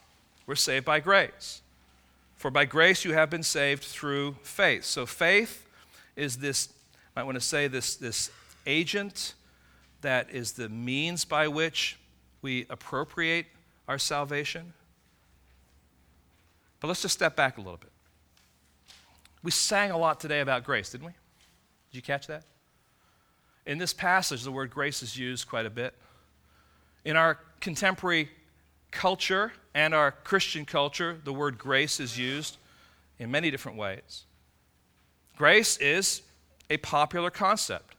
We're 0.48 0.56
saved 0.56 0.86
by 0.86 1.02
grace. 1.02 1.61
For 2.42 2.50
by 2.50 2.66
grace 2.66 3.06
you 3.06 3.14
have 3.14 3.30
been 3.30 3.44
saved 3.44 3.84
through 3.84 4.36
faith. 4.42 4.84
So 4.84 5.06
faith 5.06 5.64
is 6.16 6.38
this, 6.38 6.70
I 7.16 7.22
want 7.22 7.36
to 7.36 7.40
say, 7.40 7.68
this, 7.68 7.96
this 7.96 8.32
agent 8.66 9.36
that 10.02 10.32
is 10.32 10.54
the 10.54 10.68
means 10.68 11.24
by 11.24 11.48
which 11.48 12.00
we 12.42 12.66
appropriate 12.72 13.46
our 13.88 14.00
salvation. 14.00 14.74
But 16.80 16.88
let's 16.88 17.04
just 17.04 17.14
step 17.14 17.36
back 17.36 17.60
a 17.60 17.62
little 17.62 17.78
bit. 17.78 17.92
We 19.44 19.52
sang 19.52 19.92
a 19.92 19.98
lot 20.00 20.20
today 20.20 20.40
about 20.40 20.64
grace, 20.64 20.90
didn't 20.90 21.06
we? 21.06 21.14
Did 21.92 21.98
you 21.98 22.02
catch 22.02 22.26
that? 22.26 22.44
In 23.68 23.78
this 23.78 23.94
passage, 23.94 24.42
the 24.42 24.52
word 24.52 24.72
grace 24.72 25.04
is 25.04 25.16
used 25.16 25.48
quite 25.48 25.68
a 25.68 25.70
bit. 25.70 25.94
In 27.06 27.16
our 27.16 27.38
contemporary 27.60 28.30
culture 28.92 29.54
and 29.74 29.94
our 29.94 30.12
Christian 30.12 30.66
culture, 30.66 31.18
the 31.24 31.34
word 31.34 31.58
grace 31.58 32.00
is 32.00 32.18
used 32.18 32.58
in 33.18 33.32
many 33.32 33.50
different 33.50 33.78
ways. 33.78 34.26
Grace 35.38 35.78
is 35.78 36.22
a 36.70 36.78
popular 36.78 37.30
concept 37.30 37.96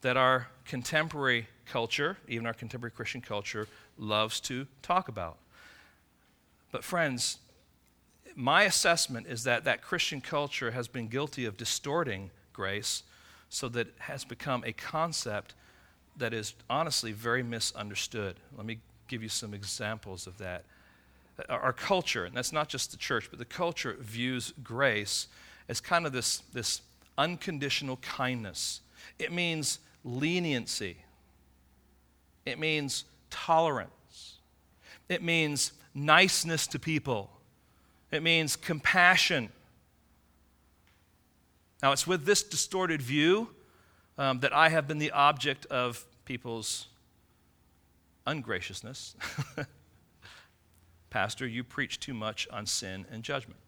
that 0.00 0.16
our 0.16 0.48
contemporary 0.64 1.48
culture, 1.66 2.16
even 2.28 2.46
our 2.46 2.54
contemporary 2.54 2.92
Christian 2.92 3.20
culture, 3.20 3.66
loves 3.98 4.40
to 4.40 4.66
talk 4.82 5.08
about. 5.08 5.36
But, 6.70 6.84
friends, 6.84 7.38
my 8.34 8.64
assessment 8.64 9.26
is 9.26 9.44
that 9.44 9.64
that 9.64 9.82
Christian 9.82 10.20
culture 10.20 10.70
has 10.72 10.88
been 10.88 11.08
guilty 11.08 11.44
of 11.44 11.56
distorting 11.56 12.30
grace 12.52 13.02
so 13.48 13.68
that 13.70 13.88
it 13.88 13.94
has 14.00 14.24
become 14.24 14.62
a 14.64 14.72
concept 14.72 15.54
that 16.16 16.32
is 16.32 16.54
honestly 16.68 17.12
very 17.12 17.42
misunderstood. 17.42 18.36
Let 18.56 18.66
me 18.66 18.78
give 19.08 19.22
you 19.22 19.28
some 19.28 19.54
examples 19.54 20.26
of 20.26 20.38
that. 20.38 20.64
Our 21.48 21.72
culture, 21.72 22.24
and 22.24 22.34
that's 22.34 22.52
not 22.52 22.68
just 22.68 22.90
the 22.92 22.96
church, 22.96 23.28
but 23.28 23.38
the 23.38 23.44
culture 23.44 23.96
views 24.00 24.54
grace 24.62 25.28
as 25.68 25.80
kind 25.80 26.06
of 26.06 26.12
this, 26.12 26.38
this 26.52 26.80
unconditional 27.18 27.96
kindness. 27.98 28.80
It 29.18 29.32
means 29.32 29.78
leniency, 30.04 30.98
it 32.44 32.58
means 32.58 33.04
tolerance, 33.30 34.38
it 35.08 35.22
means 35.22 35.72
niceness 35.94 36.66
to 36.68 36.78
people, 36.78 37.30
it 38.10 38.22
means 38.22 38.56
compassion. 38.56 39.50
Now, 41.82 41.92
it's 41.92 42.06
with 42.06 42.24
this 42.24 42.42
distorted 42.42 43.02
view 43.02 43.50
um, 44.16 44.40
that 44.40 44.54
I 44.54 44.70
have 44.70 44.88
been 44.88 44.98
the 44.98 45.10
object 45.10 45.66
of 45.66 46.04
people's 46.24 46.86
ungraciousness. 48.26 49.14
Pastor, 51.10 51.46
you 51.46 51.64
preach 51.64 52.00
too 52.00 52.14
much 52.14 52.46
on 52.50 52.66
sin 52.66 53.06
and 53.10 53.22
judgment. 53.22 53.60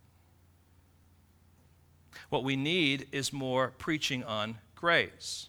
What 2.29 2.45
we 2.45 2.57
need 2.57 3.07
is 3.13 3.33
more 3.33 3.73
preaching 3.79 4.25
on 4.25 4.59
grace. 4.75 5.49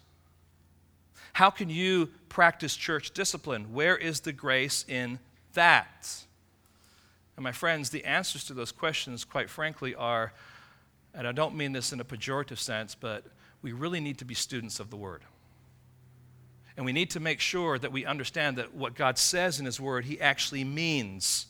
How 1.32 1.50
can 1.50 1.68
you 1.68 2.10
practice 2.28 2.76
church 2.76 3.12
discipline? 3.12 3.72
Where 3.72 3.96
is 3.96 4.20
the 4.20 4.32
grace 4.32 4.84
in 4.88 5.18
that? 5.54 6.24
And 7.36 7.44
my 7.44 7.52
friends, 7.52 7.90
the 7.90 8.04
answers 8.04 8.44
to 8.44 8.54
those 8.54 8.72
questions, 8.72 9.24
quite 9.24 9.48
frankly, 9.48 9.94
are, 9.94 10.32
and 11.14 11.26
I 11.26 11.32
don't 11.32 11.54
mean 11.54 11.72
this 11.72 11.92
in 11.92 12.00
a 12.00 12.04
pejorative 12.04 12.58
sense, 12.58 12.94
but 12.94 13.24
we 13.62 13.72
really 13.72 14.00
need 14.00 14.18
to 14.18 14.24
be 14.24 14.34
students 14.34 14.80
of 14.80 14.90
the 14.90 14.96
Word. 14.96 15.22
And 16.80 16.86
we 16.86 16.92
need 16.94 17.10
to 17.10 17.20
make 17.20 17.40
sure 17.40 17.78
that 17.78 17.92
we 17.92 18.06
understand 18.06 18.56
that 18.56 18.72
what 18.72 18.94
God 18.94 19.18
says 19.18 19.60
in 19.60 19.66
His 19.66 19.78
Word, 19.78 20.06
He 20.06 20.18
actually 20.18 20.64
means. 20.64 21.44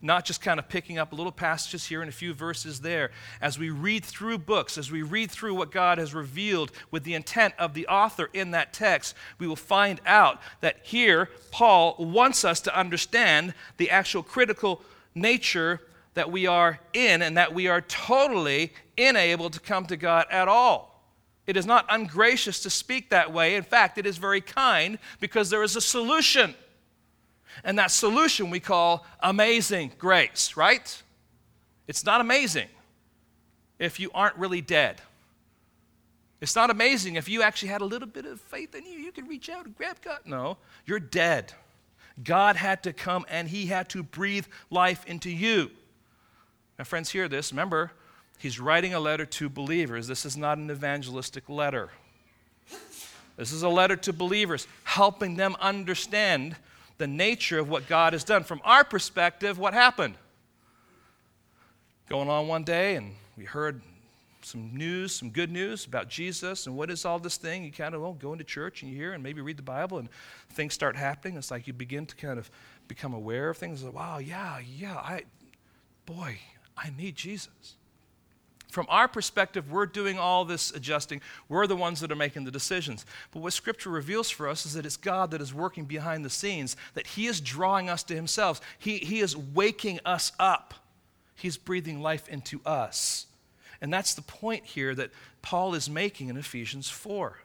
Not 0.00 0.24
just 0.24 0.40
kind 0.40 0.58
of 0.58 0.70
picking 0.70 0.96
up 0.96 1.12
little 1.12 1.30
passages 1.30 1.84
here 1.84 2.00
and 2.00 2.08
a 2.08 2.12
few 2.12 2.32
verses 2.32 2.80
there. 2.80 3.10
As 3.42 3.58
we 3.58 3.68
read 3.68 4.02
through 4.02 4.38
books, 4.38 4.78
as 4.78 4.90
we 4.90 5.02
read 5.02 5.30
through 5.30 5.56
what 5.56 5.72
God 5.72 5.98
has 5.98 6.14
revealed 6.14 6.72
with 6.90 7.04
the 7.04 7.12
intent 7.12 7.52
of 7.58 7.74
the 7.74 7.86
author 7.86 8.30
in 8.32 8.52
that 8.52 8.72
text, 8.72 9.14
we 9.38 9.46
will 9.46 9.56
find 9.56 10.00
out 10.06 10.40
that 10.62 10.78
here 10.82 11.28
Paul 11.50 11.94
wants 11.98 12.42
us 12.42 12.62
to 12.62 12.74
understand 12.74 13.52
the 13.76 13.90
actual 13.90 14.22
critical 14.22 14.80
nature 15.14 15.82
that 16.14 16.32
we 16.32 16.46
are 16.46 16.80
in 16.94 17.20
and 17.20 17.36
that 17.36 17.52
we 17.52 17.68
are 17.68 17.82
totally 17.82 18.72
unable 18.96 19.50
to 19.50 19.60
come 19.60 19.84
to 19.84 19.98
God 19.98 20.24
at 20.30 20.48
all. 20.48 20.91
It 21.52 21.58
is 21.58 21.66
not 21.66 21.84
ungracious 21.90 22.60
to 22.60 22.70
speak 22.70 23.10
that 23.10 23.30
way. 23.30 23.56
In 23.56 23.62
fact, 23.62 23.98
it 23.98 24.06
is 24.06 24.16
very 24.16 24.40
kind 24.40 24.98
because 25.20 25.50
there 25.50 25.62
is 25.62 25.76
a 25.76 25.82
solution. 25.82 26.54
And 27.62 27.78
that 27.78 27.90
solution 27.90 28.48
we 28.48 28.58
call 28.58 29.04
amazing 29.20 29.92
grace, 29.98 30.56
right? 30.56 31.02
It's 31.86 32.06
not 32.06 32.22
amazing 32.22 32.68
if 33.78 34.00
you 34.00 34.10
aren't 34.14 34.34
really 34.36 34.62
dead. 34.62 35.02
It's 36.40 36.56
not 36.56 36.70
amazing 36.70 37.16
if 37.16 37.28
you 37.28 37.42
actually 37.42 37.68
had 37.68 37.82
a 37.82 37.84
little 37.84 38.08
bit 38.08 38.24
of 38.24 38.40
faith 38.40 38.74
in 38.74 38.86
you, 38.86 38.98
you 38.98 39.12
could 39.12 39.28
reach 39.28 39.50
out 39.50 39.66
and 39.66 39.76
grab 39.76 39.98
God. 40.00 40.20
No, 40.24 40.56
you're 40.86 41.00
dead. 41.00 41.52
God 42.24 42.56
had 42.56 42.82
to 42.84 42.94
come 42.94 43.26
and 43.28 43.46
He 43.46 43.66
had 43.66 43.90
to 43.90 44.02
breathe 44.02 44.46
life 44.70 45.04
into 45.06 45.28
you. 45.28 45.70
Now, 46.78 46.84
friends, 46.84 47.10
hear 47.10 47.28
this. 47.28 47.52
Remember, 47.52 47.92
He's 48.42 48.58
writing 48.58 48.92
a 48.92 48.98
letter 48.98 49.24
to 49.24 49.48
believers. 49.48 50.08
This 50.08 50.26
is 50.26 50.36
not 50.36 50.58
an 50.58 50.68
evangelistic 50.68 51.48
letter. 51.48 51.90
This 53.36 53.52
is 53.52 53.62
a 53.62 53.68
letter 53.68 53.94
to 53.94 54.12
believers, 54.12 54.66
helping 54.82 55.36
them 55.36 55.54
understand 55.60 56.56
the 56.98 57.06
nature 57.06 57.60
of 57.60 57.68
what 57.68 57.86
God 57.86 58.14
has 58.14 58.24
done. 58.24 58.42
From 58.42 58.60
our 58.64 58.82
perspective, 58.82 59.60
what 59.60 59.74
happened? 59.74 60.16
Going 62.08 62.28
on 62.28 62.48
one 62.48 62.64
day, 62.64 62.96
and 62.96 63.14
we 63.38 63.44
heard 63.44 63.80
some 64.40 64.76
news, 64.76 65.14
some 65.14 65.30
good 65.30 65.52
news 65.52 65.86
about 65.86 66.08
Jesus 66.08 66.66
and 66.66 66.76
what 66.76 66.90
is 66.90 67.04
all 67.04 67.20
this 67.20 67.36
thing. 67.36 67.62
You 67.62 67.70
kind 67.70 67.94
of 67.94 68.00
well, 68.00 68.14
go 68.14 68.32
into 68.32 68.42
church 68.42 68.82
and 68.82 68.90
you 68.90 68.98
hear 68.98 69.12
and 69.12 69.22
maybe 69.22 69.40
read 69.40 69.56
the 69.56 69.62
Bible, 69.62 69.98
and 69.98 70.08
things 70.50 70.74
start 70.74 70.96
happening. 70.96 71.36
It's 71.36 71.52
like 71.52 71.68
you 71.68 71.72
begin 71.72 72.06
to 72.06 72.16
kind 72.16 72.40
of 72.40 72.50
become 72.88 73.14
aware 73.14 73.50
of 73.50 73.56
things. 73.56 73.84
Like, 73.84 73.94
wow, 73.94 74.18
yeah, 74.18 74.58
yeah, 74.58 74.96
I, 74.96 75.22
boy, 76.06 76.40
I 76.76 76.90
need 76.98 77.14
Jesus. 77.14 77.76
From 78.72 78.86
our 78.88 79.06
perspective, 79.06 79.70
we're 79.70 79.84
doing 79.84 80.18
all 80.18 80.46
this 80.46 80.70
adjusting. 80.70 81.20
We're 81.46 81.66
the 81.66 81.76
ones 81.76 82.00
that 82.00 82.10
are 82.10 82.16
making 82.16 82.44
the 82.44 82.50
decisions. 82.50 83.04
But 83.30 83.42
what 83.42 83.52
Scripture 83.52 83.90
reveals 83.90 84.30
for 84.30 84.48
us 84.48 84.64
is 84.64 84.72
that 84.72 84.86
it's 84.86 84.96
God 84.96 85.30
that 85.32 85.42
is 85.42 85.52
working 85.52 85.84
behind 85.84 86.24
the 86.24 86.30
scenes, 86.30 86.74
that 86.94 87.08
He 87.08 87.26
is 87.26 87.42
drawing 87.42 87.90
us 87.90 88.02
to 88.04 88.14
Himself. 88.14 88.62
He, 88.78 88.96
he 88.96 89.20
is 89.20 89.36
waking 89.36 90.00
us 90.06 90.32
up, 90.40 90.72
He's 91.34 91.58
breathing 91.58 92.00
life 92.00 92.30
into 92.30 92.62
us. 92.64 93.26
And 93.82 93.92
that's 93.92 94.14
the 94.14 94.22
point 94.22 94.64
here 94.64 94.94
that 94.94 95.10
Paul 95.42 95.74
is 95.74 95.90
making 95.90 96.30
in 96.30 96.38
Ephesians 96.38 96.88
4. 96.88 97.40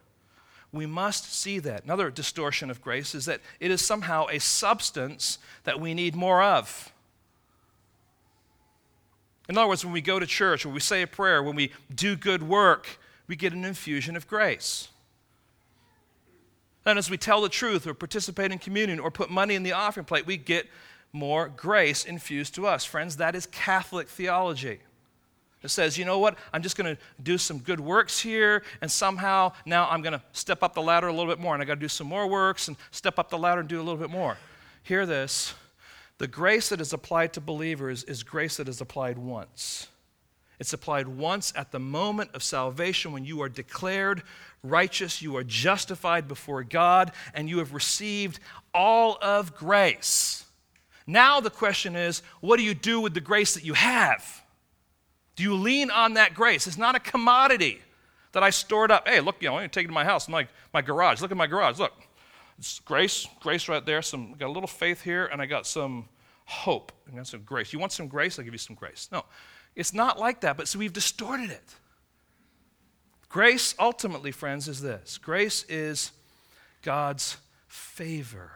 We 0.72 0.86
must 0.86 1.34
see 1.34 1.60
that. 1.60 1.84
Another 1.84 2.10
distortion 2.10 2.72
of 2.72 2.82
grace 2.82 3.14
is 3.14 3.26
that 3.26 3.42
it 3.60 3.70
is 3.70 3.86
somehow 3.86 4.28
a 4.28 4.40
substance 4.40 5.40
that 5.66 5.82
we 5.82 5.94
need 5.94 6.16
more 6.16 6.42
of. 6.42 6.94
In 9.50 9.58
other 9.58 9.68
words, 9.68 9.86
when 9.86 9.94
we 9.94 10.02
go 10.02 10.20
to 10.20 10.26
church, 10.26 10.66
when 10.66 10.74
we 10.74 10.80
say 10.80 11.02
a 11.02 11.08
prayer, 11.08 11.42
when 11.42 11.56
we 11.56 11.72
do 11.94 12.16
good 12.16 12.44
work, 12.44 13.00
we 13.28 13.36
get 13.36 13.54
an 13.54 13.64
infusion 13.64 14.16
of 14.16 14.28
grace. 14.28 14.90
And 16.86 16.98
as 16.98 17.10
we 17.10 17.18
tell 17.18 17.42
the 17.42 17.50
truth 17.50 17.86
or 17.86 17.94
participate 17.94 18.52
in 18.52 18.60
communion 18.60 19.00
or 19.00 19.12
put 19.12 19.30
money 19.30 19.56
in 19.56 19.64
the 19.64 19.74
offering 19.74 20.06
plate, 20.06 20.26
we 20.26 20.38
get 20.38 20.68
more 21.12 21.50
grace 21.50 22.06
infused 22.06 22.56
to 22.56 22.68
us. 22.68 22.86
Friends, 22.86 23.18
that 23.18 23.36
is 23.36 23.46
Catholic 23.48 24.08
theology. 24.08 24.80
It 25.64 25.70
says, 25.70 25.98
you 25.98 26.06
know 26.06 26.20
what? 26.20 26.38
I'm 26.54 26.62
just 26.62 26.78
going 26.78 26.96
to 26.96 27.02
do 27.22 27.38
some 27.38 27.58
good 27.58 27.80
works 27.80 28.20
here, 28.20 28.64
and 28.82 28.90
somehow 28.90 29.54
now 29.66 29.90
I'm 29.90 30.02
going 30.02 30.14
to 30.14 30.22
step 30.32 30.64
up 30.64 30.74
the 30.74 30.82
ladder 30.82 31.08
a 31.08 31.12
little 31.12 31.32
bit 31.32 31.40
more, 31.40 31.54
and 31.54 31.62
I 31.62 31.66
got 31.66 31.76
to 31.76 31.80
do 31.80 31.88
some 31.88 32.08
more 32.08 32.28
works 32.28 32.68
and 32.68 32.78
step 32.92 33.18
up 33.20 33.30
the 33.30 33.38
ladder 33.38 33.62
and 33.62 33.70
do 33.70 33.78
a 33.78 33.84
little 33.84 33.98
bit 33.98 34.10
more. 34.10 34.38
Hear 34.84 35.06
this 35.06 35.56
the 36.18 36.28
grace 36.28 36.70
that 36.70 36.82
is 36.82 36.94
applied 36.94 37.34
to 37.34 37.42
believers 37.42 38.04
is 38.04 38.24
grace 38.24 38.58
that 38.58 38.68
is 38.68 38.82
applied 38.82 39.18
once. 39.18 39.88
It's 40.60 40.74
applied 40.74 41.08
once 41.08 41.54
at 41.56 41.72
the 41.72 41.80
moment 41.80 42.32
of 42.34 42.42
salvation 42.42 43.12
when 43.12 43.26
you 43.26 43.42
are 43.42 43.50
declared 43.50 44.24
righteous, 44.64 45.22
you 45.22 45.38
are 45.38 45.44
justified 45.44 46.28
before 46.28 46.64
God, 46.64 47.12
and 47.34 47.50
you 47.50 47.60
have 47.60 47.74
received 47.74 48.40
all 48.74 49.18
of 49.22 49.56
grace. 49.56 50.46
Now 51.06 51.40
the 51.40 51.50
question 51.50 51.96
is, 51.96 52.22
what 52.42 52.58
do 52.58 52.64
you 52.64 52.74
do 52.74 53.00
with 53.00 53.14
the 53.14 53.22
grace 53.22 53.54
that 53.54 53.64
you 53.64 53.74
have? 53.74 54.44
Do 55.36 55.44
you 55.44 55.54
lean 55.54 55.92
on 55.92 56.16
that 56.16 56.34
grace? 56.34 56.68
It's 56.68 56.78
not 56.78 56.96
a 56.96 57.00
commodity 57.00 57.80
that 58.32 58.44
I 58.44 58.50
stored 58.50 58.92
up. 58.92 59.08
Hey, 59.08 59.22
look, 59.22 59.36
you 59.40 59.48
know, 59.48 59.54
I'm 59.54 59.60
going 59.60 59.70
to 59.70 59.74
take 59.74 59.86
it 59.86 59.90
to 59.90 59.94
my 59.94 60.04
house, 60.04 60.28
my, 60.28 60.48
my 60.74 60.82
garage. 60.82 61.22
Look 61.22 61.32
at 61.32 61.38
my 61.38 61.48
garage. 61.48 61.80
Look, 61.80 61.94
it's 62.58 62.80
grace, 62.80 63.28
grace 63.42 63.70
right 63.70 63.86
there. 63.86 64.02
Some 64.02 64.34
got 64.34 64.48
a 64.48 64.52
little 64.52 64.68
faith 64.68 65.02
here, 65.02 65.26
and 65.26 65.42
I 65.42 65.46
got 65.46 65.68
some 65.68 66.10
hope. 66.46 66.92
I 67.12 67.16
got 67.16 67.28
some 67.28 67.42
grace. 67.42 67.74
You 67.74 67.80
want 67.80 67.92
some 67.92 68.08
grace? 68.08 68.40
I'll 68.40 68.46
give 68.46 68.54
you 68.54 68.60
some 68.60 68.76
grace. 68.76 69.10
No, 69.12 69.26
it's 69.76 69.94
not 69.94 70.20
like 70.20 70.42
that, 70.42 70.58
but 70.58 70.68
so 70.68 70.80
we've 70.80 70.94
distorted 70.94 71.52
it. 71.52 71.76
Grace, 73.30 73.76
ultimately, 73.78 74.32
friends, 74.32 74.68
is 74.68 74.82
this 74.82 75.18
grace 75.18 75.64
is 75.66 76.12
God's 76.82 77.38
favor. 77.68 78.52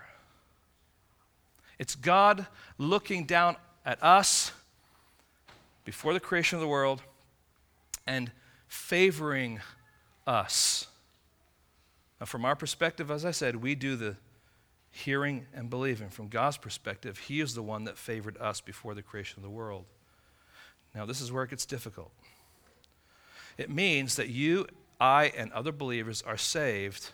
It's 1.77 1.95
God 1.95 2.47
looking 2.77 3.25
down 3.25 3.55
at 3.85 4.01
us 4.03 4.51
before 5.83 6.13
the 6.13 6.19
creation 6.19 6.57
of 6.57 6.61
the 6.61 6.67
world 6.67 7.01
and 8.07 8.31
favoring 8.67 9.59
us. 10.25 10.87
Now, 12.22 12.26
from 12.26 12.45
our 12.45 12.55
perspective, 12.55 13.09
as 13.09 13.26
I 13.26 13.32
said, 13.32 13.55
we 13.57 13.74
do 13.74 13.95
the 13.95 14.15
hearing 14.91 15.47
and 15.55 15.72
believing. 15.72 16.09
From 16.09 16.28
God's 16.28 16.57
perspective, 16.57 17.17
He 17.17 17.41
is 17.41 17.55
the 17.55 17.63
one 17.63 17.86
that 17.86 17.97
favored 17.97 18.38
us 18.38 18.61
before 18.61 18.93
the 18.93 19.01
creation 19.01 19.39
of 19.39 19.43
the 19.43 19.49
world. 19.49 19.86
Now, 20.93 21.07
this 21.07 21.19
is 21.19 21.32
where 21.32 21.43
it 21.43 21.49
gets 21.49 21.65
difficult. 21.65 22.11
It 23.57 23.72
means 23.72 24.17
that 24.17 24.30
you, 24.30 24.67
I, 24.99 25.34
and 25.36 25.51
other 25.51 25.72
believers 25.72 26.22
are 26.22 26.38
saved 26.38 27.09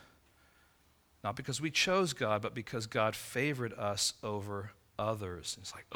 not 1.24 1.36
because 1.36 1.60
we 1.60 1.72
chose 1.72 2.14
God, 2.14 2.42
but 2.42 2.54
because 2.54 2.86
God 2.86 3.16
favored 3.16 3.74
us 3.74 4.14
over 4.24 4.72
others. 5.00 5.58
it's 5.60 5.74
like, 5.74 5.86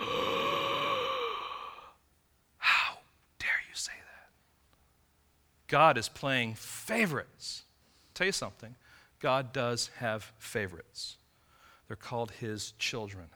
how 2.57 2.97
dare 3.39 3.49
you 3.70 3.76
say 3.76 3.93
that? 3.93 4.30
God 5.68 5.97
is 5.97 6.09
playing 6.09 6.55
favorites. 6.55 7.64
I'll 8.03 8.09
tell 8.14 8.26
you 8.28 8.34
something 8.34 8.76
God 9.22 9.53
does 9.53 9.89
have 9.99 10.32
favorites. 10.38 11.17
They're 11.88 11.95
called 11.95 12.32
his 12.32 12.74
children. 12.80 13.28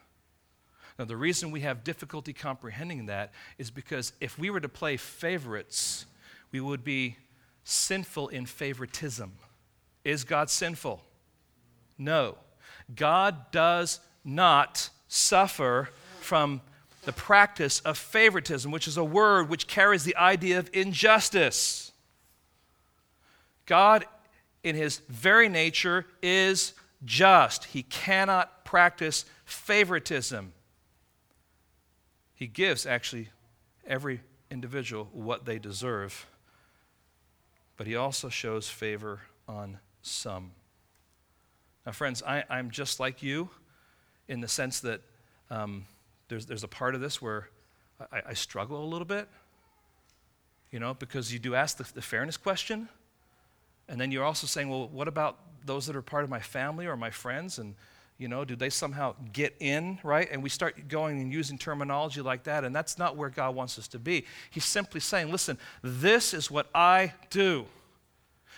Now, 0.98 1.06
the 1.06 1.18
reason 1.18 1.52
we 1.52 1.62
have 1.62 1.84
difficulty 1.84 2.34
comprehending 2.34 3.08
that 3.08 3.34
is 3.58 3.70
because 3.70 4.14
if 4.22 4.40
we 4.40 4.50
were 4.50 4.62
to 4.62 4.70
play 4.70 4.98
favorites, 4.98 6.06
we 6.52 6.60
would 6.60 6.84
be 6.84 7.18
sinful 7.64 8.30
in 8.30 8.46
favoritism. 8.46 9.34
Is 10.04 10.24
God 10.24 10.50
sinful? 10.50 11.04
No. 11.98 12.38
God 12.96 13.52
does 13.52 14.00
not 14.24 14.90
suffer 15.08 15.90
from 16.22 16.62
the 17.04 17.14
practice 17.14 17.80
of 17.82 17.98
favoritism, 17.98 18.72
which 18.72 18.88
is 18.88 18.98
a 18.98 19.04
word 19.04 19.50
which 19.50 19.68
carries 19.68 20.04
the 20.04 20.16
idea 20.16 20.60
of 20.60 20.70
injustice. 20.74 21.92
God, 23.66 24.06
in 24.66 24.76
his 24.76 24.98
very 25.08 25.48
nature, 25.48 26.08
is 26.24 26.74
just. 27.06 27.66
He 27.66 27.84
cannot 27.84 28.66
practice 28.66 29.26
favoritism. 29.46 30.54
He 32.34 32.48
gives, 32.48 32.88
actually, 32.88 33.30
every 33.86 34.22
individual 34.50 35.08
what 35.14 35.46
they 35.46 35.60
deserve, 35.60 36.26
but 37.78 37.86
he 37.86 37.96
also 37.96 38.28
shows 38.28 38.68
favor 38.68 39.22
on 39.48 39.78
some. 40.02 40.52
Now, 41.86 41.92
friends, 41.92 42.24
I, 42.24 42.44
am 42.50 42.72
just 42.72 43.00
like 43.00 43.22
you 43.22 43.50
in 44.28 44.42
the 44.42 44.48
sense 44.48 44.80
that 44.80 45.02
um, 45.52 45.86
there's, 46.28 46.48
there's 46.48 46.64
a 46.64 46.68
part 46.68 46.96
of 46.96 47.02
this 47.02 47.22
where 47.22 47.50
I, 48.12 48.22
I, 48.30 48.34
struggle 48.34 48.84
a 48.84 48.88
little 48.88 49.06
bit, 49.06 49.30
you 50.72 50.80
know, 50.80 50.96
because 50.96 51.32
you 51.32 51.38
do 51.38 51.54
ask 51.54 51.78
the, 51.78 51.88
the 51.94 52.02
fairness 52.02 52.36
question, 52.36 52.90
and 53.88 54.00
then 54.00 54.12
you're 54.12 54.24
also 54.24 54.48
saying, 54.48 54.70
well, 54.70 54.88
what 54.88 55.08
about 55.08 55.38
those 55.66 55.88
that 55.88 55.96
are 55.96 56.02
part 56.02 56.24
of 56.24 56.30
my 56.30 56.40
family 56.40 56.86
or 56.86 56.96
my 56.96 57.10
friends? 57.10 57.60
And 57.60 57.76
you 58.18 58.28
know 58.30 58.46
do 58.46 58.56
they 58.56 58.70
somehow 58.70 59.16
get 59.34 59.56
in 59.60 60.00
right? 60.04 60.28
And 60.32 60.42
we 60.42 60.50
start 60.50 60.88
going 60.88 61.20
and 61.20 61.32
using 61.32 61.58
terminology 61.58 62.22
like 62.22 62.44
that 62.44 62.64
and 62.64 62.76
that's 62.76 62.98
not 62.98 63.18
where 63.18 63.30
god 63.30 63.56
wants 63.56 63.78
us 63.78 63.88
to 63.90 64.00
be. 64.00 64.26
He's 64.50 64.66
simply 64.66 65.00
saying 65.00 65.32
listen 65.32 65.58
this 65.82 66.34
is 66.34 66.50
what 66.50 66.68
i 66.74 67.14
do. 67.30 67.66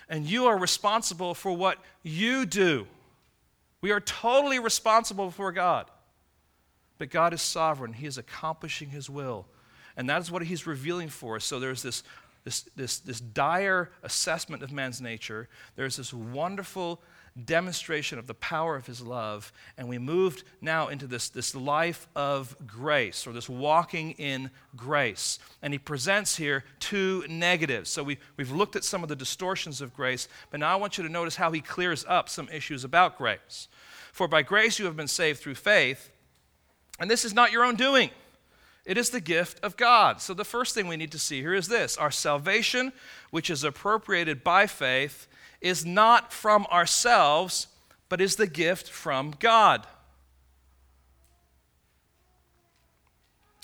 And 0.08 0.24
you 0.24 0.46
are 0.46 0.56
responsible 0.56 1.34
for 1.34 1.52
what 1.52 1.78
you 2.02 2.46
do. 2.46 2.86
We 3.80 3.90
are 3.90 4.00
totally 4.00 4.58
responsible 4.58 5.26
before 5.26 5.52
god. 5.52 5.90
But 6.98 7.10
god 7.10 7.32
is 7.32 7.42
sovereign. 7.42 7.92
He 7.92 8.06
is 8.06 8.18
accomplishing 8.18 8.90
his 8.90 9.10
will. 9.10 9.46
And 9.96 10.08
that 10.08 10.20
is 10.22 10.30
what 10.30 10.42
he's 10.42 10.66
revealing 10.66 11.08
for 11.08 11.36
us. 11.36 11.44
So 11.44 11.58
there's 11.58 11.82
this 11.82 12.04
this, 12.48 12.62
this, 12.76 12.98
this 13.00 13.20
dire 13.20 13.90
assessment 14.02 14.62
of 14.62 14.72
man's 14.72 15.02
nature, 15.02 15.50
there's 15.76 15.98
this 15.98 16.14
wonderful 16.14 17.02
demonstration 17.44 18.18
of 18.18 18.26
the 18.26 18.32
power 18.32 18.74
of 18.74 18.86
his 18.86 19.02
love, 19.02 19.52
and 19.76 19.86
we 19.86 19.98
moved 19.98 20.44
now 20.62 20.88
into 20.88 21.06
this, 21.06 21.28
this 21.28 21.54
life 21.54 22.08
of 22.16 22.56
grace, 22.66 23.26
or 23.26 23.34
this 23.34 23.50
walking 23.50 24.12
in 24.12 24.50
grace. 24.74 25.38
And 25.60 25.74
he 25.74 25.78
presents 25.78 26.36
here 26.38 26.64
two 26.80 27.22
negatives. 27.28 27.90
So 27.90 28.02
we, 28.02 28.16
we've 28.38 28.50
looked 28.50 28.76
at 28.76 28.82
some 28.82 29.02
of 29.02 29.10
the 29.10 29.16
distortions 29.16 29.82
of 29.82 29.94
grace, 29.94 30.26
but 30.50 30.58
now 30.58 30.72
I 30.72 30.76
want 30.76 30.96
you 30.96 31.04
to 31.04 31.10
notice 31.10 31.36
how 31.36 31.52
he 31.52 31.60
clears 31.60 32.02
up 32.08 32.30
some 32.30 32.48
issues 32.48 32.82
about 32.82 33.18
grace. 33.18 33.68
For 34.10 34.26
by 34.26 34.40
grace 34.40 34.78
you 34.78 34.86
have 34.86 34.96
been 34.96 35.06
saved 35.06 35.40
through 35.40 35.56
faith, 35.56 36.10
and 36.98 37.10
this 37.10 37.26
is 37.26 37.34
not 37.34 37.52
your 37.52 37.64
own 37.64 37.76
doing. 37.76 38.08
It 38.88 38.96
is 38.96 39.10
the 39.10 39.20
gift 39.20 39.62
of 39.62 39.76
God. 39.76 40.22
So, 40.22 40.32
the 40.32 40.46
first 40.46 40.74
thing 40.74 40.88
we 40.88 40.96
need 40.96 41.12
to 41.12 41.18
see 41.18 41.42
here 41.42 41.52
is 41.52 41.68
this 41.68 41.98
our 41.98 42.10
salvation, 42.10 42.94
which 43.30 43.50
is 43.50 43.62
appropriated 43.62 44.42
by 44.42 44.66
faith, 44.66 45.28
is 45.60 45.84
not 45.84 46.32
from 46.32 46.64
ourselves, 46.72 47.66
but 48.08 48.22
is 48.22 48.36
the 48.36 48.46
gift 48.46 48.88
from 48.88 49.34
God. 49.38 49.86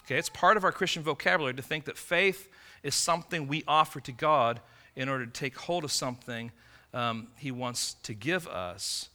Okay, 0.05 0.19
it's 0.19 0.29
part 0.29 0.59
of 0.59 0.65
our 0.65 0.73
Christian 0.73 1.03
vocabulary 1.03 1.55
to 1.55 1.63
think 1.63 1.87
that 1.87 1.97
faith 1.97 2.51
is 2.83 2.95
something 2.95 3.49
we 3.49 3.65
offer 3.67 4.01
to 4.01 4.13
God 4.13 4.61
in 4.95 5.09
order 5.09 5.25
to 5.25 5.33
take 5.33 5.57
hold 5.57 5.85
of 5.85 5.91
something 5.91 6.53
um, 6.93 7.29
He 7.39 7.51
wants 7.51 7.95
to 8.03 8.13
give 8.13 8.47
us. 8.47 9.09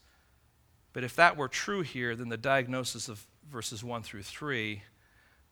But 0.92 1.04
if 1.04 1.16
that 1.18 1.38
were 1.38 1.48
true 1.48 1.82
here, 1.82 2.16
then 2.16 2.30
the 2.30 2.38
diagnosis 2.38 3.10
of 3.10 3.28
verses 3.48 3.84
1 3.84 4.02
through 4.02 4.24
3 4.24 4.82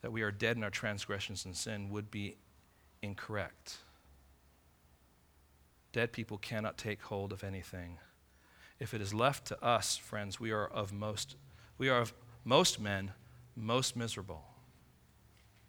that 0.02 0.12
we 0.12 0.22
are 0.22 0.32
dead 0.32 0.58
in 0.58 0.64
our 0.64 0.70
transgressions 0.70 1.46
and 1.46 1.56
sin 1.56 1.90
would 1.90 2.12
be 2.12 2.38
incorrect. 3.02 3.78
Dead 5.92 6.12
people 6.12 6.38
cannot 6.38 6.78
take 6.78 7.02
hold 7.04 7.32
of 7.32 7.44
anything. 7.44 7.98
If 8.80 8.94
it 8.94 9.02
is 9.02 9.14
left 9.14 9.46
to 9.48 9.64
us, 9.64 9.98
friends, 9.98 10.40
we 10.40 10.52
are 10.52 10.68
of 10.68 10.94
most 10.94 11.36
we 11.78 11.90
are 11.90 12.00
of 12.00 12.14
most 12.44 12.80
men 12.80 13.12
most 13.56 13.96
miserable. 13.96 14.44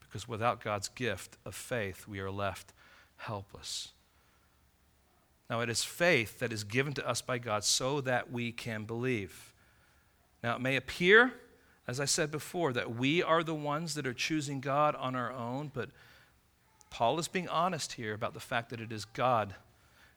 Because 0.01 0.27
without 0.27 0.63
God's 0.63 0.89
gift 0.89 1.37
of 1.45 1.55
faith, 1.55 2.09
we 2.09 2.19
are 2.21 2.31
left 2.31 2.73
helpless. 3.17 3.93
Now, 5.51 5.61
it 5.61 5.71
is 5.71 5.83
faith 5.83 6.39
that 6.41 6.53
is 6.53 6.65
given 6.65 6.93
to 6.95 7.09
us 7.09 7.23
by 7.23 7.39
God 7.39 7.65
so 7.65 8.01
that 8.03 8.31
we 8.31 8.53
can 8.53 8.85
believe. 8.85 9.53
Now, 10.43 10.57
it 10.57 10.61
may 10.61 10.77
appear 10.77 11.33
as 11.89 11.99
I 11.99 12.05
said 12.05 12.31
before, 12.31 12.75
that 12.75 12.95
we 12.95 13.23
are 13.23 13.43
the 13.43 13.55
ones 13.55 13.95
that 13.95 14.07
are 14.07 14.13
choosing 14.13 14.61
God 14.61 14.95
on 14.95 15.17
our 15.17 15.33
own, 15.33 15.71
but 15.73 15.89
Paul 16.91 17.19
is 17.19 17.29
being 17.29 17.49
honest 17.49 17.95
here 17.95 18.13
about 18.13 18.35
the 18.35 18.41
fact 18.41 18.69
that 18.71 18.81
it 18.81 18.93
is 18.93 19.07
God. 19.07 19.55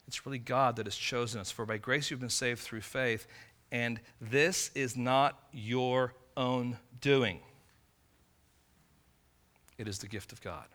It's 0.05 0.25
really 0.25 0.37
God 0.37 0.75
that 0.75 0.85
has 0.85 0.97
chosen 0.97 1.39
us. 1.39 1.49
For 1.49 1.65
by 1.65 1.77
grace 1.77 2.11
you've 2.11 2.19
been 2.19 2.29
saved 2.29 2.59
through 2.59 2.81
faith, 2.81 3.25
and 3.71 4.01
this 4.19 4.69
is 4.75 4.97
not 4.97 5.39
your 5.53 6.13
own 6.35 6.77
doing, 6.99 7.39
it 9.77 9.87
is 9.87 9.99
the 9.99 10.07
gift 10.07 10.33
of 10.33 10.41
God. 10.41 10.65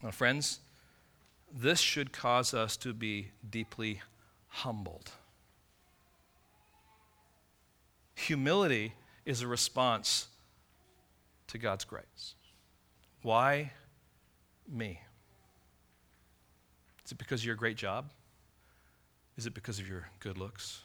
Now, 0.00 0.12
friends, 0.12 0.60
this 1.52 1.80
should 1.80 2.12
cause 2.12 2.54
us 2.54 2.76
to 2.78 2.92
be 2.92 3.30
deeply 3.48 4.00
humbled. 4.48 5.10
Humility 8.14 8.94
is 9.24 9.42
a 9.42 9.46
response 9.46 10.28
to 11.48 11.58
God's 11.58 11.84
grace. 11.84 12.34
Why 13.22 13.72
me? 14.68 15.00
Is 17.04 17.12
it 17.12 17.18
because 17.18 17.40
of 17.40 17.46
your 17.46 17.56
great 17.56 17.76
job? 17.76 18.10
Is 19.36 19.46
it 19.46 19.54
because 19.54 19.78
of 19.78 19.88
your 19.88 20.08
good 20.20 20.38
looks? 20.38 20.80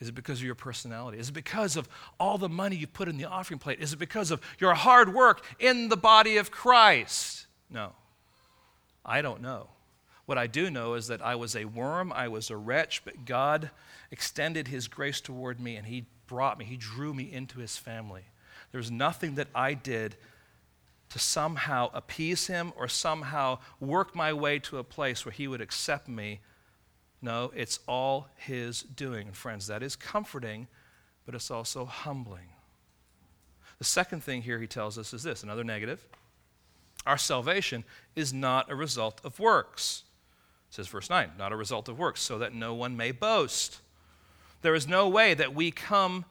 Is 0.00 0.08
it 0.08 0.14
because 0.14 0.40
of 0.40 0.44
your 0.44 0.56
personality? 0.56 1.18
Is 1.18 1.28
it 1.28 1.32
because 1.32 1.76
of 1.76 1.88
all 2.18 2.36
the 2.36 2.48
money 2.48 2.74
you 2.74 2.88
put 2.88 3.08
in 3.08 3.18
the 3.18 3.26
offering 3.26 3.60
plate? 3.60 3.78
Is 3.78 3.92
it 3.92 3.98
because 3.98 4.32
of 4.32 4.40
your 4.58 4.74
hard 4.74 5.14
work 5.14 5.44
in 5.60 5.88
the 5.88 5.96
body 5.96 6.38
of 6.38 6.50
Christ? 6.50 7.46
No. 7.70 7.92
I 9.04 9.22
don't 9.22 9.40
know. 9.40 9.68
What 10.26 10.38
I 10.38 10.46
do 10.46 10.70
know 10.70 10.94
is 10.94 11.08
that 11.08 11.22
I 11.22 11.34
was 11.34 11.56
a 11.56 11.64
worm, 11.64 12.12
I 12.12 12.28
was 12.28 12.50
a 12.50 12.56
wretch, 12.56 13.04
but 13.04 13.24
God 13.24 13.70
extended 14.10 14.68
His 14.68 14.88
grace 14.88 15.20
toward 15.20 15.60
me 15.60 15.76
and 15.76 15.86
He 15.86 16.06
brought 16.26 16.58
me, 16.58 16.64
He 16.64 16.76
drew 16.76 17.12
me 17.12 17.30
into 17.32 17.58
His 17.58 17.76
family. 17.76 18.24
There's 18.70 18.90
nothing 18.90 19.34
that 19.34 19.48
I 19.54 19.74
did 19.74 20.16
to 21.10 21.18
somehow 21.18 21.90
appease 21.92 22.46
Him 22.46 22.72
or 22.76 22.88
somehow 22.88 23.58
work 23.80 24.14
my 24.14 24.32
way 24.32 24.58
to 24.60 24.78
a 24.78 24.84
place 24.84 25.24
where 25.24 25.32
He 25.32 25.48
would 25.48 25.60
accept 25.60 26.08
me. 26.08 26.40
No, 27.20 27.52
it's 27.54 27.80
all 27.88 28.28
His 28.36 28.82
doing. 28.82 29.26
And 29.26 29.36
friends, 29.36 29.66
that 29.66 29.82
is 29.82 29.96
comforting, 29.96 30.68
but 31.26 31.34
it's 31.34 31.50
also 31.50 31.84
humbling. 31.84 32.48
The 33.78 33.84
second 33.84 34.22
thing 34.22 34.42
here 34.42 34.60
He 34.60 34.68
tells 34.68 34.98
us 34.98 35.12
is 35.12 35.24
this 35.24 35.42
another 35.42 35.64
negative. 35.64 36.06
Our 37.04 37.18
salvation 37.18 37.82
is 38.14 38.32
not 38.32 38.70
a 38.70 38.76
result 38.76 39.20
of 39.24 39.40
works 39.40 40.04
says 40.72 40.88
verse 40.88 41.10
9, 41.10 41.32
not 41.38 41.52
a 41.52 41.56
result 41.56 41.88
of 41.88 41.98
works, 41.98 42.20
so 42.20 42.38
that 42.38 42.54
no 42.54 42.72
one 42.74 42.96
may 42.96 43.12
boast. 43.12 43.80
There 44.62 44.74
is 44.74 44.88
no 44.88 45.08
way 45.08 45.34
that 45.34 45.54
we 45.54 45.70
come 45.70 46.24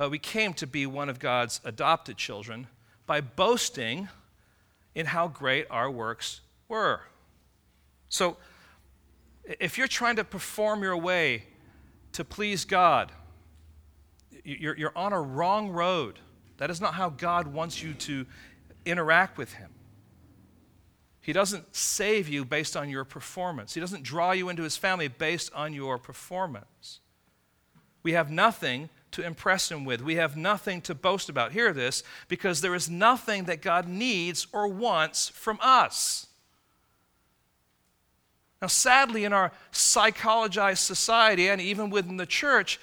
uh, 0.00 0.08
we 0.08 0.18
came 0.18 0.52
to 0.54 0.66
be 0.66 0.86
one 0.86 1.08
of 1.08 1.18
God's 1.18 1.60
adopted 1.64 2.16
children 2.16 2.68
by 3.06 3.20
boasting 3.20 4.08
in 4.94 5.06
how 5.06 5.28
great 5.28 5.66
our 5.70 5.90
works 5.90 6.40
were. 6.68 7.00
So, 8.08 8.36
if 9.60 9.78
you're 9.78 9.88
trying 9.88 10.16
to 10.16 10.24
perform 10.24 10.82
your 10.82 10.96
way 10.96 11.44
to 12.12 12.24
please 12.24 12.64
God, 12.64 13.10
you're, 14.44 14.76
you're 14.76 14.96
on 14.96 15.12
a 15.12 15.20
wrong 15.20 15.70
road. 15.70 16.18
That 16.58 16.70
is 16.70 16.80
not 16.80 16.94
how 16.94 17.10
God 17.10 17.48
wants 17.48 17.82
you 17.82 17.94
to 17.94 18.26
interact 18.84 19.38
with 19.38 19.54
Him. 19.54 19.70
He 21.28 21.34
doesn't 21.34 21.76
save 21.76 22.26
you 22.26 22.46
based 22.46 22.74
on 22.74 22.88
your 22.88 23.04
performance. 23.04 23.74
He 23.74 23.82
doesn't 23.82 24.02
draw 24.02 24.32
you 24.32 24.48
into 24.48 24.62
his 24.62 24.78
family 24.78 25.08
based 25.08 25.52
on 25.52 25.74
your 25.74 25.98
performance. 25.98 27.00
We 28.02 28.12
have 28.12 28.30
nothing 28.30 28.88
to 29.10 29.22
impress 29.22 29.70
him 29.70 29.84
with. 29.84 30.00
We 30.00 30.14
have 30.14 30.38
nothing 30.38 30.80
to 30.80 30.94
boast 30.94 31.28
about. 31.28 31.52
Hear 31.52 31.74
this 31.74 32.02
because 32.28 32.62
there 32.62 32.74
is 32.74 32.88
nothing 32.88 33.44
that 33.44 33.60
God 33.60 33.86
needs 33.86 34.46
or 34.54 34.68
wants 34.68 35.28
from 35.28 35.58
us. 35.60 36.28
Now, 38.62 38.68
sadly, 38.68 39.24
in 39.24 39.34
our 39.34 39.52
psychologized 39.70 40.78
society 40.78 41.50
and 41.50 41.60
even 41.60 41.90
within 41.90 42.16
the 42.16 42.24
church, 42.24 42.80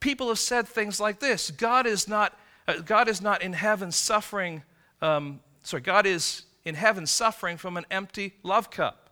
people 0.00 0.28
have 0.28 0.38
said 0.38 0.66
things 0.66 0.98
like 0.98 1.20
this 1.20 1.50
God 1.50 1.86
is 1.86 2.08
not, 2.08 2.38
uh, 2.66 2.78
God 2.78 3.06
is 3.06 3.20
not 3.20 3.42
in 3.42 3.52
heaven 3.52 3.92
suffering, 3.92 4.62
um, 5.02 5.40
sorry, 5.62 5.82
God 5.82 6.06
is 6.06 6.44
in 6.64 6.74
heaven 6.74 7.06
suffering 7.06 7.56
from 7.56 7.76
an 7.76 7.86
empty 7.90 8.34
love 8.42 8.70
cup. 8.70 9.10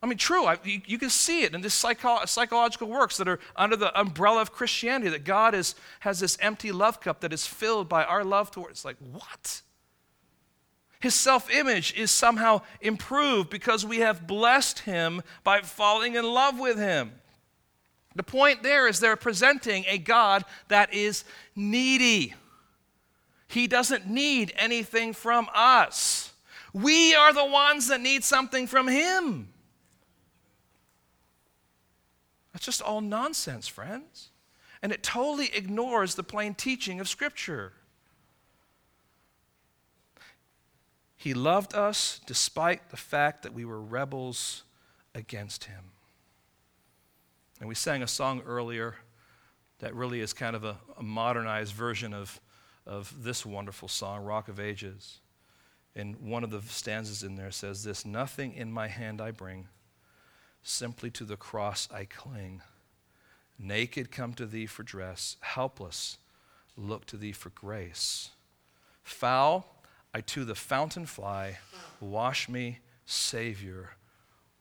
I 0.00 0.06
mean, 0.06 0.18
true, 0.18 0.44
I, 0.44 0.58
you, 0.62 0.80
you, 0.86 0.96
can 0.96 1.10
see 1.10 1.42
it 1.42 1.54
in 1.54 1.60
these 1.60 1.74
psycho, 1.74 2.24
psychological 2.24 2.88
works 2.88 3.16
that 3.16 3.26
are 3.26 3.40
under 3.56 3.74
the 3.74 3.98
umbrella 3.98 4.40
of 4.40 4.52
Christianity 4.52 5.10
that 5.10 5.24
God 5.24 5.56
is, 5.56 5.74
has 6.00 6.20
this 6.20 6.38
empty 6.40 6.70
love 6.70 7.00
cup 7.00 7.20
that 7.20 7.32
is 7.32 7.46
filled 7.46 7.88
by 7.88 8.04
our 8.04 8.22
love 8.22 8.52
towards. 8.52 8.70
It's 8.70 8.84
Like, 8.84 8.98
what? 9.10 9.62
His 11.00 11.14
self 11.14 11.50
image 11.50 11.94
is 11.96 12.10
somehow 12.10 12.62
improved 12.80 13.50
because 13.50 13.84
we 13.84 13.98
have 13.98 14.26
blessed 14.26 14.80
him 14.80 15.22
by 15.42 15.62
falling 15.62 16.14
in 16.14 16.24
love 16.24 16.60
with 16.60 16.78
him. 16.78 17.12
The 18.14 18.22
point 18.22 18.62
there 18.62 18.88
is 18.88 18.98
they're 18.98 19.16
presenting 19.16 19.84
a 19.86 19.98
God 19.98 20.44
that 20.68 20.92
is 20.92 21.24
needy. 21.54 22.34
He 23.48 23.66
doesn't 23.66 24.06
need 24.06 24.52
anything 24.56 25.14
from 25.14 25.48
us. 25.54 26.32
We 26.72 27.14
are 27.14 27.32
the 27.32 27.46
ones 27.46 27.88
that 27.88 28.00
need 28.00 28.22
something 28.22 28.66
from 28.66 28.88
Him. 28.88 29.48
That's 32.52 32.64
just 32.64 32.82
all 32.82 33.00
nonsense, 33.00 33.66
friends. 33.66 34.28
And 34.82 34.92
it 34.92 35.02
totally 35.02 35.50
ignores 35.54 36.14
the 36.14 36.22
plain 36.22 36.54
teaching 36.54 37.00
of 37.00 37.08
Scripture. 37.08 37.72
He 41.16 41.34
loved 41.34 41.74
us 41.74 42.20
despite 42.26 42.90
the 42.90 42.96
fact 42.96 43.42
that 43.42 43.52
we 43.54 43.64
were 43.64 43.80
rebels 43.80 44.62
against 45.14 45.64
Him. 45.64 45.92
And 47.60 47.68
we 47.68 47.74
sang 47.74 48.02
a 48.02 48.06
song 48.06 48.42
earlier 48.46 48.96
that 49.80 49.94
really 49.94 50.20
is 50.20 50.32
kind 50.32 50.54
of 50.54 50.64
a, 50.64 50.76
a 50.96 51.02
modernized 51.02 51.72
version 51.72 52.12
of 52.12 52.40
of 52.88 53.22
this 53.22 53.44
wonderful 53.44 53.88
song, 53.88 54.24
Rock 54.24 54.48
of 54.48 54.58
Ages. 54.58 55.20
And 55.94 56.16
one 56.20 56.42
of 56.42 56.50
the 56.50 56.62
stanzas 56.62 57.22
in 57.22 57.36
there 57.36 57.50
says 57.50 57.84
this 57.84 58.04
Nothing 58.04 58.54
in 58.54 58.72
my 58.72 58.88
hand 58.88 59.20
I 59.20 59.30
bring, 59.30 59.68
simply 60.62 61.10
to 61.12 61.24
the 61.24 61.36
cross 61.36 61.88
I 61.92 62.04
cling. 62.06 62.62
Naked 63.58 64.10
come 64.10 64.34
to 64.34 64.46
thee 64.46 64.66
for 64.66 64.82
dress, 64.82 65.36
helpless 65.40 66.18
look 66.76 67.04
to 67.06 67.16
thee 67.16 67.32
for 67.32 67.50
grace. 67.50 68.30
Foul, 69.02 69.66
I 70.14 70.20
to 70.22 70.44
the 70.44 70.54
fountain 70.54 71.06
fly, 71.06 71.58
wash 72.00 72.48
me, 72.48 72.78
Savior, 73.04 73.90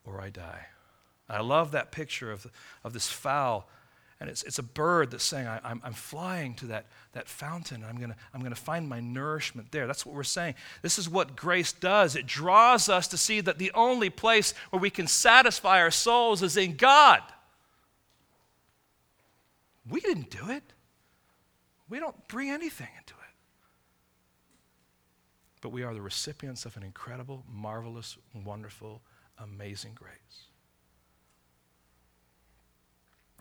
or 0.04 0.20
I 0.20 0.30
die. 0.30 0.68
I 1.30 1.42
love 1.42 1.72
that 1.72 1.92
picture 1.92 2.32
of, 2.32 2.48
of 2.84 2.94
this 2.94 3.08
foul 3.08 3.70
and 4.20 4.30
it's, 4.30 4.42
it's 4.44 4.58
a 4.58 4.64
bird 4.64 5.12
that's 5.12 5.24
saying, 5.24 5.46
I, 5.46 5.60
am 5.64 5.80
I'm 5.84 5.94
flying 5.94 6.56
to 6.56 6.68
that, 6.68 6.88
that 7.14 7.28
fountain. 7.28 7.86
I'm 7.88 7.98
going 7.98 8.10
to 8.10 8.16
I'm 8.34 8.42
to 8.44 8.56
find 8.56 8.90
my 8.90 9.00
nourishment 9.00 9.72
there. 9.72 9.86
That's 9.86 10.06
what 10.06 10.16
we're 10.16 10.24
saying. 10.24 10.56
This 10.82 10.98
is 10.98 11.08
what 11.08 11.36
grace 11.36 11.72
does 11.72 12.16
it 12.16 12.26
draws 12.26 12.90
us 12.90 13.08
to 13.10 13.18
see 13.18 13.42
that 13.42 13.60
the 13.60 13.72
only 13.74 14.10
place 14.10 14.56
where 14.72 14.80
we 14.80 14.90
can 14.90 15.06
satisfy 15.06 15.80
our 15.80 15.92
souls 15.92 16.42
is 16.42 16.58
in 16.58 16.76
God. 16.78 17.22
We 19.88 20.02
didn't 20.02 20.32
do 20.32 20.50
it, 20.50 20.64
we 21.88 22.00
don't 22.00 22.28
bring 22.28 22.50
anything 22.50 22.90
into 22.98 23.14
it. 23.14 23.18
But 25.62 25.70
we 25.70 25.84
are 25.84 25.94
the 25.94 26.02
recipients 26.02 26.66
of 26.66 26.76
an 26.76 26.84
incredible, 26.84 27.44
marvelous, 27.52 28.18
wonderful, 28.34 29.02
amazing 29.40 29.94
grace. 29.94 30.47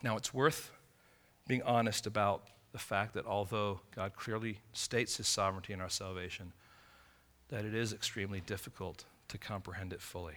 Now, 0.03 0.17
it's 0.17 0.33
worth 0.33 0.71
being 1.47 1.63
honest 1.63 2.07
about 2.07 2.43
the 2.73 2.79
fact 2.79 3.15
that 3.15 3.27
although 3.27 3.81
God 3.95 4.15
clearly 4.15 4.59
states 4.73 5.17
his 5.17 5.27
sovereignty 5.27 5.73
in 5.73 5.81
our 5.81 5.89
salvation, 5.89 6.53
that 7.49 7.65
it 7.65 7.75
is 7.75 7.93
extremely 7.93 8.41
difficult 8.41 9.05
to 9.29 9.39
comprehend 9.39 9.93
it 9.93 10.01
fully. 10.01 10.35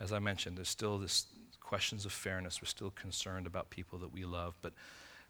As 0.00 0.12
I 0.12 0.18
mentioned, 0.18 0.56
there's 0.56 0.68
still 0.68 0.98
this 0.98 1.26
questions 1.60 2.04
of 2.04 2.12
fairness. 2.12 2.60
We're 2.60 2.66
still 2.66 2.90
concerned 2.90 3.46
about 3.46 3.70
people 3.70 3.98
that 4.00 4.12
we 4.12 4.24
love. 4.24 4.54
But, 4.60 4.72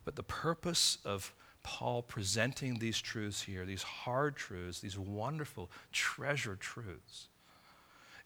but 0.05 0.17
the 0.17 0.23
purpose 0.23 0.97
of 1.05 1.35
Paul 1.63 2.03
presenting 2.03 2.79
these 2.79 2.99
truths 2.99 3.43
here, 3.43 3.67
these 3.67 3.83
hard 3.83 4.37
truths, 4.37 4.81
these 4.81 4.99
wonderful, 4.99 5.71
treasure 5.93 6.57
truths, 6.57 7.29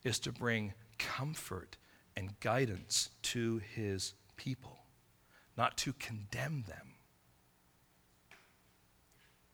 is 0.05 0.21
to 0.21 0.31
bring 0.31 0.75
comfort 0.99 1.77
and 2.17 2.39
guidance 2.39 3.11
to 3.23 3.61
his 3.75 4.13
people, 4.37 4.85
not 5.57 5.77
to 5.79 5.93
condemn 5.93 6.65
them. 6.67 6.95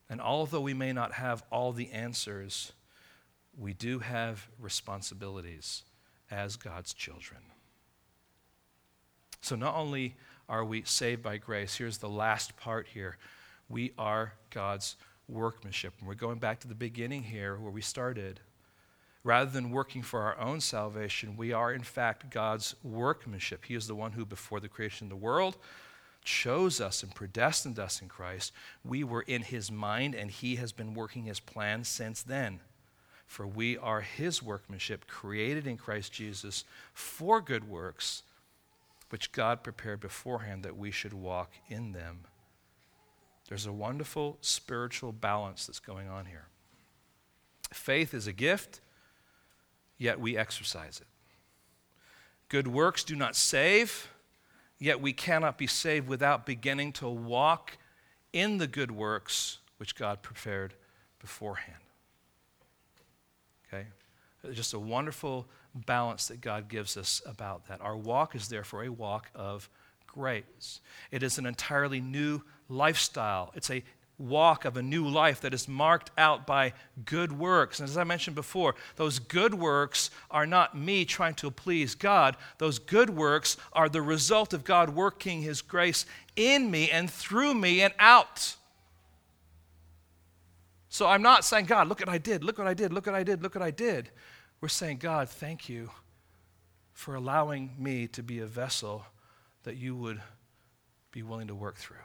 And 0.09 0.21
although 0.21 0.61
we 0.61 0.75
may 0.75 0.93
not 0.93 1.13
have 1.13 1.45
all 1.51 1.73
the 1.73 1.91
answers, 1.93 2.73
we 3.57 3.73
do 3.73 4.01
have 4.01 4.49
responsibilities 4.59 5.85
as 6.31 6.57
God's 6.57 6.93
children. 6.93 7.41
So 9.41 9.57
not 9.57 9.77
only 9.77 10.17
are 10.49 10.65
we 10.65 10.83
saved 10.83 11.23
by 11.23 11.39
grace, 11.39 11.77
here's 11.77 11.99
the 11.99 12.09
last 12.09 12.57
part 12.57 12.89
here. 12.89 13.17
We 13.69 13.93
are 13.97 14.35
God's 14.51 14.97
workmanship. 15.29 15.95
And 15.99 16.09
we're 16.09 16.15
going 16.15 16.39
back 16.39 16.61
to 16.61 16.69
the 16.69 16.75
beginning 16.75 17.23
here 17.23 17.57
where 17.57 17.71
we 17.71 17.81
started. 17.81 18.41
Rather 19.23 19.51
than 19.51 19.71
working 19.71 20.03
for 20.03 20.23
our 20.23 20.39
own 20.39 20.61
salvation, 20.61 21.37
we 21.37 21.53
are 21.53 21.73
in 21.73 21.83
fact 21.83 22.31
God's 22.31 22.75
workmanship. 22.83 23.67
He 23.67 23.75
is 23.75 23.87
the 23.87 23.95
one 23.95 24.13
who, 24.13 24.25
before 24.25 24.61
the 24.61 24.69
creation 24.69 25.07
of 25.07 25.11
the 25.11 25.17
world, 25.17 25.57
chose 26.25 26.81
us 26.81 27.03
and 27.03 27.15
predestined 27.15 27.79
us 27.79 28.01
in 28.01 28.09
Christ. 28.09 28.53
We 28.85 29.05
were 29.05 29.23
in 29.23 29.43
His 29.43 29.71
mind, 29.71 30.15
and 30.15 30.31
He 30.31 30.57
has 30.57 30.73
been 30.73 30.95
working 30.95 31.25
His 31.25 31.41
plan 31.41 31.85
since 31.85 32.23
then. 32.23 32.61
For 33.27 33.47
we 33.47 33.77
are 33.77 34.01
His 34.01 34.43
workmanship, 34.43 35.07
created 35.07 35.67
in 35.67 35.77
Christ 35.77 36.13
Jesus 36.13 36.65
for 36.95 37.41
good 37.41 37.69
works, 37.69 38.23
which 39.11 39.33
God 39.33 39.63
prepared 39.63 40.01
beforehand 40.01 40.63
that 40.63 40.77
we 40.77 40.91
should 40.91 41.13
walk 41.13 41.53
in 41.69 41.93
them. 41.93 42.21
There's 43.49 43.67
a 43.67 43.73
wonderful 43.73 44.39
spiritual 44.41 45.13
balance 45.13 45.67
that's 45.67 45.81
going 45.81 46.09
on 46.09 46.27
here. 46.27 46.47
Faith 47.73 48.15
is 48.15 48.27
a 48.27 48.33
gift, 48.33 48.81
yet 50.01 50.19
we 50.19 50.37
exercise 50.37 50.99
it. 51.01 51.07
Good 52.49 52.67
works 52.67 53.05
do 53.05 53.15
not 53.15 53.37
save, 53.37 54.09
yet 54.79 55.01
we 55.01 55.13
cannot 55.13 55.59
be 55.59 55.69
saved 55.69 56.09
without 56.09 56.47
beginning 56.47 56.93
to 56.95 57.09
walk 57.09 57.79
in 58.33 58.59
the 58.59 58.67
good 58.67 58.91
works 58.91 59.59
which 59.77 59.95
God 59.95 60.23
prepared 60.23 60.75
beforehand. 61.21 61.79
Okay? 63.69 63.87
Just 64.53 64.73
a 64.73 64.79
wonderful 64.79 65.47
balance 65.75 66.29
that 66.29 66.41
God 66.41 66.69
gives 66.69 66.97
us 66.97 67.21
about 67.27 67.69
that. 67.69 67.81
Our 67.83 67.97
walk 67.97 68.35
is 68.35 68.49
therefore 68.49 68.85
a 68.85 68.89
walk 68.89 69.29
of 69.35 69.69
grace. 70.07 70.81
It 71.11 71.23
is 71.23 71.39
an 71.39 71.45
entirely 71.45 72.01
new 72.01 72.41
lifestyle. 72.69 73.53
It's 73.55 73.71
a 73.71 73.85
walk 74.21 74.65
of 74.65 74.77
a 74.77 74.83
new 74.83 75.09
life 75.09 75.41
that 75.41 75.55
is 75.55 75.67
marked 75.67 76.11
out 76.19 76.47
by 76.47 76.73
good 77.05 77.33
works. 77.33 77.81
And 77.81 77.89
as 77.89 77.97
I 77.97 78.05
mentioned 78.05 78.37
before, 78.37 78.75
those 78.97 79.19
good 79.19 79.55
works 79.55 80.11
are 80.31 80.47
not 80.47 80.77
me 80.77 81.05
trying 81.05 81.35
to 81.37 81.51
please 81.51 81.95
God. 81.95 82.37
Those 82.59 82.79
good 82.79 83.11
works 83.11 83.57
are 83.73 83.89
the 83.89 84.03
result 84.03 84.53
of 84.53 84.65
God 84.65 84.91
working 84.91 85.43
His 85.43 85.63
grace 85.63 86.07
in 86.37 86.71
me 86.71 86.91
and 86.91 87.11
through 87.11 87.55
me 87.55 87.81
and 87.81 87.95
out. 87.99 88.57
So 90.89 91.07
I'm 91.07 91.23
not 91.23 91.45
saying, 91.45 91.67
God, 91.67 91.89
look 91.89 92.01
what 92.01 92.09
I 92.09 92.19
did, 92.19 92.43
look 92.43 92.59
what 92.59 92.67
I 92.67 92.75
did, 92.75 92.93
look 92.93 93.07
what 93.07 93.15
I 93.15 93.23
did, 93.23 93.43
look 93.43 93.55
what 93.55 93.63
I 93.63 93.71
did. 93.71 94.11
We're 94.61 94.69
saying, 94.69 94.99
God, 94.99 95.29
thank 95.29 95.69
you 95.69 95.91
for 96.93 97.15
allowing 97.15 97.71
me 97.79 98.09
to 98.09 98.23
be 98.23 98.41
a 98.41 98.47
vessel 98.47 99.07
that 99.63 99.77
you 99.77 99.95
would 99.97 100.21
be 101.13 101.23
willing 101.23 101.47
to 101.47 101.55
work 101.55 101.77
through, 101.77 101.97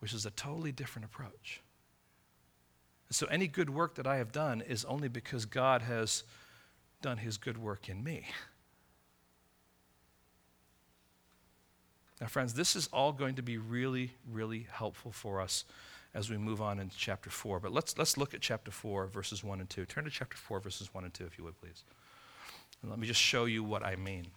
which 0.00 0.12
is 0.12 0.26
a 0.26 0.30
totally 0.30 0.72
different 0.72 1.04
approach. 1.04 1.62
So, 3.10 3.26
any 3.26 3.46
good 3.46 3.70
work 3.70 3.94
that 3.94 4.06
I 4.06 4.16
have 4.16 4.32
done 4.32 4.60
is 4.60 4.84
only 4.84 5.08
because 5.08 5.44
God 5.44 5.82
has 5.82 6.24
done 7.02 7.18
his 7.18 7.36
good 7.36 7.56
work 7.56 7.88
in 7.88 8.02
me. 8.02 8.26
Now, 12.20 12.26
friends, 12.26 12.54
this 12.54 12.74
is 12.74 12.88
all 12.92 13.12
going 13.12 13.34
to 13.34 13.42
be 13.42 13.58
really, 13.58 14.12
really 14.28 14.66
helpful 14.72 15.12
for 15.12 15.40
us 15.40 15.64
as 16.14 16.30
we 16.30 16.38
move 16.38 16.62
on 16.62 16.78
into 16.78 16.96
chapter 16.96 17.28
4. 17.28 17.60
But 17.60 17.72
let's, 17.72 17.98
let's 17.98 18.16
look 18.16 18.32
at 18.32 18.40
chapter 18.40 18.70
4, 18.70 19.06
verses 19.06 19.44
1 19.44 19.60
and 19.60 19.68
2. 19.68 19.84
Turn 19.84 20.04
to 20.04 20.10
chapter 20.10 20.36
4, 20.36 20.60
verses 20.60 20.94
1 20.94 21.04
and 21.04 21.12
2, 21.12 21.26
if 21.26 21.36
you 21.36 21.44
would, 21.44 21.60
please. 21.60 21.84
And 22.80 22.90
let 22.90 22.98
me 22.98 23.06
just 23.06 23.20
show 23.20 23.44
you 23.44 23.62
what 23.62 23.84
I 23.84 23.96
mean. 23.96 24.28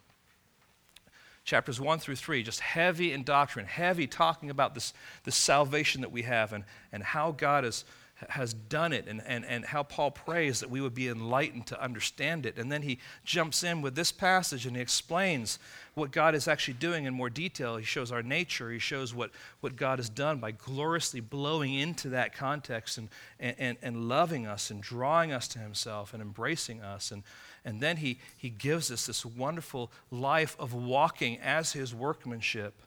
Chapters 1.50 1.82
1 1.82 1.98
through 1.98 2.16
3, 2.16 2.44
just 2.44 2.60
heavy 2.60 3.12
in 3.12 3.24
doctrine, 3.24 3.66
heavy 3.66 4.06
talking 4.06 4.52
about 4.52 4.76
this, 4.76 4.94
this 5.24 5.36
salvation 5.36 6.02
that 6.02 6.12
we 6.12 6.22
have 6.22 6.54
and, 6.54 6.64
and 6.92 7.02
how 7.02 7.32
God 7.32 7.66
is 7.66 7.86
has 8.28 8.54
done 8.54 8.92
it 8.92 9.08
and, 9.08 9.22
and, 9.26 9.46
and 9.46 9.64
how 9.64 9.82
Paul 9.82 10.12
prays 10.12 10.60
that 10.60 10.70
we 10.70 10.82
would 10.82 10.94
be 10.94 11.08
enlightened 11.08 11.68
to 11.68 11.82
understand 11.82 12.46
it. 12.46 12.58
And 12.58 12.70
then 12.70 12.82
he 12.82 13.00
jumps 13.24 13.64
in 13.64 13.82
with 13.82 13.96
this 13.96 14.12
passage 14.12 14.66
and 14.66 14.76
he 14.76 14.82
explains 14.82 15.58
what 15.94 16.12
God 16.12 16.36
is 16.36 16.46
actually 16.46 16.74
doing 16.74 17.06
in 17.06 17.14
more 17.14 17.30
detail. 17.30 17.78
He 17.78 17.86
shows 17.86 18.12
our 18.12 18.22
nature, 18.22 18.72
he 18.72 18.80
shows 18.80 19.14
what, 19.14 19.32
what 19.62 19.78
God 19.78 20.00
has 20.00 20.10
done 20.10 20.40
by 20.40 20.52
gloriously 20.52 21.22
blowing 21.22 21.74
into 21.74 22.10
that 22.10 22.36
context 22.36 22.98
and, 22.98 23.08
and, 23.40 23.78
and 23.82 24.10
loving 24.10 24.46
us 24.46 24.70
and 24.70 24.84
drawing 24.84 25.32
us 25.32 25.48
to 25.48 25.60
himself 25.60 26.14
and 26.14 26.22
embracing 26.22 26.82
us. 26.82 27.12
And, 27.12 27.24
and 27.66 27.82
then 27.82 27.98
he, 27.98 28.20
he 28.38 28.50
gives 28.50 28.92
us 28.92 29.06
this 29.06 29.26
wonderful 29.26 29.92
life 30.12 30.56
of 30.60 30.74
walking 30.74 31.38
as 31.40 31.74
his 31.74 31.94
workmanship, 31.94 32.82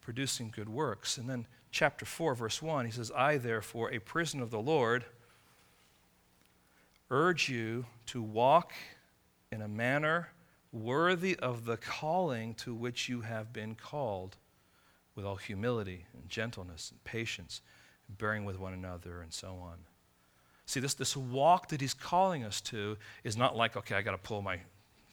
producing 0.00 0.52
good 0.54 0.68
works. 0.68 1.18
And 1.18 1.28
then 1.28 1.46
chapter 1.70 2.04
4, 2.04 2.34
verse 2.34 2.62
1, 2.62 2.86
he 2.86 2.92
says, 2.92 3.10
I, 3.14 3.38
therefore, 3.38 3.92
a 3.92 3.98
prisoner 3.98 4.42
of 4.42 4.50
the 4.50 4.60
Lord, 4.60 5.04
urge 7.10 7.48
you 7.48 7.86
to 8.06 8.22
walk 8.22 8.72
in 9.50 9.62
a 9.62 9.68
manner 9.68 10.28
worthy 10.72 11.36
of 11.36 11.64
the 11.64 11.76
calling 11.76 12.54
to 12.54 12.74
which 12.74 13.08
you 13.08 13.22
have 13.22 13.52
been 13.52 13.74
called, 13.74 14.36
with 15.14 15.24
all 15.24 15.36
humility 15.36 16.04
and 16.14 16.28
gentleness 16.28 16.90
and 16.90 17.02
patience, 17.04 17.60
bearing 18.08 18.44
with 18.44 18.58
one 18.58 18.72
another, 18.72 19.20
and 19.20 19.32
so 19.32 19.56
on. 19.60 19.78
See, 20.68 20.80
this, 20.80 20.92
this 20.92 21.16
walk 21.16 21.68
that 21.68 21.80
he's 21.80 21.94
calling 21.94 22.44
us 22.44 22.60
to 22.60 22.98
is 23.24 23.38
not 23.38 23.56
like, 23.56 23.74
okay, 23.74 23.94
I 23.94 24.02
got 24.02 24.10
to 24.10 24.18
pull 24.18 24.42
my 24.42 24.58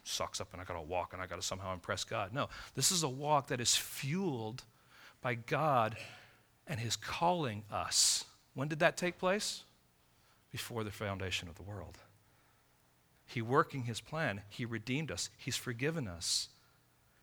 socks 0.03 0.41
up 0.41 0.49
and 0.51 0.61
I 0.61 0.65
got 0.65 0.73
to 0.73 0.81
walk 0.81 1.13
and 1.13 1.21
I 1.21 1.27
got 1.27 1.37
to 1.37 1.41
somehow 1.41 1.71
impress 1.71 2.03
God. 2.03 2.33
No, 2.33 2.49
this 2.75 2.91
is 2.91 3.03
a 3.03 3.07
walk 3.07 3.47
that 3.47 3.61
is 3.61 3.73
fueled 3.73 4.63
by 5.21 5.35
God 5.35 5.95
and 6.67 6.77
his 6.77 6.97
calling 6.97 7.63
us. 7.71 8.25
When 8.53 8.67
did 8.67 8.79
that 8.79 8.97
take 8.97 9.17
place? 9.17 9.63
Before 10.51 10.83
the 10.83 10.91
foundation 10.91 11.47
of 11.47 11.55
the 11.55 11.63
world. 11.63 11.99
He 13.25 13.41
working 13.41 13.83
his 13.83 14.01
plan. 14.01 14.41
He 14.49 14.65
redeemed 14.65 15.09
us. 15.09 15.29
He's 15.37 15.55
forgiven 15.55 16.05
us. 16.05 16.49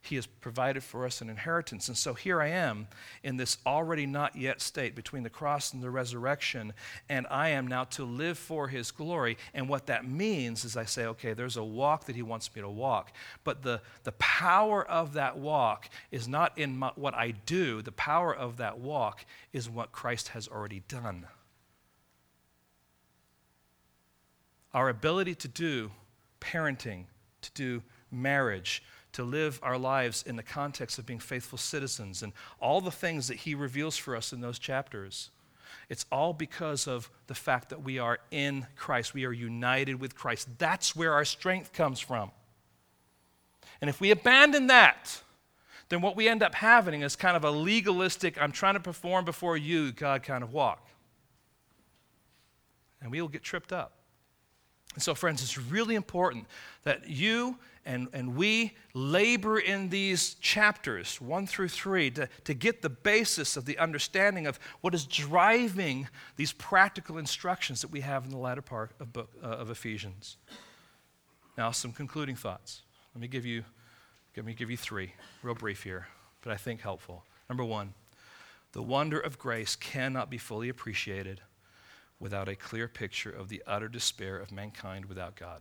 He 0.04 0.16
has 0.16 0.26
provided 0.26 0.82
for 0.82 1.06
us 1.06 1.20
an 1.20 1.30
inheritance. 1.30 1.86
And 1.86 1.96
so 1.96 2.12
here 2.12 2.42
I 2.42 2.48
am 2.48 2.88
in 3.22 3.36
this 3.36 3.58
already 3.64 4.04
not 4.04 4.34
yet 4.34 4.60
state 4.60 4.96
between 4.96 5.22
the 5.22 5.30
cross 5.30 5.72
and 5.72 5.80
the 5.80 5.90
resurrection, 5.90 6.72
and 7.08 7.24
I 7.30 7.50
am 7.50 7.68
now 7.68 7.84
to 7.84 8.04
live 8.04 8.36
for 8.36 8.66
His 8.66 8.90
glory. 8.90 9.38
And 9.54 9.68
what 9.68 9.86
that 9.86 10.04
means 10.04 10.64
is 10.64 10.76
I 10.76 10.86
say, 10.86 11.06
okay, 11.06 11.34
there's 11.34 11.56
a 11.56 11.62
walk 11.62 12.06
that 12.06 12.16
He 12.16 12.22
wants 12.22 12.52
me 12.52 12.62
to 12.62 12.68
walk. 12.68 13.12
But 13.44 13.62
the, 13.62 13.80
the 14.02 14.10
power 14.12 14.84
of 14.84 15.12
that 15.12 15.38
walk 15.38 15.88
is 16.10 16.26
not 16.26 16.58
in 16.58 16.76
my, 16.76 16.90
what 16.96 17.14
I 17.14 17.30
do, 17.30 17.80
the 17.80 17.92
power 17.92 18.34
of 18.34 18.56
that 18.56 18.80
walk 18.80 19.24
is 19.52 19.70
what 19.70 19.92
Christ 19.92 20.28
has 20.28 20.48
already 20.48 20.82
done. 20.88 21.26
Our 24.74 24.88
ability 24.88 25.36
to 25.36 25.48
do 25.48 25.92
parenting, 26.40 27.04
to 27.42 27.50
do 27.54 27.82
marriage, 28.10 28.82
to 29.12 29.22
live 29.22 29.60
our 29.62 29.78
lives 29.78 30.22
in 30.26 30.36
the 30.36 30.42
context 30.42 30.98
of 30.98 31.06
being 31.06 31.18
faithful 31.18 31.58
citizens 31.58 32.22
and 32.22 32.32
all 32.60 32.80
the 32.80 32.90
things 32.90 33.28
that 33.28 33.38
he 33.38 33.54
reveals 33.54 33.96
for 33.96 34.16
us 34.16 34.32
in 34.32 34.40
those 34.40 34.58
chapters. 34.58 35.30
It's 35.88 36.06
all 36.10 36.32
because 36.32 36.86
of 36.86 37.10
the 37.26 37.34
fact 37.34 37.68
that 37.70 37.82
we 37.82 37.98
are 37.98 38.18
in 38.30 38.66
Christ. 38.76 39.14
We 39.14 39.24
are 39.26 39.32
united 39.32 40.00
with 40.00 40.14
Christ. 40.14 40.48
That's 40.58 40.96
where 40.96 41.12
our 41.12 41.24
strength 41.24 41.72
comes 41.72 42.00
from. 42.00 42.30
And 43.80 43.90
if 43.90 44.00
we 44.00 44.10
abandon 44.10 44.68
that, 44.68 45.20
then 45.88 46.00
what 46.00 46.16
we 46.16 46.28
end 46.28 46.42
up 46.42 46.54
having 46.54 47.02
is 47.02 47.16
kind 47.16 47.36
of 47.36 47.44
a 47.44 47.50
legalistic, 47.50 48.40
I'm 48.40 48.52
trying 48.52 48.74
to 48.74 48.80
perform 48.80 49.24
before 49.24 49.56
you, 49.56 49.92
God 49.92 50.22
kind 50.22 50.42
of 50.42 50.52
walk. 50.52 50.88
And 53.02 53.10
we 53.10 53.20
will 53.20 53.28
get 53.28 53.42
tripped 53.42 53.72
up. 53.72 53.92
And 54.94 55.02
so, 55.02 55.14
friends, 55.14 55.42
it's 55.42 55.58
really 55.58 55.94
important 55.94 56.46
that 56.84 57.08
you 57.08 57.58
and, 57.84 58.08
and 58.12 58.36
we 58.36 58.74
labor 58.94 59.58
in 59.58 59.88
these 59.88 60.34
chapters, 60.34 61.20
one 61.20 61.46
through 61.46 61.68
three, 61.68 62.10
to, 62.12 62.28
to 62.44 62.54
get 62.54 62.82
the 62.82 62.88
basis 62.88 63.56
of 63.56 63.64
the 63.64 63.78
understanding 63.78 64.46
of 64.46 64.60
what 64.82 64.94
is 64.94 65.04
driving 65.04 66.08
these 66.36 66.52
practical 66.52 67.18
instructions 67.18 67.80
that 67.80 67.90
we 67.90 68.00
have 68.00 68.24
in 68.24 68.30
the 68.30 68.38
latter 68.38 68.62
part 68.62 68.92
of, 69.00 69.12
book, 69.12 69.30
uh, 69.42 69.46
of 69.46 69.70
Ephesians. 69.70 70.36
Now, 71.58 71.70
some 71.72 71.92
concluding 71.92 72.36
thoughts. 72.36 72.82
Let 73.14 73.20
me 73.20 73.28
give 73.28 73.44
you, 73.44 73.64
let 74.36 74.46
me 74.46 74.54
give 74.54 74.70
you 74.70 74.76
three, 74.76 75.14
real 75.42 75.54
brief 75.54 75.82
here, 75.82 76.06
but 76.42 76.52
I 76.52 76.56
think 76.56 76.82
helpful. 76.82 77.24
Number 77.48 77.64
one, 77.64 77.94
the 78.72 78.82
wonder 78.82 79.18
of 79.18 79.38
grace 79.38 79.74
cannot 79.74 80.30
be 80.30 80.38
fully 80.38 80.68
appreciated 80.68 81.40
without 82.22 82.48
a 82.48 82.54
clear 82.54 82.86
picture 82.86 83.30
of 83.30 83.48
the 83.48 83.62
utter 83.66 83.88
despair 83.88 84.36
of 84.38 84.52
mankind 84.52 85.06
without 85.06 85.34
God. 85.34 85.60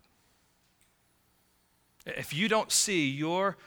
If 2.05 2.33
you 2.33 2.47
don't 2.47 2.71
see 2.71 3.09
your 3.09 3.57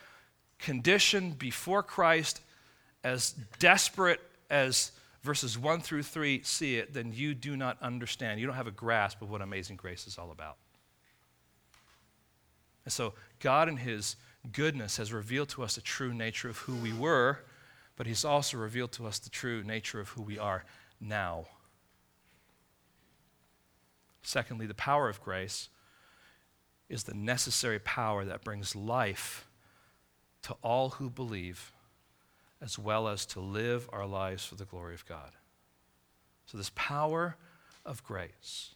condition 0.59 1.31
before 1.31 1.83
Christ 1.83 2.39
as 3.03 3.31
desperate 3.59 4.21
as 4.49 4.93
verses 5.23 5.57
1 5.57 5.81
through 5.81 6.03
3 6.03 6.41
see 6.43 6.77
it, 6.77 6.93
then 6.93 7.11
you 7.13 7.33
do 7.33 7.57
not 7.57 7.77
understand. 7.81 8.39
You 8.39 8.47
don't 8.47 8.55
have 8.55 8.65
a 8.65 8.71
grasp 8.71 9.21
of 9.21 9.29
what 9.29 9.41
amazing 9.41 9.75
grace 9.75 10.07
is 10.07 10.17
all 10.17 10.31
about. 10.31 10.55
And 12.85 12.93
so, 12.93 13.13
God, 13.41 13.67
in 13.67 13.77
His 13.77 14.15
goodness, 14.53 14.95
has 14.97 15.11
revealed 15.11 15.49
to 15.49 15.63
us 15.63 15.75
the 15.75 15.81
true 15.81 16.13
nature 16.13 16.47
of 16.47 16.59
who 16.59 16.75
we 16.75 16.93
were, 16.93 17.39
but 17.97 18.07
He's 18.07 18.23
also 18.23 18.57
revealed 18.57 18.93
to 18.93 19.05
us 19.05 19.19
the 19.19 19.29
true 19.29 19.63
nature 19.63 19.99
of 19.99 20.09
who 20.09 20.21
we 20.21 20.39
are 20.39 20.63
now. 21.01 21.45
Secondly, 24.25 24.65
the 24.65 24.73
power 24.73 25.07
of 25.07 25.21
grace 25.21 25.69
is 26.89 27.03
the 27.03 27.13
necessary 27.13 27.79
power 27.79 28.25
that 28.25 28.43
brings 28.43 28.75
life 28.75 29.47
to 30.41 30.55
all 30.63 30.89
who 30.89 31.11
believe, 31.11 31.71
as 32.59 32.79
well 32.79 33.07
as 33.07 33.25
to 33.27 33.39
live 33.39 33.87
our 33.93 34.07
lives 34.07 34.43
for 34.43 34.55
the 34.55 34.65
glory 34.65 34.95
of 34.95 35.05
God. 35.05 35.31
So, 36.47 36.57
this 36.57 36.71
power 36.73 37.37
of 37.85 38.03
grace, 38.03 38.73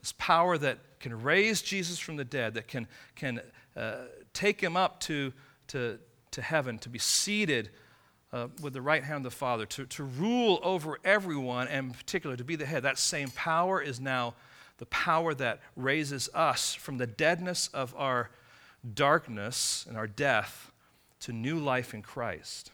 this 0.00 0.12
power 0.18 0.58
that 0.58 0.78
can 1.00 1.22
raise 1.22 1.62
Jesus 1.62 1.98
from 1.98 2.16
the 2.16 2.24
dead, 2.24 2.54
that 2.54 2.68
can, 2.68 2.86
can 3.14 3.40
uh, 3.74 4.04
take 4.34 4.60
him 4.60 4.76
up 4.76 5.00
to, 5.00 5.32
to, 5.68 5.98
to 6.32 6.42
heaven, 6.42 6.78
to 6.80 6.90
be 6.90 6.98
seated 6.98 7.70
uh, 8.30 8.48
with 8.60 8.74
the 8.74 8.82
right 8.82 9.04
hand 9.04 9.24
of 9.26 9.32
the 9.32 9.36
Father, 9.36 9.64
to, 9.66 9.86
to 9.86 10.04
rule 10.04 10.60
over 10.62 10.98
everyone, 11.02 11.68
and 11.68 11.88
in 11.88 11.92
particular 11.92 12.36
to 12.36 12.44
be 12.44 12.56
the 12.56 12.66
head. 12.66 12.82
That 12.82 12.98
same 12.98 13.30
power 13.30 13.80
is 13.80 13.98
now 13.98 14.34
the 14.78 14.86
power 14.86 15.34
that 15.34 15.60
raises 15.76 16.28
us 16.34 16.74
from 16.74 16.98
the 16.98 17.06
deadness 17.06 17.68
of 17.68 17.94
our 17.96 18.30
darkness 18.94 19.84
and 19.88 19.96
our 19.96 20.06
death 20.06 20.72
to 21.20 21.32
new 21.32 21.58
life 21.58 21.94
in 21.94 22.02
Christ. 22.02 22.70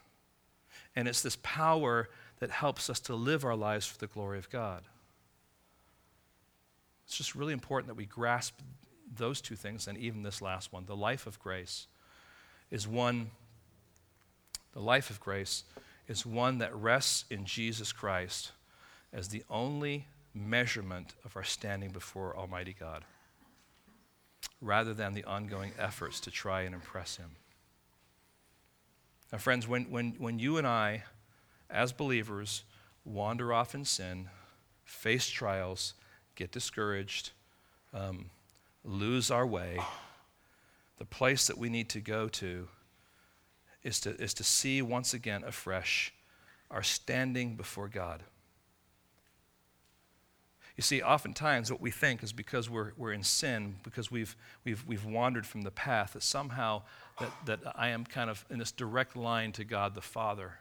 And 0.97 1.07
it's 1.07 1.23
this 1.23 1.37
power 1.43 2.09
that 2.39 2.51
helps 2.51 2.89
us 2.89 3.01
to 3.01 3.15
live 3.15 3.45
our 3.45 3.57
lives 3.57 3.87
for 3.87 3.99
the 3.99 4.07
glory 4.07 4.39
of 4.39 4.49
God. 4.51 4.83
It's 7.07 7.17
just 7.17 7.35
really 7.35 7.53
important 7.53 7.89
that 7.89 7.97
we 7.97 8.07
grasp 8.07 8.59
those 9.17 9.41
two 9.41 9.57
things 9.57 9.87
and 9.87 9.97
even 9.99 10.23
this 10.23 10.43
last 10.43 10.73
one. 10.73 10.85
The 10.87 10.97
life 10.97 11.27
of 11.27 11.39
grace 11.39 11.87
is 12.71 12.87
one, 12.87 13.31
the 14.73 14.81
life 14.81 15.11
of 15.11 15.21
grace 15.21 15.65
is 16.07 16.25
one 16.25 16.59
that 16.59 16.75
rests 16.75 17.25
in 17.31 17.45
Jesus 17.45 17.93
Christ 17.93 18.53
as 19.13 19.29
the 19.29 19.43
only 19.49 20.07
measurement 20.39 21.15
of 21.25 21.37
our 21.37 21.45
standing 21.45 21.91
before 21.91 22.37
Almighty 22.37 22.75
God, 22.79 23.05
rather 24.61 24.95
than 24.95 25.15
the 25.15 25.25
ongoing 25.25 25.73
efforts 25.79 26.21
to 26.21 26.31
try 26.31 26.63
and 26.63 26.75
impress 26.75 27.17
Him. 27.17 27.31
Now, 29.33 29.39
friends, 29.39 29.69
when, 29.69 29.85
when, 29.85 30.15
when 30.19 30.39
you 30.39 30.57
and 30.57 30.67
I, 30.67 31.05
as 31.69 31.93
believers, 31.93 32.65
wander 33.05 33.53
off 33.53 33.75
in 33.75 33.85
sin, 33.85 34.29
face 34.85 35.29
trials, 35.29 35.95
get 36.35 36.51
discouraged, 36.51 37.33
um, 37.93 38.31
lose 38.85 39.31
our 39.31 39.47
way, 39.47 39.79
the 40.99 41.05
place 41.05 41.47
that 41.47 41.59
we 41.59 41.69
need 41.69 41.89
to 41.91 42.01
go 42.01 42.29
to 42.29 42.69
is 43.83 44.01
to, 44.01 44.11
is 44.17 44.35
to 44.35 44.45
see 44.45 44.83
once 44.83 45.15
again 45.15 45.45
afresh 45.45 46.13
our 46.71 46.83
standing 46.83 47.55
before 47.55 47.89
God. 47.89 48.23
You 50.79 50.83
see, 50.83 51.03
oftentimes 51.03 51.73
what 51.73 51.81
we 51.81 51.91
think 51.91 52.23
is 52.23 52.33
because 52.33 52.71
we're, 52.71 52.93
we're 52.97 53.13
in 53.13 53.25
sin, 53.25 53.75
because 53.83 54.13
we've, 54.13 54.37
we've, 54.63 54.85
we've 54.87 55.05
wandered 55.05 55.45
from 55.45 55.63
the 55.63 55.73
path, 55.73 56.13
that 56.13 56.23
somehow 56.23 56.83
that, 57.19 57.33
that 57.47 57.59
I 57.75 57.89
am 57.89 58.05
kind 58.05 58.31
of 58.31 58.45
in 58.49 58.61
this 58.61 58.71
direct 58.71 59.17
line 59.17 59.51
to 59.53 59.65
God 59.65 59.97
the 59.97 60.01
Father. 60.01 60.61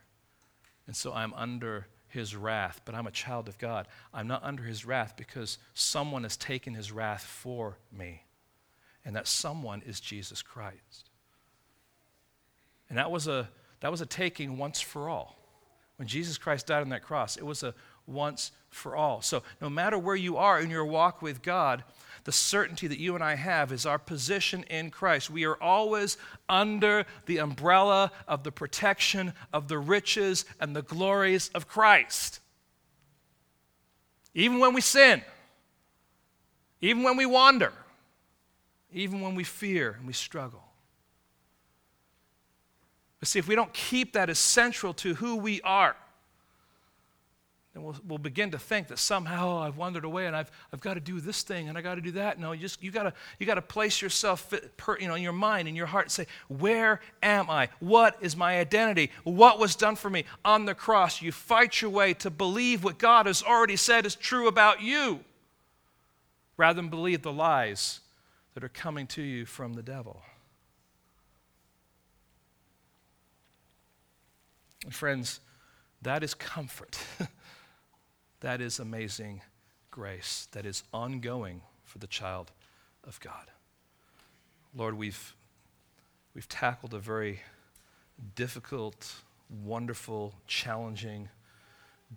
And 0.88 0.96
so 0.96 1.14
I'm 1.14 1.36
under 1.36 1.86
his 2.08 2.36
wrath, 2.36 2.82
but 2.84 2.96
I'm 2.96 3.06
a 3.06 3.12
child 3.12 3.48
of 3.48 3.60
God. 3.60 3.88
I'm 4.12 4.28
not 4.28 4.44
under 4.44 4.64
his 4.64 4.86
wrath 4.86 5.14
because 5.16 5.60
someone 5.76 6.24
has 6.24 6.36
taken 6.36 6.74
his 6.74 6.92
wrath 6.92 7.24
for 7.24 7.78
me. 7.96 8.24
And 9.06 9.16
that 9.16 9.28
someone 9.28 9.84
is 9.86 10.00
Jesus 10.00 10.42
Christ. 10.42 11.12
And 12.90 12.98
that 12.98 13.12
was 13.12 13.28
a, 13.28 13.50
that 13.82 13.92
was 13.92 14.02
a 14.02 14.08
taking 14.08 14.58
once 14.58 14.82
for 14.82 15.10
all. 15.10 15.38
When 15.98 16.08
Jesus 16.08 16.40
Christ 16.40 16.66
died 16.66 16.82
on 16.82 16.90
that 16.90 17.04
cross, 17.04 17.38
it 17.38 17.46
was 17.46 17.62
a 17.62 17.76
once 18.08 18.52
for 18.70 18.96
all. 18.96 19.22
So, 19.22 19.44
no 19.62 19.70
matter 19.70 19.98
where 19.98 20.16
you 20.16 20.38
are 20.38 20.60
in 20.60 20.70
your 20.70 20.86
walk 20.86 21.22
with 21.22 21.42
God, 21.42 21.84
the 22.24 22.32
certainty 22.32 22.88
that 22.88 23.00
you 23.00 23.16
and 23.16 23.24
I 23.24 23.36
have 23.36 23.72
is 23.72 23.86
our 23.86 23.98
position 23.98 24.64
in 24.70 24.92
Christ. 24.92 25.30
We 25.30 25.46
are 25.46 25.56
always 25.62 26.18
under 26.50 27.06
the 27.26 27.38
umbrella 27.38 28.12
of 28.28 28.44
the 28.44 28.52
protection 28.52 29.34
of 29.54 29.70
the 29.70 29.78
riches 29.78 30.44
and 30.60 30.76
the 30.76 30.82
glories 30.82 31.50
of 31.56 31.70
Christ. 31.70 32.42
Even 34.34 34.60
when 34.60 34.74
we 34.74 34.82
sin, 34.82 35.22
even 36.82 37.04
when 37.04 37.16
we 37.16 37.26
wander, 37.26 37.72
even 38.92 39.22
when 39.22 39.36
we 39.36 39.46
fear 39.46 39.96
and 39.98 40.06
we 40.06 40.14
struggle. 40.14 40.64
But 43.20 43.30
see, 43.30 43.40
if 43.40 43.48
we 43.48 43.56
don't 43.56 43.74
keep 43.74 44.14
that 44.14 44.30
as 44.30 44.38
central 44.38 44.94
to 44.96 45.16
who 45.16 45.38
we 45.38 45.62
are, 45.62 45.96
and 47.78 47.86
we'll, 47.86 47.96
we'll 48.08 48.18
begin 48.18 48.50
to 48.52 48.58
think 48.58 48.88
that 48.88 48.98
somehow 48.98 49.50
oh, 49.50 49.60
I've 49.60 49.78
wandered 49.78 50.04
away 50.04 50.26
and 50.26 50.36
I've, 50.36 50.50
I've 50.74 50.82
got 50.82 50.96
to 50.96 51.00
do 51.00 51.22
this 51.22 51.44
thing 51.44 51.70
and 51.70 51.78
I 51.78 51.82
got 51.82 51.94
to 51.94 52.02
do 52.02 52.10
that. 52.14 52.40
No, 52.40 52.52
you 52.52 52.62
just 52.62 52.82
you 52.82 52.90
got 52.90 53.04
to 53.04 53.14
you 53.38 53.46
got 53.46 53.56
to 53.56 53.62
place 53.62 54.02
yourself 54.02 54.52
per, 54.78 54.98
you 54.98 55.08
know 55.08 55.14
in 55.14 55.22
your 55.22 55.32
mind 55.32 55.68
in 55.68 55.76
your 55.76 55.86
heart 55.86 56.06
and 56.06 56.12
say, 56.12 56.26
where 56.48 57.02
am 57.22 57.52
I? 57.52 57.70
What 57.80 58.18
is 58.20 58.36
my 58.36 58.60
identity? 58.60 59.12
What 59.24 59.60
was 59.60 59.76
done 59.76 59.96
for 59.96 60.10
me 60.10 60.26
on 60.44 60.66
the 60.66 60.74
cross? 60.74 61.22
You 61.22 61.32
fight 61.32 61.80
your 61.80 61.92
way 61.92 62.16
to 62.16 62.32
believe 62.32 62.84
what 62.84 62.98
God 62.98 63.28
has 63.28 63.44
already 63.44 63.76
said 63.76 64.08
is 64.08 64.16
true 64.16 64.48
about 64.48 64.82
you, 64.82 65.20
rather 66.58 66.78
than 66.78 66.90
believe 66.90 67.22
the 67.22 67.32
lies 67.32 68.00
that 68.56 68.64
are 68.64 68.70
coming 68.70 69.06
to 69.06 69.22
you 69.22 69.46
from 69.46 69.76
the 69.76 69.84
devil. 69.84 70.24
And 74.84 74.96
friends, 74.96 75.42
that 76.02 76.24
is 76.24 76.34
comfort. 76.34 76.98
That 78.48 78.62
is 78.62 78.80
amazing 78.80 79.42
grace 79.92 80.48
that 80.54 80.66
is 80.66 80.84
ongoing 80.94 81.64
for 81.84 81.98
the 81.98 82.08
child 82.08 82.54
of 83.04 83.20
God. 83.20 83.52
Lord, 84.74 84.98
we've, 84.98 85.36
we've 86.34 86.48
tackled 86.48 86.94
a 86.94 86.98
very 86.98 87.42
difficult, 88.36 89.16
wonderful, 89.50 90.34
challenging, 90.48 91.28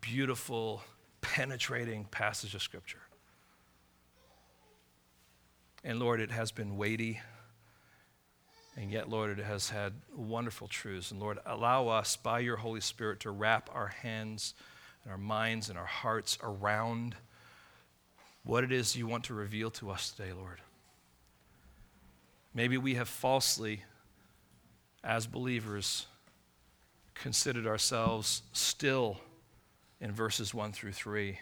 beautiful, 0.00 0.84
penetrating 1.20 2.04
passage 2.12 2.54
of 2.54 2.62
Scripture. 2.62 3.02
And 5.82 5.98
Lord, 5.98 6.20
it 6.20 6.30
has 6.30 6.52
been 6.52 6.76
weighty. 6.76 7.20
And 8.76 8.92
yet, 8.92 9.10
Lord, 9.10 9.36
it 9.36 9.44
has 9.44 9.70
had 9.70 9.94
wonderful 10.14 10.68
truths. 10.68 11.10
And 11.10 11.18
Lord, 11.18 11.40
allow 11.44 11.88
us 11.88 12.14
by 12.14 12.38
your 12.38 12.58
Holy 12.58 12.80
Spirit 12.80 13.18
to 13.20 13.32
wrap 13.32 13.68
our 13.74 13.88
hands 13.88 14.54
and 15.04 15.12
our 15.12 15.18
minds 15.18 15.68
and 15.68 15.78
our 15.78 15.86
hearts 15.86 16.38
around 16.42 17.16
what 18.44 18.64
it 18.64 18.72
is 18.72 18.96
you 18.96 19.06
want 19.06 19.24
to 19.24 19.34
reveal 19.34 19.70
to 19.70 19.90
us 19.90 20.10
today, 20.10 20.32
Lord. 20.32 20.60
Maybe 22.54 22.76
we 22.78 22.94
have 22.94 23.08
falsely, 23.08 23.84
as 25.04 25.26
believers, 25.26 26.06
considered 27.14 27.66
ourselves 27.66 28.42
still 28.52 29.18
in 30.00 30.12
verses 30.12 30.54
1 30.54 30.72
through 30.72 30.92
3. 30.92 31.38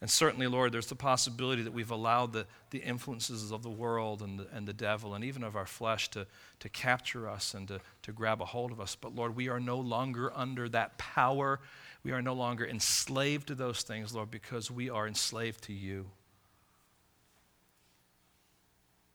And 0.00 0.10
certainly, 0.10 0.46
Lord, 0.46 0.72
there's 0.72 0.88
the 0.88 0.94
possibility 0.94 1.62
that 1.62 1.72
we've 1.72 1.90
allowed 1.90 2.32
the, 2.32 2.46
the 2.70 2.78
influences 2.78 3.50
of 3.50 3.62
the 3.62 3.70
world 3.70 4.20
and 4.20 4.40
the, 4.40 4.46
and 4.52 4.66
the 4.66 4.72
devil 4.72 5.14
and 5.14 5.24
even 5.24 5.42
of 5.42 5.56
our 5.56 5.66
flesh 5.66 6.10
to, 6.10 6.26
to 6.60 6.68
capture 6.68 7.28
us 7.28 7.54
and 7.54 7.66
to, 7.68 7.80
to 8.02 8.12
grab 8.12 8.42
a 8.42 8.44
hold 8.44 8.72
of 8.72 8.80
us. 8.80 8.94
But 8.94 9.14
Lord, 9.14 9.34
we 9.34 9.48
are 9.48 9.60
no 9.60 9.78
longer 9.78 10.32
under 10.34 10.68
that 10.70 10.98
power 10.98 11.60
we 12.06 12.12
are 12.12 12.22
no 12.22 12.34
longer 12.34 12.64
enslaved 12.64 13.48
to 13.48 13.56
those 13.56 13.82
things, 13.82 14.14
Lord, 14.14 14.30
because 14.30 14.70
we 14.70 14.88
are 14.88 15.08
enslaved 15.08 15.64
to 15.64 15.72
you. 15.72 16.06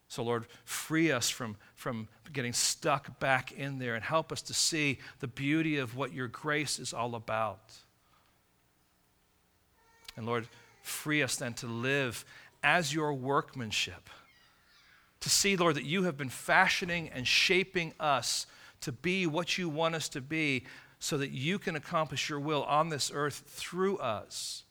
So, 0.10 0.24
Lord, 0.24 0.46
free 0.66 1.10
us 1.10 1.30
from, 1.30 1.56
from 1.74 2.10
getting 2.34 2.52
stuck 2.52 3.18
back 3.18 3.54
in 3.54 3.80
there 3.80 3.96
and 3.96 4.04
help 4.04 4.34
us 4.34 4.42
to 4.42 4.54
see 4.54 5.00
the 5.22 5.28
beauty 5.28 5.78
of 5.78 5.96
what 5.96 6.12
your 6.12 6.28
grace 6.28 6.80
is 6.80 6.94
all 6.94 7.16
about. 7.16 7.62
And, 10.18 10.26
Lord, 10.26 10.50
free 10.82 11.24
us 11.24 11.38
then 11.38 11.54
to 11.54 11.68
live 11.68 12.26
as 12.62 12.94
your 12.94 13.14
workmanship. 13.14 14.10
To 15.22 15.30
see, 15.30 15.56
Lord, 15.56 15.76
that 15.78 15.86
you 15.86 16.04
have 16.04 16.18
been 16.18 16.28
fashioning 16.28 17.08
and 17.08 17.26
shaping 17.26 17.94
us 18.02 18.48
to 18.82 18.92
be 18.92 19.28
what 19.28 19.58
you 19.58 19.70
want 19.70 19.96
us 19.96 20.10
to 20.10 20.20
be 20.20 20.66
so 21.04 21.18
that 21.18 21.32
you 21.32 21.58
can 21.58 21.76
accomplish 21.76 22.30
your 22.30 22.40
will 22.40 22.64
on 22.64 22.90
this 22.90 23.12
earth 23.12 23.44
through 23.48 23.98
us. 23.98 24.64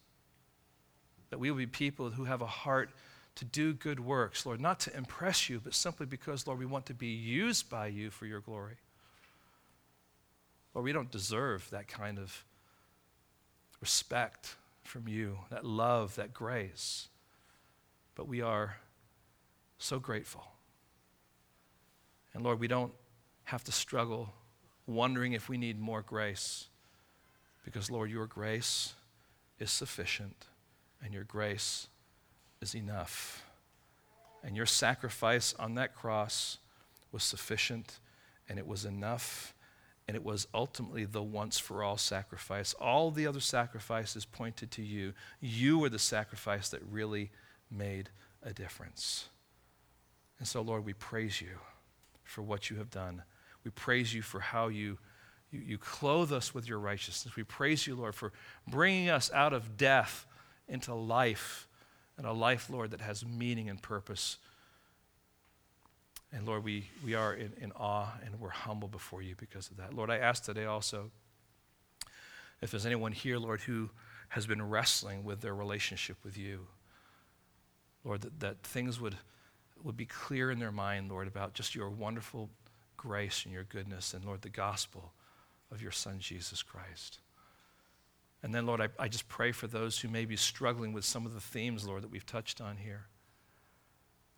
That 1.31 1.41
we 1.41 1.51
will 1.51 1.59
be 1.59 1.67
people 1.67 2.11
who 2.11 2.25
have 2.25 2.41
a 2.41 2.47
heart 2.47 2.91
to 3.35 3.45
do 3.45 3.75
good 3.75 3.99
works, 3.99 4.47
Lord, 4.47 4.61
not 4.61 4.79
to 4.81 4.97
impress 4.97 5.51
you, 5.51 5.61
but 5.63 5.75
simply 5.75 6.07
because, 6.07 6.47
Lord, 6.47 6.61
we 6.61 6.67
want 6.67 6.87
to 6.87 6.95
be 6.95 7.09
used 7.09 7.69
by 7.69 7.89
you 7.89 8.11
for 8.11 8.27
your 8.27 8.39
glory. 8.39 8.77
Lord, 10.73 10.85
we 10.85 10.93
don't 10.93 11.11
deserve 11.11 11.69
that 11.71 11.89
kind 11.89 12.17
of 12.17 12.45
respect 13.81 14.55
from 14.85 15.09
you, 15.09 15.37
that 15.51 15.65
love, 15.65 16.15
that 16.15 16.33
grace, 16.33 17.09
but 18.15 18.29
we 18.29 18.41
are 18.41 18.77
so 19.79 19.99
grateful. 19.99 20.47
And 22.35 22.45
Lord, 22.45 22.61
we 22.61 22.69
don't 22.69 22.93
have 23.45 23.65
to 23.65 23.73
struggle 23.73 24.33
wondering 24.91 25.33
if 25.33 25.49
we 25.49 25.57
need 25.57 25.81
more 25.81 26.03
grace. 26.03 26.67
Because, 27.65 27.91
Lord, 27.91 28.11
your 28.11 28.27
grace 28.27 28.95
is 29.59 29.71
sufficient 29.71 30.47
and 31.03 31.15
your 31.15 31.25
grace 31.25 31.89
is 32.61 32.75
enough. 32.75 33.45
And 34.43 34.57
your 34.57 34.67
sacrifice 34.67 35.55
on 35.59 35.75
that 35.75 35.95
cross 35.95 36.59
was 37.13 37.23
sufficient 37.23 37.99
and 38.49 38.59
it 38.59 38.67
was 38.67 38.85
enough 38.85 39.55
and 40.09 40.17
it 40.17 40.25
was 40.25 40.49
ultimately 40.53 41.05
the 41.05 41.23
once 41.23 41.59
for 41.59 41.85
all 41.85 41.97
sacrifice. 41.97 42.75
All 42.75 43.13
the 43.13 43.29
other 43.29 43.39
sacrifices 43.39 44.25
pointed 44.25 44.73
to 44.73 44.83
you. 44.83 45.13
You 45.41 45.79
were 45.79 45.89
the 45.89 46.01
sacrifice 46.01 46.69
that 46.71 46.83
really 46.91 47.31
made 47.71 48.11
a 48.43 48.53
difference. 48.53 49.29
And 50.41 50.49
so, 50.49 50.63
Lord, 50.63 50.85
we 50.85 50.95
praise 50.95 51.41
you 51.41 51.59
for 52.25 52.43
what 52.43 52.71
you 52.71 52.77
have 52.79 52.91
done. 52.91 53.23
We 53.65 53.71
praise 53.71 54.15
you 54.15 54.23
for 54.23 54.41
how 54.41 54.69
you, 54.69 54.99
You, 55.53 55.61
you 55.61 55.79
clothe 55.79 56.33
us 56.33 56.55
with 56.55 56.69
your 56.69 56.79
righteousness. 56.79 57.37
We 57.37 57.45
praise 57.45 57.87
you, 57.87 57.97
Lord, 57.97 58.15
for 58.15 58.33
bringing 58.69 59.11
us 59.11 59.33
out 59.33 59.53
of 59.53 59.77
death 59.77 60.27
into 60.69 60.95
life, 60.95 61.67
and 62.17 62.27
a 62.27 62.33
life, 62.33 62.71
Lord, 62.71 62.91
that 62.93 63.01
has 63.01 63.25
meaning 63.25 63.69
and 63.69 63.83
purpose. 63.83 64.39
And 66.33 66.47
Lord, 66.47 66.63
we, 66.63 66.85
we 67.05 67.15
are 67.15 67.35
in, 67.35 67.53
in 67.61 67.73
awe 67.73 68.13
and 68.25 68.39
we're 68.39 68.51
humble 68.51 68.89
before 68.89 69.23
you 69.23 69.35
because 69.37 69.71
of 69.71 69.79
that. 69.79 69.93
Lord, 69.93 70.11
I 70.11 70.19
ask 70.19 70.45
today 70.45 70.67
also 70.67 71.11
if 72.61 72.71
there's 72.71 72.87
anyone 72.87 73.11
here, 73.11 73.39
Lord, 73.39 73.63
who 73.63 73.91
has 74.29 74.47
been 74.47 74.63
wrestling 74.63 75.25
with 75.25 75.41
their 75.41 75.55
relationship 75.55 76.19
with 76.23 76.37
you, 76.39 76.69
Lord, 78.05 78.21
that, 78.21 78.39
that 78.41 78.63
things 78.63 79.01
would, 79.01 79.17
would 79.83 79.97
be 79.97 80.07
clear 80.07 80.53
in 80.53 80.61
their 80.61 80.71
mind, 80.71 81.11
Lord, 81.11 81.27
about 81.27 81.55
just 81.55 81.75
your 81.75 81.91
wonderful 81.91 82.49
grace 83.01 83.45
and 83.45 83.55
your 83.55 83.65
goodness, 83.65 84.13
and 84.13 84.27
Lord, 84.27 84.43
the 84.43 84.51
gospel 84.51 85.15
of 85.73 85.81
your 85.81 85.91
Son, 85.91 86.19
Jesus 86.19 86.63
Christ. 86.63 87.19
And 88.43 88.55
then, 88.55 88.67
Lord, 88.67 88.83
I, 88.83 88.89
I 88.99 89.09
just 89.09 89.27
pray 89.27 89.53
for 89.53 89.67
those 89.67 89.99
who 89.99 90.09
may 90.09 90.27
be 90.27 90.37
struggling 90.37 90.93
with 90.93 91.07
some 91.07 91.25
of 91.25 91.33
the 91.33 91.41
themes, 91.41 91.87
Lord, 91.87 92.03
that 92.03 92.11
we've 92.11 92.27
touched 92.27 92.61
on 92.61 92.77
here. 92.77 93.07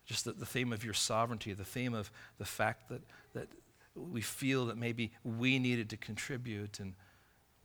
Just 0.05 0.23
the, 0.23 0.31
the 0.31 0.45
theme 0.45 0.71
of 0.71 0.85
your 0.85 0.93
sovereignty, 0.93 1.51
the 1.51 1.65
theme 1.65 1.93
of 1.93 2.09
the 2.37 2.45
fact 2.45 2.87
that, 2.87 3.01
that 3.33 3.49
we 3.95 4.21
feel 4.21 4.67
that 4.67 4.77
maybe 4.77 5.11
we 5.25 5.59
needed 5.59 5.89
to 5.89 5.97
contribute, 5.97 6.79
and 6.79 6.93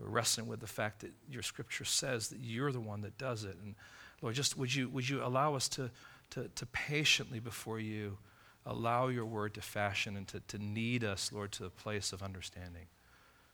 we're 0.00 0.08
wrestling 0.08 0.48
with 0.48 0.58
the 0.58 0.66
fact 0.66 1.02
that 1.02 1.12
your 1.30 1.42
scripture 1.42 1.84
says 1.84 2.26
that 2.30 2.40
you're 2.40 2.72
the 2.72 2.80
one 2.80 3.02
that 3.02 3.16
does 3.18 3.44
it. 3.44 3.56
And 3.62 3.76
Lord, 4.20 4.34
just 4.34 4.58
would 4.58 4.74
you, 4.74 4.88
would 4.88 5.08
you 5.08 5.24
allow 5.24 5.54
us 5.54 5.68
to, 5.70 5.92
to, 6.30 6.48
to 6.48 6.66
patiently 6.66 7.38
before 7.38 7.78
you 7.78 8.18
allow 8.68 9.08
your 9.08 9.24
word 9.24 9.54
to 9.54 9.60
fashion 9.60 10.16
and 10.16 10.28
to, 10.28 10.40
to 10.40 10.58
lead 10.58 11.02
us, 11.02 11.32
Lord, 11.32 11.50
to 11.52 11.64
a 11.64 11.70
place 11.70 12.12
of 12.12 12.22
understanding? 12.22 12.86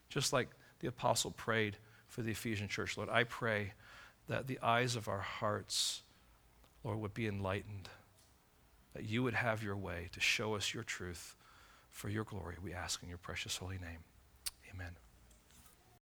Just 0.09 0.33
like 0.33 0.49
the 0.81 0.89
apostle 0.89 1.31
prayed 1.31 1.77
for 2.09 2.23
the 2.23 2.33
Ephesian 2.33 2.69
church, 2.69 2.97
Lord, 2.97 3.09
I 3.09 3.25
pray 3.25 3.73
that 4.29 4.47
the 4.47 4.59
eyes 4.61 4.97
of 4.97 5.09
our 5.09 5.21
hearts, 5.21 6.03
Lord, 6.83 7.01
would 7.01 7.15
be 7.15 7.27
enlightened, 7.27 7.89
that 8.95 9.05
you 9.05 9.23
would 9.23 9.35
have 9.35 9.63
your 9.63 9.77
way 9.77 10.09
to 10.13 10.21
show 10.21 10.55
us 10.55 10.75
your 10.75 10.85
truth 10.85 11.37
for 11.91 12.09
your 12.09 12.25
glory. 12.25 12.57
We 12.63 12.75
ask 12.75 13.03
in 13.03 13.09
your 13.09 13.19
precious 13.19 13.57
holy 13.57 13.79
name. 13.79 14.05
Amen. 14.75 15.04